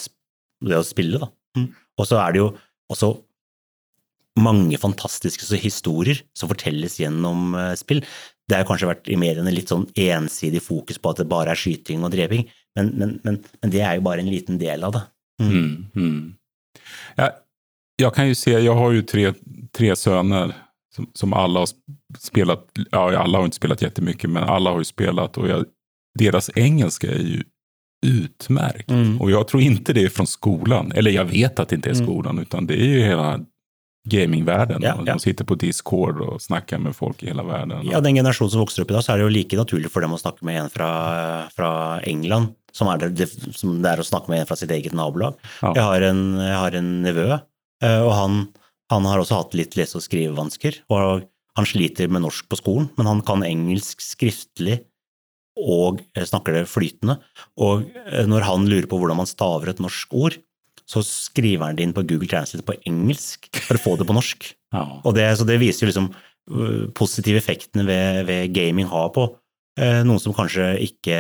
det, 0.64 0.78
å, 0.78 0.84
spille, 0.86 1.20
da. 1.20 1.28
Mm. 1.58 1.66
Og 1.98 2.08
så 2.08 2.20
er 2.22 2.34
det 2.34 2.40
jo 2.40 2.52
også 2.94 3.10
mange 4.40 4.78
fantastiske 4.82 5.58
historier 5.62 6.22
som 6.34 6.50
fortelles 6.50 6.96
gjennom 6.98 7.52
spill. 7.78 8.00
Det 8.48 8.58
har 8.58 8.66
kanskje 8.68 8.90
vært 8.90 9.08
i 9.08 9.16
mediene 9.16 9.52
litt 9.54 9.70
sånn 9.72 9.86
ensidig 9.96 10.60
fokus 10.62 10.98
på 11.00 11.12
at 11.12 11.22
det 11.22 11.28
bare 11.30 11.54
er 11.54 11.60
skyting 11.60 12.04
og 12.04 12.12
dreping, 12.12 12.44
men, 12.76 12.90
men, 12.98 13.14
men, 13.24 13.38
men 13.62 13.72
det 13.72 13.80
er 13.80 13.96
jo 13.96 14.04
bare 14.04 14.20
en 14.20 14.32
liten 14.32 14.58
del 14.60 14.84
av 14.84 14.96
det. 14.96 15.04
Mm. 15.42 15.52
Mm, 15.52 15.86
mm. 15.96 16.34
Ja, 17.16 17.30
jag 17.96 18.14
kan 18.14 18.28
ju 18.28 18.34
se, 18.34 18.50
jag 18.50 18.74
har 18.74 18.92
ju 18.92 19.02
tre, 19.02 19.32
tre 19.72 19.96
söner 19.96 20.52
som, 20.94 21.10
som 21.12 21.32
alla 21.32 21.60
har 21.60 21.68
spelat, 22.18 22.68
ja 22.90 23.16
alla 23.16 23.38
har 23.38 23.44
inte 23.44 23.56
spelat 23.56 23.82
jättemycket, 23.82 24.30
men 24.30 24.42
alla 24.42 24.70
har 24.70 24.78
ju 24.78 24.84
spelat 24.84 25.38
och 25.38 25.48
jag, 25.48 25.64
deras 26.18 26.50
engelska 26.54 27.12
är 27.12 27.18
ju 27.18 27.42
utmärkt. 28.06 28.90
Mm. 28.90 29.20
Och 29.20 29.30
jag 29.30 29.48
tror 29.48 29.62
inte 29.62 29.92
det 29.92 30.02
är 30.02 30.08
från 30.08 30.26
skolan, 30.26 30.92
eller 30.92 31.10
jag 31.10 31.24
vet 31.24 31.58
att 31.58 31.68
det 31.68 31.76
inte 31.76 31.90
är 31.90 31.94
skolen, 31.94 32.06
skolan, 32.06 32.38
utan 32.38 32.66
det 32.66 32.74
är 32.74 32.86
ju 32.86 33.00
hela 33.00 33.40
gamingvärlden. 34.10 34.82
Ja, 34.84 34.96
ja. 34.98 35.14
De 35.14 35.22
sitter 35.22 35.46
på 35.48 35.56
Discord 35.60 36.20
og 36.20 36.42
snakker 36.42 36.80
med 36.82 36.96
folk 36.96 37.22
i 37.24 37.30
hele 37.30 37.44
verden. 37.46 37.80
Ja, 37.88 38.02
den 38.04 38.18
generasjonen 38.18 38.52
som 38.52 38.64
vokser 38.64 38.84
opp 38.84 38.92
i 38.92 38.98
dag, 38.98 39.06
så 39.06 39.14
er 39.14 39.22
det 39.22 39.28
jo 39.28 39.32
like 39.32 39.58
naturlig 39.58 39.92
for 39.92 40.04
dem 40.04 40.12
å 40.12 40.20
snakke 40.20 40.44
med 40.44 40.60
en 40.60 40.70
fra, 40.72 40.90
fra 41.54 41.72
England 42.04 42.52
som, 42.74 42.90
er 42.90 43.08
det, 43.08 43.30
som 43.54 43.78
det 43.80 43.92
er 43.92 44.02
å 44.02 44.06
snakke 44.06 44.32
med 44.32 44.42
en 44.42 44.48
fra 44.50 44.58
sitt 44.58 44.72
eget 44.74 44.96
nabolag. 44.96 45.38
Ja. 45.62 45.72
Jeg, 45.72 45.84
har 45.88 46.06
en, 46.10 46.22
jeg 46.42 46.56
har 46.58 46.78
en 46.80 46.94
nevø 47.06 47.28
Eh, 47.84 48.00
og 48.00 48.12
han, 48.14 48.40
han 48.92 49.06
har 49.08 49.20
også 49.20 49.40
hatt 49.42 49.56
litt 49.58 49.76
lese- 49.78 49.98
og 49.98 50.06
skrivevansker. 50.06 50.82
og 50.94 51.28
Han 51.58 51.68
sliter 51.68 52.10
med 52.10 52.24
norsk 52.24 52.48
på 52.50 52.58
skolen, 52.60 52.90
men 52.98 53.10
han 53.10 53.22
kan 53.26 53.44
engelsk 53.46 54.02
skriftlig 54.02 54.80
og 55.60 56.02
eh, 56.16 56.26
snakker 56.26 56.58
det 56.58 56.70
flytende. 56.70 57.20
Og 57.62 57.86
eh, 58.06 58.26
når 58.30 58.48
han 58.48 58.68
lurer 58.70 58.88
på 58.90 58.98
hvordan 59.00 59.22
man 59.22 59.30
staver 59.30 59.72
et 59.72 59.82
norsk 59.82 60.16
ord, 60.18 60.38
så 60.90 61.00
skriver 61.06 61.66
han 61.66 61.78
det 61.78 61.86
inn 61.86 61.96
på 61.96 62.04
Google 62.04 62.28
Translate 62.28 62.66
på 62.66 62.76
engelsk 62.88 63.48
for 63.56 63.78
å 63.78 63.82
få 63.82 63.96
det 64.00 64.08
på 64.10 64.16
norsk. 64.16 64.50
Ja. 64.74 64.88
Og 65.06 65.12
det, 65.14 65.28
så 65.38 65.44
det 65.46 65.60
viser 65.60 65.84
jo 65.84 65.86
liksom 65.86 66.06
positive 66.98 67.38
effektene 67.38 67.84
ved, 67.86 68.24
ved 68.26 68.48
gaming 68.50 68.88
har 68.90 69.12
på 69.14 69.28
noen 69.78 70.18
som 70.18 70.34
kanskje 70.34 70.64
ikke 70.82 71.18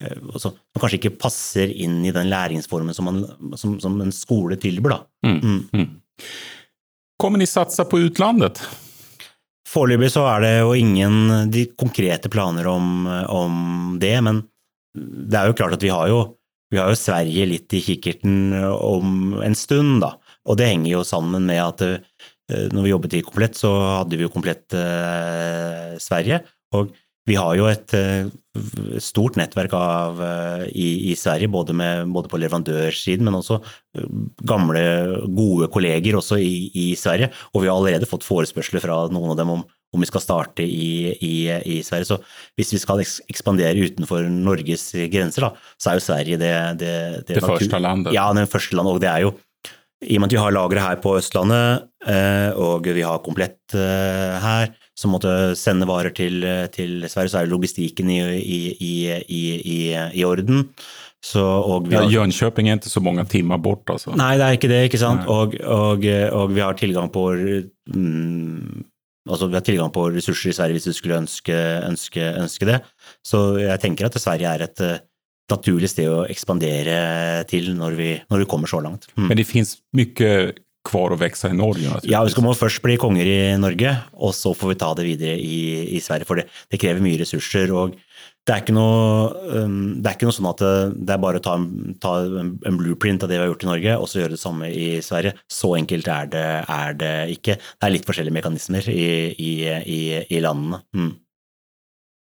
altså, 0.00 0.52
som 0.52 0.82
kanskje 0.82 1.00
ikke 1.00 1.16
passer 1.20 1.72
inn 1.74 1.98
i 2.06 2.12
den 2.14 2.30
læringsformen 2.30 2.94
som, 2.94 3.10
man, 3.10 3.56
som, 3.58 3.74
som 3.82 3.98
en 3.98 4.14
skole 4.14 4.54
tilbyr. 4.62 5.00
Mm. 5.26 5.40
Mm. 5.40 5.58
Mm. 5.74 5.88
Kommer 7.20 7.42
de 7.42 7.48
satsa 7.50 7.84
på 7.84 8.00
utlandet? 8.06 8.62
Foreløpig 9.70 10.10
så 10.10 10.24
er 10.32 10.44
det 10.44 10.54
jo 10.56 10.72
ingen 10.74 11.50
de 11.52 11.66
konkrete 11.78 12.30
planer 12.32 12.66
om, 12.66 13.04
om, 13.30 13.58
det, 14.02 14.16
men 14.26 14.42
det 14.96 15.38
er 15.38 15.50
jo 15.50 15.58
klart 15.58 15.76
at 15.76 15.84
vi 15.84 15.92
har 15.92 16.08
jo, 16.10 16.22
vi 16.70 16.78
har 16.78 16.90
jo 16.92 16.98
Sverige 16.98 17.48
litt 17.50 17.74
i 17.74 17.82
kikkerten 17.84 18.54
om 18.70 19.40
en 19.42 19.56
stund, 19.58 20.00
da. 20.04 20.14
Og 20.46 20.58
det 20.60 20.70
henger 20.70 20.92
jo 20.92 21.06
sammen 21.06 21.44
med 21.50 21.60
at 21.62 21.82
når 22.50 22.82
vi 22.82 22.90
jobbet 22.90 23.14
i 23.18 23.22
Komplett, 23.22 23.58
så 23.58 23.70
hadde 24.00 24.18
vi 24.18 24.24
jo 24.26 24.32
Komplett 24.32 24.74
eh, 24.74 25.94
Sverige. 26.02 26.40
Og 26.74 26.90
vi 27.28 27.36
har 27.38 27.54
jo 27.58 27.66
et 27.70 27.92
eh, 27.94 28.30
stort 29.02 29.36
nettverk 29.38 29.74
av, 29.76 30.20
eh, 30.24 30.64
i, 30.72 30.88
i, 31.12 31.16
Sverige, 31.18 31.50
både, 31.52 31.76
med, 31.76 32.08
både, 32.14 32.30
på 32.32 32.40
leverandørsiden, 32.40 33.26
men 33.26 33.38
også 33.38 33.60
uh, 33.60 34.06
gamle, 34.48 34.82
gode 35.36 35.68
kolleger 35.72 36.18
også 36.18 36.40
i, 36.40 36.70
i, 36.74 36.86
Sverige. 36.98 37.30
Og 37.52 37.62
vi 37.62 37.70
har 37.70 37.76
allerede 37.76 38.08
fått 38.10 38.26
forespørsler 38.26 38.82
fra 38.82 39.04
noen 39.12 39.34
av 39.34 39.38
dem 39.38 39.54
om, 39.58 39.66
om 39.90 40.02
vi 40.02 40.08
skal 40.08 40.22
starte 40.22 40.64
i, 40.64 41.10
i, 41.18 41.78
Sverige. 41.82 42.08
Så 42.12 42.18
hvis 42.58 42.72
vi 42.76 42.80
skal 42.82 43.02
ekspandere 43.02 43.88
utenfor 43.88 44.28
Norges 44.30 44.90
grenser, 45.10 45.48
da, 45.48 45.74
så 45.80 45.90
er 45.90 45.98
jo 45.98 46.04
Sverige 46.06 46.40
det 46.40 46.56
Det, 46.80 46.96
det, 47.26 47.36
det 47.36 47.44
første 47.44 47.80
landet? 47.82 48.14
Ja, 48.14 48.28
det 48.36 48.48
første 48.52 48.76
landet. 48.78 48.94
Og 48.94 49.02
det 49.02 49.10
er 49.10 49.26
jo 49.26 49.34
i 50.00 50.16
og 50.16 50.22
med 50.22 50.30
at 50.30 50.32
vi 50.32 50.40
har 50.40 50.54
lagre 50.56 50.80
her 50.80 51.00
på 51.02 51.10
Østlandet, 51.18 51.82
og 52.56 52.86
vi 52.88 53.02
har 53.04 53.18
komplett 53.20 53.74
her, 53.74 54.70
som 54.96 55.12
måtte 55.12 55.52
sende 55.60 55.84
varer 55.84 56.14
til, 56.16 56.40
til 56.72 57.04
Sverige, 57.04 57.34
så 57.34 57.42
er 57.42 57.50
logistikken 57.50 58.08
i, 58.08 58.22
i, 58.80 58.94
i, 59.28 59.82
i 60.16 60.24
orden. 60.24 60.70
Så, 61.20 61.42
har, 61.44 61.84
ja, 61.92 62.00
Jönköping 62.08 62.70
er 62.70 62.78
ikke 62.78 62.88
så 62.88 63.02
mange 63.04 63.26
timer 63.28 63.60
bort, 63.60 63.84
altså. 63.92 64.14
Nei, 64.16 64.38
det 64.40 64.46
er 64.46 64.56
ikke 64.56 64.70
det, 64.72 64.78
ikke 64.88 65.00
sant. 65.02 65.26
Og, 65.28 65.52
og, 65.60 66.06
og, 66.32 66.54
vi 66.56 66.62
har 66.64 66.78
tilgang 66.80 67.10
på 67.12 67.26
mm, 67.36 68.86
altså 69.28 69.50
vi 69.50 69.58
har 69.58 69.66
tilgang 69.66 69.92
på 69.92 70.06
ressurser 70.14 70.52
i 70.52 70.56
Sverige 70.56 70.78
hvis 70.78 70.88
du 70.88 70.96
skulle 70.96 71.20
ønske, 71.20 71.56
ønske, 71.86 72.24
ønske 72.40 72.68
det. 72.68 72.80
Så 73.26 73.60
jeg 73.60 73.82
tenker 73.82 74.08
at 74.08 74.18
Sverige 74.20 74.54
er 74.54 74.66
et 74.68 74.82
naturlig 75.50 75.90
sted 75.90 76.08
å 76.08 76.24
ekspandere 76.30 77.44
til 77.50 77.72
når 77.76 77.98
vi, 77.98 78.10
når 78.30 78.44
vi 78.44 78.50
kommer 78.50 78.70
så 78.70 78.80
langt. 78.84 79.08
Mm. 79.16 79.28
Men 79.28 79.40
det 79.40 79.48
finnes 79.48 79.78
mye 79.96 80.34
kvar 80.86 81.12
å 81.12 81.18
vokse 81.20 81.50
i 81.50 81.56
Norge? 81.56 82.00
Ja, 82.08 82.22
vi 82.24 82.32
skal 82.32 82.44
må 82.46 82.54
først 82.56 82.80
bli 82.84 82.96
konger 83.00 83.28
i 83.28 83.40
Norge, 83.60 83.92
og 84.16 84.32
så 84.36 84.54
får 84.56 84.72
vi 84.72 84.78
ta 84.80 84.92
det 84.96 85.06
videre 85.06 85.36
i, 85.36 85.96
i 85.96 86.00
Sverige. 86.02 86.28
For 86.28 86.40
det, 86.40 86.46
det, 86.72 86.80
krever 86.80 87.04
mye 87.04 87.20
ressurser. 87.20 87.72
og 87.76 87.98
det 88.48 88.56
er, 88.56 88.72
noe, 88.74 89.30
um, 89.52 90.00
det 90.00 90.08
er 90.08 90.16
ikke 90.16 90.26
noe, 90.26 90.34
sånn 90.34 90.48
at 90.50 90.62
det, 90.62 90.74
det 91.06 91.14
er 91.14 91.22
bare 91.22 91.38
å 91.38 91.44
ta, 91.44 91.54
ta 92.02 92.12
en, 92.40 92.78
blueprint 92.80 93.22
av 93.22 93.30
det 93.30 93.36
vi 93.36 93.42
har 93.44 93.50
gjort 93.50 93.66
i 93.66 93.68
Norge, 93.68 93.96
og 94.00 94.08
så 94.10 94.22
gjøre 94.22 94.34
det 94.34 94.40
samme 94.42 94.70
i 94.72 94.86
Sverige. 95.04 95.34
Så 95.50 95.74
enkelt 95.76 96.08
er 96.10 96.30
det, 96.32 96.46
er 96.64 96.96
det 96.98 97.14
ikke. 97.36 97.58
Det 97.60 97.86
er 97.86 97.94
litt 97.94 98.08
forskjellige 98.08 98.38
mekanismer 98.40 98.88
i, 98.90 99.10
i, 99.36 100.00
i 100.24 100.42
landene. 100.42 100.80
Mm. 100.96 101.12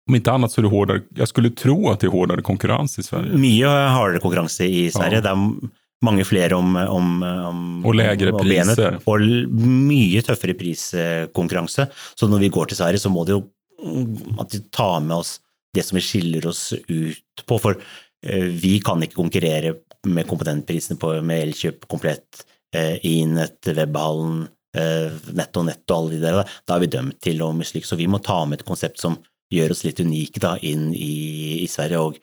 Om 0.09 0.17
ikke 0.17 0.35
annet 0.35 0.51
så 0.51 0.59
er 0.59 0.65
det 0.65 0.71
hårdere 0.73 1.01
Jeg 1.19 1.29
skulle 1.29 1.51
tro 1.53 1.75
at 1.91 2.01
det 2.01 2.07
er 2.09 2.13
hårdere 2.15 2.45
konkurranse 2.45 3.03
i 3.03 3.05
Sverige? 3.05 3.37
Mye 3.39 3.73
hardere 3.93 4.21
konkurranse 4.23 4.65
i 4.65 4.87
Sverige. 4.93 5.21
Ja. 5.21 5.25
Det 5.27 5.33
er 5.33 5.75
mange 6.05 6.25
flere 6.25 6.57
om, 6.57 6.73
om, 6.75 7.11
om 7.23 7.59
Og 7.85 7.97
legere 7.97 8.33
priser. 8.37 8.97
Og 9.05 9.25
mye 9.55 10.23
tøffere 10.25 10.57
priskonkurranse. 10.57 11.89
Så 12.17 12.29
når 12.29 12.45
vi 12.45 12.53
går 12.57 12.71
til 12.71 12.81
Sverige, 12.81 13.01
så 13.01 13.13
må 13.13 13.25
det 13.27 13.37
jo 13.37 13.45
at 14.41 14.49
de 14.51 14.65
tar 14.75 14.97
med 15.05 15.21
oss 15.21 15.37
det 15.75 15.85
som 15.85 15.99
vi 15.99 16.05
skiller 16.05 16.47
oss 16.49 16.73
ut 16.73 17.43
på. 17.45 17.59
For 17.61 17.77
eh, 18.25 18.47
vi 18.49 18.77
kan 18.85 19.03
ikke 19.03 19.19
konkurrere 19.19 19.75
med 20.07 20.27
komponentprisene 20.29 20.99
på, 20.99 21.13
med 21.25 21.47
Elkjøp 21.47 21.87
komplett, 21.91 22.45
eh, 22.75 22.97
nett, 23.29 23.73
Webhallen, 23.75 24.47
eh, 24.77 25.33
Nett 25.35 25.57
og 25.57 25.71
alle 25.95 26.15
de 26.15 26.21
der. 26.23 26.43
Da 26.65 26.77
er 26.77 26.85
vi 26.85 26.93
dømt 26.95 27.19
til 27.21 27.41
å 27.43 27.53
mislykkes. 27.55 27.93
Så 27.93 27.99
vi 27.99 28.07
må 28.07 28.21
ta 28.23 28.43
med 28.45 28.61
et 28.61 28.67
konsept 28.67 29.01
som 29.01 29.19
gjør 29.53 29.73
oss 29.73 29.85
litt 29.85 29.99
unike 29.99 30.41
da, 30.41 30.55
inn 30.61 30.91
i, 30.93 31.63
i 31.63 31.67
Sverige. 31.69 32.03
Og 32.05 32.19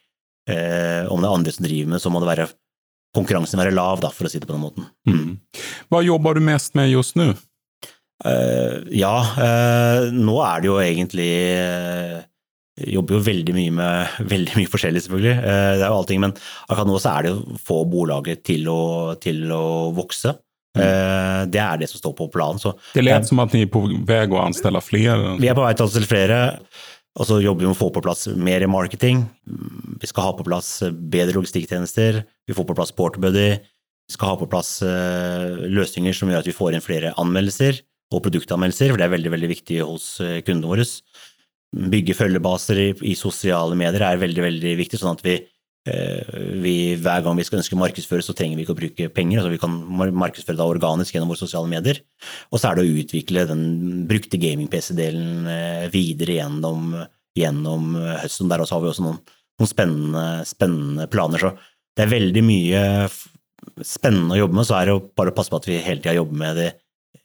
eh, 0.51 1.05
om 1.11 1.21
det 1.21 1.29
er 1.29 1.35
andre 1.35 1.55
som 1.55 1.67
driver 1.67 1.93
med, 1.95 2.03
så 2.03 2.13
må 2.13 2.23
det 2.23 2.31
være 2.31 2.49
konkurransen 3.17 3.61
være 3.61 3.75
lav, 3.75 4.01
da, 4.03 4.13
for 4.13 4.29
å 4.29 4.31
si 4.31 4.41
det 4.41 4.49
på 4.49 4.55
den 4.55 4.65
måten. 4.65 4.89
Mm. 5.09 5.37
Hva 5.93 6.03
jobber 6.05 6.37
du 6.37 6.45
mest 6.45 6.77
med 6.79 6.91
just 6.93 7.17
nå? 7.19 7.33
Uh, 8.25 8.81
ja, 8.97 9.13
uh, 9.37 10.07
nå 10.09 10.39
er 10.41 10.63
det 10.63 10.69
jo 10.71 10.77
egentlig 10.81 11.33
uh, 11.61 12.23
Jobber 12.77 13.17
jo 13.17 13.23
veldig 13.25 13.55
mye 13.57 13.73
med 13.73 14.17
veldig 14.29 14.59
mye 14.59 14.69
forskjellig, 14.69 15.01
selvfølgelig. 15.07 15.37
det 15.41 15.85
er 15.85 15.87
jo 15.87 16.01
allting, 16.01 16.21
men 16.21 16.35
akkurat 16.67 16.91
nå 16.91 16.99
så 17.01 17.15
er 17.15 17.25
det 17.25 17.31
å 17.33 17.61
få 17.65 17.79
bolaget 17.89 18.43
til 18.45 18.69
å, 18.69 18.83
til 19.23 19.47
å 19.55 19.63
vokse. 19.97 20.35
Mm. 20.77 21.49
Det 21.49 21.63
er 21.63 21.81
det 21.81 21.89
som 21.89 22.03
står 22.03 22.13
på 22.19 22.27
planen. 22.35 22.61
Så, 22.61 22.75
det 22.93 23.07
litt 23.07 23.31
som 23.31 23.41
at 23.41 23.55
dere 23.55 23.65
er 23.65 23.73
på 23.73 23.81
vei 23.89 24.19
å 24.29 24.43
anstelle 24.43 24.83
flere? 24.85 25.39
Vi 25.41 25.49
er 25.49 25.57
på 25.57 25.65
vei 25.65 25.73
til 25.73 25.87
å 25.87 25.89
anstelle 25.89 26.11
flere. 26.11 26.41
Og 27.17 27.25
så 27.29 27.39
jobber 27.41 27.65
vi 27.65 27.71
med 27.71 27.77
å 27.77 27.79
få 27.79 27.89
på 27.95 28.03
plass 28.05 28.27
mer 28.37 28.67
marketing. 28.69 29.25
Vi 30.03 30.11
skal 30.11 30.29
ha 30.29 30.35
på 30.37 30.45
plass 30.45 30.83
bedre 30.85 31.39
logistikktjenester. 31.39 32.21
Vi 32.45 32.57
får 32.57 32.69
på 32.69 32.77
plass 32.77 32.93
Portbuddy. 32.93 33.49
Vi 34.07 34.15
skal 34.15 34.35
ha 34.35 34.39
på 34.39 34.49
plass 34.51 34.79
eh, 34.87 35.65
løsninger 35.73 36.15
som 36.15 36.31
gjør 36.31 36.45
at 36.45 36.51
vi 36.51 36.55
får 36.55 36.77
inn 36.77 36.85
flere 36.85 37.15
anmeldelser 37.19 37.81
og 38.15 38.23
produktanmeldelser, 38.23 38.93
for 38.93 39.01
det 39.01 39.09
er 39.09 39.15
veldig 39.17 39.33
veldig 39.33 39.49
viktig 39.51 39.81
hos 39.83 40.05
eh, 40.23 40.39
kundene 40.47 40.71
våre. 40.71 40.85
Bygge 41.77 42.17
følgebaser 42.17 42.81
i 43.05 43.13
sosiale 43.19 43.77
medier 43.79 44.05
er 44.07 44.23
veldig 44.23 44.43
veldig 44.47 44.73
viktig, 44.79 45.01
sånn 45.01 45.19
at 45.19 45.25
vi, 45.27 45.35
eh, 45.91 46.39
vi 46.63 46.77
hver 46.97 47.25
gang 47.27 47.37
vi 47.37 47.45
skal 47.45 47.61
ønske 47.61 47.77
å 47.77 47.83
markedsføre, 47.83 48.25
så 48.25 48.35
trenger 48.37 48.57
vi 48.57 48.65
ikke 48.65 48.77
å 48.77 48.81
bruke 48.81 49.11
penger. 49.13 49.43
altså 49.43 49.53
Vi 49.53 49.61
kan 49.61 49.77
markedsføre 50.17 50.61
da 50.61 50.71
organisk 50.71 51.15
gjennom 51.15 51.35
våre 51.35 51.45
sosiale 51.45 51.69
medier. 51.69 52.01
Og 52.51 52.63
så 52.63 52.71
er 52.71 52.79
det 52.79 52.87
å 52.87 52.97
utvikle 53.03 53.47
den 53.51 54.07
brukte 54.09 54.41
gaming-PC-delen 54.41 55.93
videre 55.93 56.41
gjennom 56.41 56.97
gjennom 57.37 57.95
eh, 58.01 58.17
høsten. 58.25 58.51
Der 58.51 58.63
også 58.63 58.79
har 58.79 58.85
vi 58.85 58.91
også 58.93 59.07
noen, 59.07 59.21
noen 59.61 59.71
spennende, 59.71 60.27
spennende, 60.49 61.09
planer. 61.13 61.43
Så 61.43 61.53
det 61.97 62.07
er 62.07 62.15
veldig 62.15 62.45
mye 62.47 62.83
spennende 63.85 64.37
å 64.37 64.43
jobbe 64.45 64.59
med. 64.59 64.69
Så 64.69 64.79
er 64.79 64.91
det 64.91 64.99
bare 65.19 65.35
å 65.35 65.37
passe 65.37 65.53
på 65.53 65.61
at 65.61 65.69
vi 65.69 65.81
hele 65.83 66.03
tida 66.03 66.17
jobber 66.19 66.41
med 66.43 66.61
det 66.61 66.71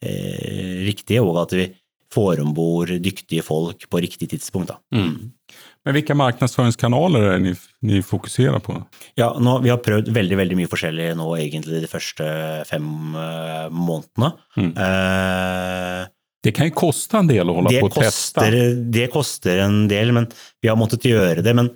eh, 0.00 0.82
riktige, 0.88 1.24
og 1.24 1.42
at 1.44 1.56
vi 1.56 1.68
får 2.12 2.42
om 2.42 2.52
bord 2.56 2.92
dyktige 3.02 3.44
folk 3.44 3.88
på 3.90 4.00
riktig 4.04 4.30
tidspunkt. 4.32 4.72
Mm. 4.94 5.32
Men 5.82 5.96
Hvilke 5.96 6.16
markedsføringskanaler 6.16 7.26
er 7.26 7.36
det 7.36 7.42
ni, 7.44 7.52
ni 7.88 8.00
fokuserer 8.06 8.62
på? 8.62 8.76
Ja, 9.18 9.32
nå, 9.42 9.58
Vi 9.64 9.72
har 9.72 9.82
prøvd 9.82 10.12
veldig 10.14 10.38
veldig 10.38 10.58
mye 10.60 10.70
forskjellig 10.70 11.12
nå 11.18 11.28
egentlig 11.40 11.82
de 11.82 11.90
første 11.90 12.26
fem 12.68 12.90
uh, 13.16 13.68
månedene. 13.74 14.32
Mm. 14.56 14.74
Uh, 14.78 16.10
det 16.42 16.54
kan 16.56 16.68
jo 16.68 16.74
koste 16.74 17.20
en 17.20 17.30
del 17.30 17.50
å 17.50 17.56
holde 17.58 17.74
på 17.78 17.90
å 17.90 17.94
teste? 17.94 18.46
Det 18.94 19.08
koster 19.12 19.62
en 19.62 19.84
del, 19.90 20.14
men 20.14 20.28
vi 20.62 20.70
har 20.70 20.78
måttet 20.78 21.06
gjøre 21.06 21.44
det. 21.44 21.54
Men 21.54 21.70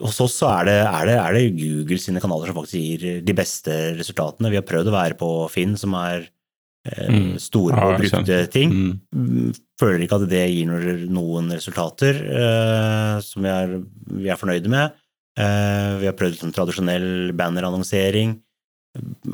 hos 0.00 0.20
oss 0.22 0.38
så 0.40 0.52
er 0.54 0.68
det, 0.68 0.76
er, 0.80 1.08
det, 1.10 1.16
er 1.20 1.34
det, 1.36 1.46
Google 1.58 1.98
sine 2.00 2.22
kanaler 2.22 2.50
som 2.50 2.56
faktisk 2.56 2.78
gir 2.78 3.24
de 3.26 3.34
beste 3.36 3.74
resultatene. 3.98 4.52
Vi 4.52 4.58
har 4.60 4.66
prøvd 4.66 4.90
å 4.90 4.94
være 4.94 5.18
på 5.18 5.32
Finn, 5.52 5.74
som 5.78 5.98
er 5.98 6.28
Eh, 6.28 6.39
mm. 6.88 7.38
store 7.40 7.80
og 7.84 7.98
brukte 8.00 8.38
ting. 8.52 8.72
Mm. 9.12 9.50
Føler 9.80 10.04
ikke 10.04 10.20
at 10.20 10.28
det 10.30 10.44
gir 10.52 11.08
noen 11.12 11.50
resultater 11.52 12.20
uh, 12.26 13.16
som 13.24 13.44
vi 13.44 13.52
er, 13.52 13.74
vi 14.20 14.30
er, 14.30 14.40
fornøyde 14.40 14.72
med. 14.72 14.96
Uh, 15.38 16.00
vi 16.00 16.08
har 16.08 16.16
prøvd 16.18 16.40
sånn 16.40 16.54
tradisjonell 16.54 17.34
bannerannonsering, 17.38 18.34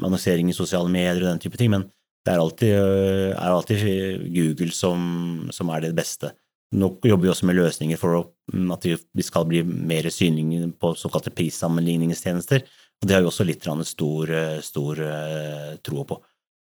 annonsering 0.02 0.50
i 0.50 0.56
sosiale 0.56 0.90
medier 0.92 1.22
og 1.24 1.30
den 1.32 1.42
type 1.42 1.58
ting, 1.58 1.72
men 1.72 1.86
det 2.26 2.34
er 2.34 2.42
alltid, 2.42 2.74
uh, 2.74 3.30
er 3.34 3.54
alltid 3.54 3.86
Google 4.34 4.74
som, 4.74 5.46
som, 5.54 5.70
er 5.74 5.86
det 5.86 5.94
beste. 5.98 6.34
Nå 6.76 6.96
jobber 7.06 7.28
vi 7.28 7.30
også 7.30 7.46
med 7.46 7.58
løsninger 7.60 7.98
for 8.00 8.26
mm, 8.52 8.70
at 8.74 8.86
vi 8.86 9.24
skal 9.24 9.46
bli 9.48 9.62
mer 9.62 10.10
synlige 10.10 10.72
på 10.82 10.96
såkalte 10.98 11.30
prissammenligningstjenester, 11.34 12.66
og 12.96 13.06
det 13.06 13.14
har 13.14 13.22
vi 13.22 13.28
også 13.28 13.44
litt 13.44 13.66
stor, 13.86 14.30
stor 14.64 15.00
tro 15.84 16.04
på. 16.08 16.16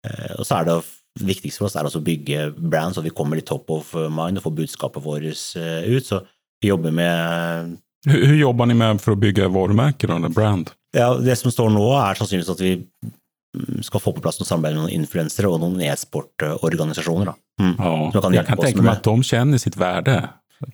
Eh, 0.07 0.37
og 0.39 0.47
så 0.47 0.61
er 0.61 0.71
det 0.71 0.79
viktigste 1.27 1.63
for 1.63 1.71
oss 1.71 1.77
er 1.79 1.89
å 1.89 2.05
bygge 2.05 2.51
brand, 2.57 2.95
så 2.97 3.05
vi 3.05 3.15
kommer 3.15 3.39
litt 3.39 3.49
top 3.49 3.71
of 3.73 3.93
mind 3.95 4.39
og 4.39 4.47
får 4.47 4.57
budskapet 4.63 5.05
vårt 5.05 5.29
eh, 5.59 5.91
ut. 5.91 6.07
Så 6.07 6.23
vi 6.63 6.73
jobber 6.73 6.95
med 6.95 7.77
Hvordan 8.07 8.39
jobber 8.39 8.69
dere 8.71 8.79
med 8.79 9.03
for 9.03 9.17
å 9.17 9.19
bygge 9.19 9.49
varemerker 9.51 10.13
eller 10.15 10.31
brand? 10.33 10.71
Ja, 10.95 11.15
Det 11.19 11.35
som 11.41 11.51
står 11.51 11.73
nå, 11.75 11.85
er 11.99 12.19
sannsynligvis 12.19 12.53
at 12.53 12.63
vi 12.63 12.75
mm, 12.79 13.83
skal 13.89 14.03
få 14.03 14.13
på 14.15 14.23
plass 14.23 14.39
noe 14.39 14.49
samarbeid 14.49 14.77
med 14.77 14.85
noen 14.85 14.97
influensere 15.01 15.51
og 15.51 15.59
noen 15.65 15.83
e-sportorganisasjoner. 15.89 17.33
Mm. 17.61 17.75
Ja, 17.75 17.95
kan 18.21 18.37
jeg 18.37 18.47
kan 18.47 18.63
tenke 18.63 18.85
meg 18.85 18.99
at 18.99 19.09
de 19.09 19.27
kjenner 19.27 19.63
sitt 19.63 19.79
verde. 19.81 20.21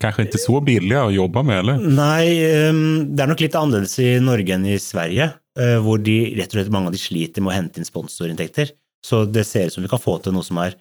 Kanskje 0.03 0.29
ikke 0.29 0.39
så 0.39 0.61
billige 0.63 1.01
å 1.09 1.11
jobbe 1.11 1.43
med, 1.47 1.63
eller? 1.65 1.81
Nei, 1.83 2.27
ehm, 2.47 2.83
det 3.17 3.25
er 3.25 3.33
nok 3.33 3.41
litt 3.43 3.57
annerledes 3.59 3.97
i 4.03 4.13
Norge 4.23 4.55
enn 4.55 4.69
i 4.71 4.77
Sverige, 4.83 5.33
eh, 5.59 5.79
hvor 5.83 5.99
de, 5.99 6.19
rett 6.39 6.53
og 6.53 6.61
slett 6.61 6.71
mange 6.75 6.93
av 6.93 6.95
de 6.95 7.03
sliter 7.03 7.43
med 7.43 7.51
å 7.51 7.57
hente 7.57 7.83
inn 7.83 7.89
sponsorinntekter. 7.89 8.71
Så 9.03 9.25
det 9.27 9.45
ser 9.49 9.67
ut 9.69 9.75
som 9.75 9.85
vi 9.85 9.91
kan 9.91 10.03
få 10.03 10.19
til 10.23 10.35
noe 10.35 10.47
som 10.47 10.61
er, 10.63 10.77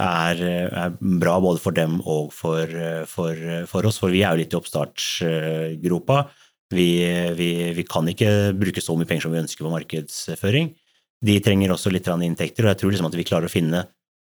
er, 0.00 0.40
er 0.66 0.96
bra 1.00 1.36
både 1.44 1.60
for 1.62 1.76
dem 1.76 1.98
og 2.00 2.32
for, 2.34 2.72
for, 3.10 3.44
for, 3.70 3.88
oss, 3.88 4.00
for 4.00 4.12
vi 4.12 4.24
er 4.24 4.32
jo 4.34 4.42
litt 4.42 4.56
i 4.56 4.58
oppstartsgropa. 4.60 6.22
Vi, 6.74 6.88
vi, 7.38 7.50
vi, 7.76 7.84
kan 7.86 8.08
ikke 8.10 8.54
bruke 8.58 8.82
så 8.82 8.96
mye 8.98 9.06
penger 9.06 9.28
som 9.28 9.36
vi 9.36 9.42
ønsker 9.44 9.66
på 9.66 9.74
markedsføring. 9.74 10.72
De 11.26 11.36
trenger 11.44 11.72
også 11.72 11.92
litt 11.92 12.08
inntekter, 12.08 12.66
og 12.66 12.72
jeg 12.72 12.80
tror 12.80 12.92
liksom 12.92 13.10
at 13.10 13.18
vi 13.20 13.28
klarer 13.28 13.48
å 13.48 13.52
finne 13.52 13.84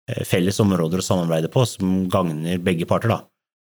eh, 0.09 0.23
felles 0.27 0.59
områder 0.63 1.03
å 1.03 1.05
samarbeide 1.05 1.51
på 1.53 1.67
som 1.69 2.07
gagner 2.11 2.63
begge 2.63 2.87
parter. 2.89 3.13
da 3.13 3.21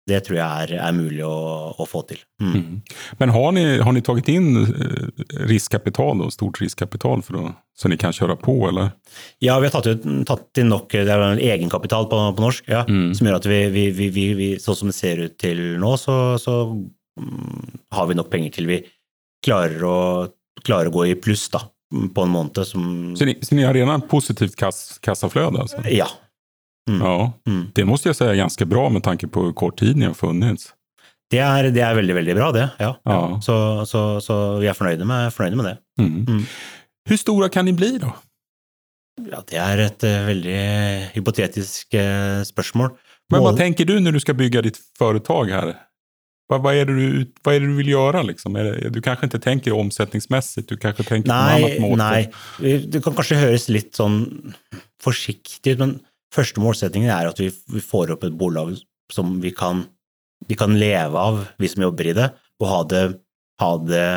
det 0.08 0.20
tror 0.26 0.38
jeg 0.38 0.76
er, 0.78 0.92
mulig 0.96 1.22
å, 1.26 1.34
å, 1.76 1.86
få 1.88 2.02
til. 2.08 2.20
Mm. 2.42 2.52
Mm. 2.54 2.76
Men 3.20 3.32
har 3.34 3.50
ni, 3.56 3.64
har 3.84 3.94
ni 3.94 4.02
tatt 4.04 4.30
inn 4.32 4.62
eh, 4.62 5.24
riskkapital, 5.50 6.22
og 6.24 6.32
stort 6.34 6.60
riskkapital, 6.62 7.24
for 7.26 7.40
å, 7.40 7.44
så 7.76 7.90
dere 7.90 8.00
kan 8.00 8.16
kjøre 8.16 8.38
på, 8.40 8.56
eller? 8.70 8.94
Ja, 9.44 9.58
vi 9.60 9.68
har 9.68 9.76
tatt, 9.76 10.06
tatt 10.28 10.62
inn 10.62 10.72
nok 10.72 10.96
det 10.96 11.04
er 11.14 11.42
egenkapital 11.52 12.08
på, 12.10 12.22
på 12.36 12.46
norsk, 12.46 12.70
ja, 12.70 12.86
mm. 12.88 13.12
som 13.18 13.28
gjør 13.28 13.40
at 13.40 13.50
vi, 13.50 13.60
vi, 13.76 14.08
vi, 14.40 14.48
sånn 14.62 14.80
som 14.80 14.92
det 14.92 14.96
ser 14.98 15.26
ut 15.26 15.36
til 15.40 15.62
nå, 15.80 15.94
så, 16.00 16.16
så 16.40 16.62
um, 16.72 17.76
har 17.94 18.10
vi 18.10 18.18
nok 18.18 18.32
penger 18.32 18.56
til 18.56 18.70
vi 18.70 18.80
klarer 19.44 19.84
å, 19.86 19.98
klarer 20.64 20.90
å 20.90 20.96
gå 20.98 21.06
i 21.10 21.18
pluss 21.20 21.46
da, 21.52 21.62
på 21.90 22.24
en 22.24 22.32
måned. 22.32 22.64
Som... 22.66 22.82
Så, 23.18 23.28
ni, 23.28 23.36
så 23.44 23.56
ni 23.56 23.68
har 23.68 23.76
redan 23.76 24.04
positivt 24.08 24.56
kass, 24.58 24.98
kassaflöde? 25.04 25.62
Altså? 25.64 25.84
Ja. 25.92 26.08
Mm. 26.88 27.00
Ja, 27.02 27.32
mm. 27.46 27.66
det 27.74 27.84
måste 27.84 28.08
jag 28.08 28.16
säga 28.16 28.30
är 28.30 28.36
ganska 28.36 28.64
bra 28.64 28.88
med 28.88 29.02
tanke 29.02 29.28
på 29.28 29.42
hur 29.42 29.52
kort 29.52 29.78
tid 29.78 29.96
ni 29.96 30.06
har 30.06 30.14
funnits. 30.14 30.74
Det 31.30 31.38
er, 31.38 31.68
det 31.70 31.82
er 31.86 31.94
veldig, 31.94 32.14
veldig 32.14 32.34
bra, 32.34 32.50
det. 32.52 32.68
Ja. 32.78 32.94
ja. 33.04 33.20
Så, 33.42 33.86
så, 33.86 34.20
så, 34.20 34.36
vi 34.58 34.66
er 34.66 34.74
fornøyde 34.74 35.06
med, 35.06 35.30
fornøyde 35.34 35.60
med 35.60 35.68
det. 35.68 35.76
Mm. 36.00 36.24
mm. 36.26 36.42
Hvor 37.08 37.20
store 37.20 37.48
kan 37.48 37.66
de 37.66 37.74
bli, 37.74 37.92
da? 38.02 38.10
Ja, 39.30 39.42
Det 39.46 39.60
er 39.60 39.84
et 39.84 40.04
uh, 40.06 40.26
veldig 40.26 40.64
hypotetisk 41.14 41.94
uh, 41.94 42.42
spørsmål. 42.46 42.92
Men 43.30 43.44
hva 43.44 43.54
tenker 43.54 43.86
du 43.86 43.94
når 44.02 44.18
du 44.18 44.20
skal 44.24 44.36
bygge 44.38 44.64
ditt 44.66 44.80
foretak 44.98 45.52
her? 45.54 45.72
Hva, 46.50 46.58
hva, 46.58 46.72
er, 46.74 46.88
det 46.88 46.96
du, 46.98 47.34
hva 47.44 47.54
er 47.54 47.62
det 47.62 47.70
du 47.70 47.76
vil 47.78 47.92
gjøre? 47.92 48.24
Liksom? 48.32 48.56
Det, 48.58 48.90
du 48.90 48.98
kanskje 49.04 49.28
ikke 49.28 49.42
tenker 49.44 49.76
omsetningsmessig, 49.78 50.64
du 50.66 50.74
kanskje 50.82 51.06
tenker 51.06 51.30
nei, 51.30 51.38
på 51.38 51.68
en 51.68 51.76
annen 51.76 51.84
måte? 51.84 51.98
Nei, 52.02 52.72
det 52.90 53.02
kan 53.04 53.14
kanskje 53.14 53.38
høres 53.38 53.68
litt 53.70 53.94
sånn 53.98 54.24
forsiktig 55.00 55.76
ut, 55.76 55.84
men 55.84 55.94
Første 56.34 56.62
målsettingen 56.62 57.10
er 57.10 57.30
at 57.30 57.40
vi, 57.42 57.50
får 57.82 58.14
opp 58.14 58.24
et 58.26 58.36
bolag 58.38 58.76
som 59.10 59.38
vi 59.42 59.50
kan, 59.56 59.84
vi 60.46 60.58
kan, 60.58 60.76
leve 60.78 61.18
av, 61.18 61.42
vi 61.58 61.70
som 61.70 61.82
jobber 61.88 62.12
i 62.12 62.16
det, 62.16 62.28
og 62.62 62.68
ha 62.70 62.80
det, 62.92 63.04
ha 63.62 63.70
det, 63.82 64.08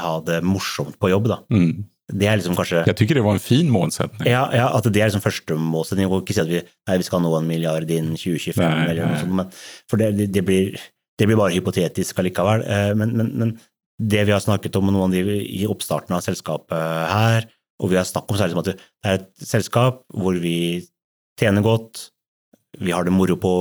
ha 0.00 0.14
det 0.24 0.40
morsomt 0.46 0.96
på 1.00 1.10
jobb. 1.12 1.28
da. 1.32 1.40
Mm. 1.52 1.84
Det 2.10 2.26
er 2.26 2.40
liksom 2.40 2.56
kanskje 2.58 2.80
Jeg 2.88 2.96
syns 2.98 3.12
det 3.14 3.22
var 3.22 3.36
en 3.36 3.42
fin 3.42 3.68
målsetting. 3.70 4.24
Ja, 4.26 4.46
ja, 4.54 4.70
at 4.74 4.86
det 4.88 5.02
er 5.02 5.10
liksom 5.10 5.22
første 5.22 5.54
målsetting. 5.54 6.06
Jeg 6.06 6.10
kan 6.10 6.24
ikke 6.24 6.36
si 6.36 6.42
at 6.42 6.50
vi, 6.50 6.62
nei, 6.88 6.96
vi 6.98 7.06
skal 7.06 7.22
nå 7.22 7.34
en 7.38 7.50
milliard 7.50 7.92
innen 7.92 8.16
2025, 8.18 8.64
nei, 8.64 8.86
eller 8.88 9.06
noe 9.06 9.20
sånt, 9.20 9.36
men, 9.42 9.52
for 9.90 10.00
det, 10.00 10.30
det, 10.32 10.42
blir, 10.46 10.72
det, 11.20 11.28
blir, 11.28 11.38
bare 11.38 11.54
hypotetisk 11.54 12.22
allikevel. 12.22 12.64
Eh, 12.66 12.92
men, 12.98 13.14
men, 13.20 13.34
men, 13.42 13.54
det 14.00 14.24
vi 14.24 14.32
har 14.32 14.40
snakket 14.40 14.78
om 14.78 14.86
med 14.88 14.96
noen 14.96 15.12
av 15.12 15.12
de 15.12 15.40
i 15.44 15.66
oppstarten 15.68 16.14
av 16.16 16.24
selskapet 16.24 16.86
her, 17.12 17.50
og 17.84 17.90
vi 17.92 17.98
har 18.00 18.06
snakket 18.08 18.32
om, 18.32 18.38
særlig 18.40 18.54
liksom 18.54 18.62
at 18.62 18.70
det 18.70 19.10
er 19.10 19.18
et 19.18 19.28
selskap 19.44 20.00
hvor 20.16 20.38
vi 20.40 20.56
tjener 21.40 21.64
godt, 21.64 22.08
vi 22.80 22.92
har 22.94 23.06
det 23.06 23.14
moro 23.14 23.36
på, 23.40 23.54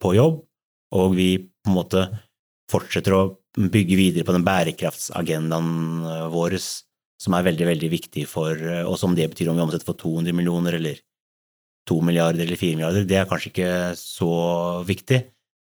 på, 0.00 0.14
jobb, 0.16 0.42
og 0.94 1.16
vi 1.16 1.28
på 1.40 1.72
en 1.72 1.78
måte 1.78 2.04
fortsetter 2.70 3.16
å 3.16 3.22
bygge 3.54 3.98
videre 3.98 4.26
på 4.26 4.34
den 4.34 4.44
bærekraftsagendaen 4.46 5.70
eh, 6.10 6.26
vår, 6.32 6.58
som 7.24 7.36
er 7.36 7.46
veldig, 7.46 7.68
veldig 7.70 7.90
viktig 7.92 8.26
for 8.28 8.52
oss, 8.52 8.88
Og 8.90 8.98
som 9.00 9.14
det 9.16 9.30
betyr 9.32 9.50
om 9.50 9.58
vi 9.58 9.64
omsetter 9.64 9.88
for 9.88 9.98
200 10.00 10.34
millioner 10.36 10.76
eller 10.76 10.98
2 11.88 12.00
milliarder 12.04 12.44
eller 12.44 12.58
4 12.60 12.78
milliarder, 12.78 13.06
det 13.08 13.18
er 13.20 13.28
kanskje 13.28 13.52
ikke 13.52 13.72
så 14.00 14.34
viktig, 14.88 15.20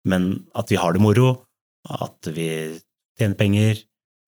men 0.09 0.31
at 0.57 0.71
vi 0.71 0.79
har 0.81 0.95
det 0.95 1.03
moro, 1.03 1.33
at 1.89 2.29
vi 2.37 2.49
tjener 3.19 3.39
penger, 3.39 3.81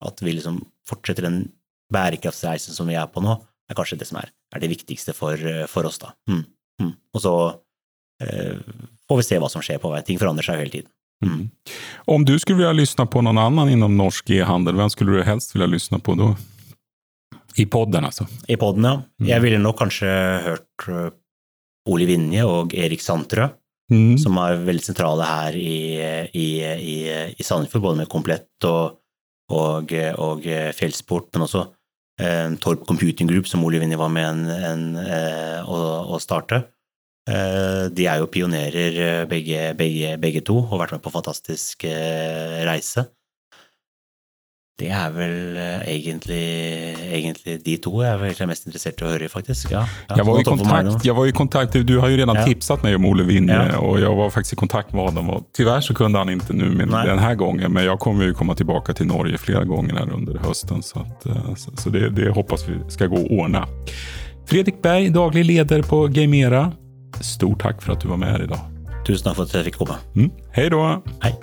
at 0.03 0.21
vi 0.21 0.35
liksom 0.35 0.59
fortsetter 0.89 1.29
den 1.29 1.45
bærekraftsreisen 1.93 2.75
som 2.75 2.89
vi 2.89 2.97
er 2.99 3.09
på 3.13 3.21
nå, 3.23 3.37
er 3.69 3.77
kanskje 3.77 3.99
det 4.01 4.09
som 4.09 4.19
er, 4.19 4.33
er 4.53 4.63
det 4.63 4.71
viktigste 4.73 5.15
for, 5.15 5.37
eh, 5.37 5.65
for 5.69 5.87
oss, 5.87 6.01
da. 6.01 6.13
Mm. 6.29 6.43
Mm. 6.81 6.93
Og 7.13 7.23
så 7.23 7.35
eh, 8.23 8.59
får 9.09 9.19
vi 9.19 9.25
se 9.27 9.39
hva 9.41 9.49
som 9.51 9.63
skjer 9.65 9.81
på 9.83 9.91
vei. 9.93 10.01
Ting 10.07 10.21
forandrer 10.21 10.47
seg 10.47 10.63
hele 10.63 10.73
tiden. 10.73 10.91
Mm. 11.23 11.49
Om 12.05 12.25
du 12.25 12.35
skulle 12.39 12.57
vilja 12.57 12.75
lyssna 12.75 13.05
på 13.07 13.21
noen 13.23 13.39
annen 13.39 13.75
innom 13.75 13.95
norsk 13.97 14.33
e-handel, 14.35 14.75
hvem 14.79 14.91
skulle 14.91 15.19
du 15.19 15.27
helst 15.27 15.55
vilja 15.55 15.69
lyssna 15.71 15.99
på 16.03 16.17
da? 16.19 16.33
I 17.55 17.65
podden, 17.69 18.07
altså? 18.09 18.25
I 18.49 18.57
podden, 18.57 18.87
ja. 18.87 18.95
Mm. 19.21 19.27
Jeg 19.29 19.43
ville 19.43 19.59
nok 19.61 19.77
kanskje 19.83 20.09
hørt 20.43 20.87
uh, 20.89 21.11
Ole 21.93 22.07
Vinje 22.09 22.45
og 22.49 22.73
Erik 22.75 23.03
Sandtrø, 23.03 23.47
mm. 23.93 24.17
som 24.23 24.39
er 24.41 24.63
veldig 24.65 24.85
sentrale 24.85 25.27
her 25.29 25.57
i, 25.59 25.77
i, 26.33 26.47
i, 26.63 26.97
i 27.37 27.45
Sandefjord, 27.45 27.85
både 27.85 28.01
med 28.01 28.11
Komplett 28.11 28.67
og, 28.67 28.97
og, 29.53 29.93
og 30.17 30.47
Fjellsport, 30.75 31.29
men 31.35 31.45
også 31.45 31.63
eh, 31.67 31.71
Torp 32.61 32.85
Computing 32.85 33.27
Group, 33.27 33.47
som 33.49 33.63
Ole 33.65 33.79
Vinje 33.81 33.97
var 33.97 34.11
med 34.13 34.27
en, 34.27 34.43
en, 34.53 34.83
eh, 35.01 35.65
å, 35.65 35.79
å, 36.13 36.19
starte. 36.21 36.59
Eh, 37.25 37.89
de 37.89 38.05
er 38.05 38.21
jo 38.21 38.29
pionerer 38.29 38.99
eh, 39.01 39.23
begge, 39.29 39.71
begge, 39.79 40.13
begge, 40.21 40.43
to, 40.45 40.59
og 40.61 40.75
har 40.75 40.83
vært 40.83 40.97
med 40.97 41.03
på 41.03 41.09
en 41.09 41.17
fantastisk 41.17 41.87
reise. 42.69 43.07
Det 44.81 44.87
er 44.89 45.11
vel 45.13 45.33
uh, 45.53 45.83
egentlig, 45.85 46.41
egentlig, 47.13 47.59
de 47.61 47.75
to 47.77 47.91
jeg 48.01 48.33
er 48.41 48.47
mest 48.49 48.65
interessert 48.65 49.03
i 49.03 49.05
å 49.05 49.11
høre, 49.11 49.27
faktisk. 49.29 49.69
Ja, 49.69 49.83
jeg, 50.09 50.25
var 50.25 50.39
kontakt, 50.47 51.05
jeg, 51.05 51.13
var 51.13 51.29
i 51.29 51.35
kontakt, 51.37 51.77
Du 51.85 51.99
har 52.01 52.09
jo 52.09 52.17
redan 52.17 52.39
ja. 52.39 52.45
tipsat 52.47 52.81
meg 52.81 52.97
om 52.97 53.05
Ole 53.05 53.27
Winje, 53.27 53.53
ja. 53.53 53.77
og 53.77 53.99
jeg 54.01 54.17
var 54.17 54.33
faktisk 54.33 54.57
i 54.57 54.61
kontakt 54.63 54.95
med 54.97 55.11
honom. 55.11 55.29
Og 55.35 55.45
tyvärr 55.53 55.85
så 55.85 55.93
kunne 55.93 56.17
han 56.17 56.33
ikke 56.33 56.57
nå 56.57 56.71
denne 56.89 57.35
gangen, 57.37 57.69
men 57.69 57.85
jeg 57.85 58.01
kommer 58.01 58.31
jo 58.31 58.39
komme 58.39 58.57
tilbake 58.57 58.97
til 58.97 59.11
Norge 59.13 59.37
flere 59.37 59.61
ganger 59.69 60.01
her 60.01 60.17
under 60.17 60.41
høsten. 60.41 60.81
Så, 60.81 61.05
at, 61.05 61.29
uh, 61.29 61.53
så, 61.53 61.75
så 61.77 61.93
det, 61.93 62.09
det 62.17 62.33
hoppas 62.33 62.65
vi 62.65 62.79
skal 62.89 63.13
gå 63.13 63.21
å 63.21 63.43
ordne. 63.43 63.67
Fredrik 64.49 64.81
Berg, 64.81 65.13
daglig 65.13 65.45
leder 65.51 65.85
på 65.85 66.07
Gamera. 66.09 66.71
Stort 67.21 67.61
takk 67.61 67.85
for 67.85 67.93
at 67.93 68.01
du 68.01 68.09
var 68.09 68.17
med 68.25 68.33
her 68.33 68.47
i 68.47 68.49
dag. 68.49 68.65
Tusen 69.05 69.29
takk 69.29 69.37
for 69.37 69.45
at 69.45 69.53
jeg 69.53 69.69
fikk 69.69 69.83
komme. 69.83 70.01
Mm. 70.17 70.33
Da. 70.57 70.97
Hei. 71.27 71.37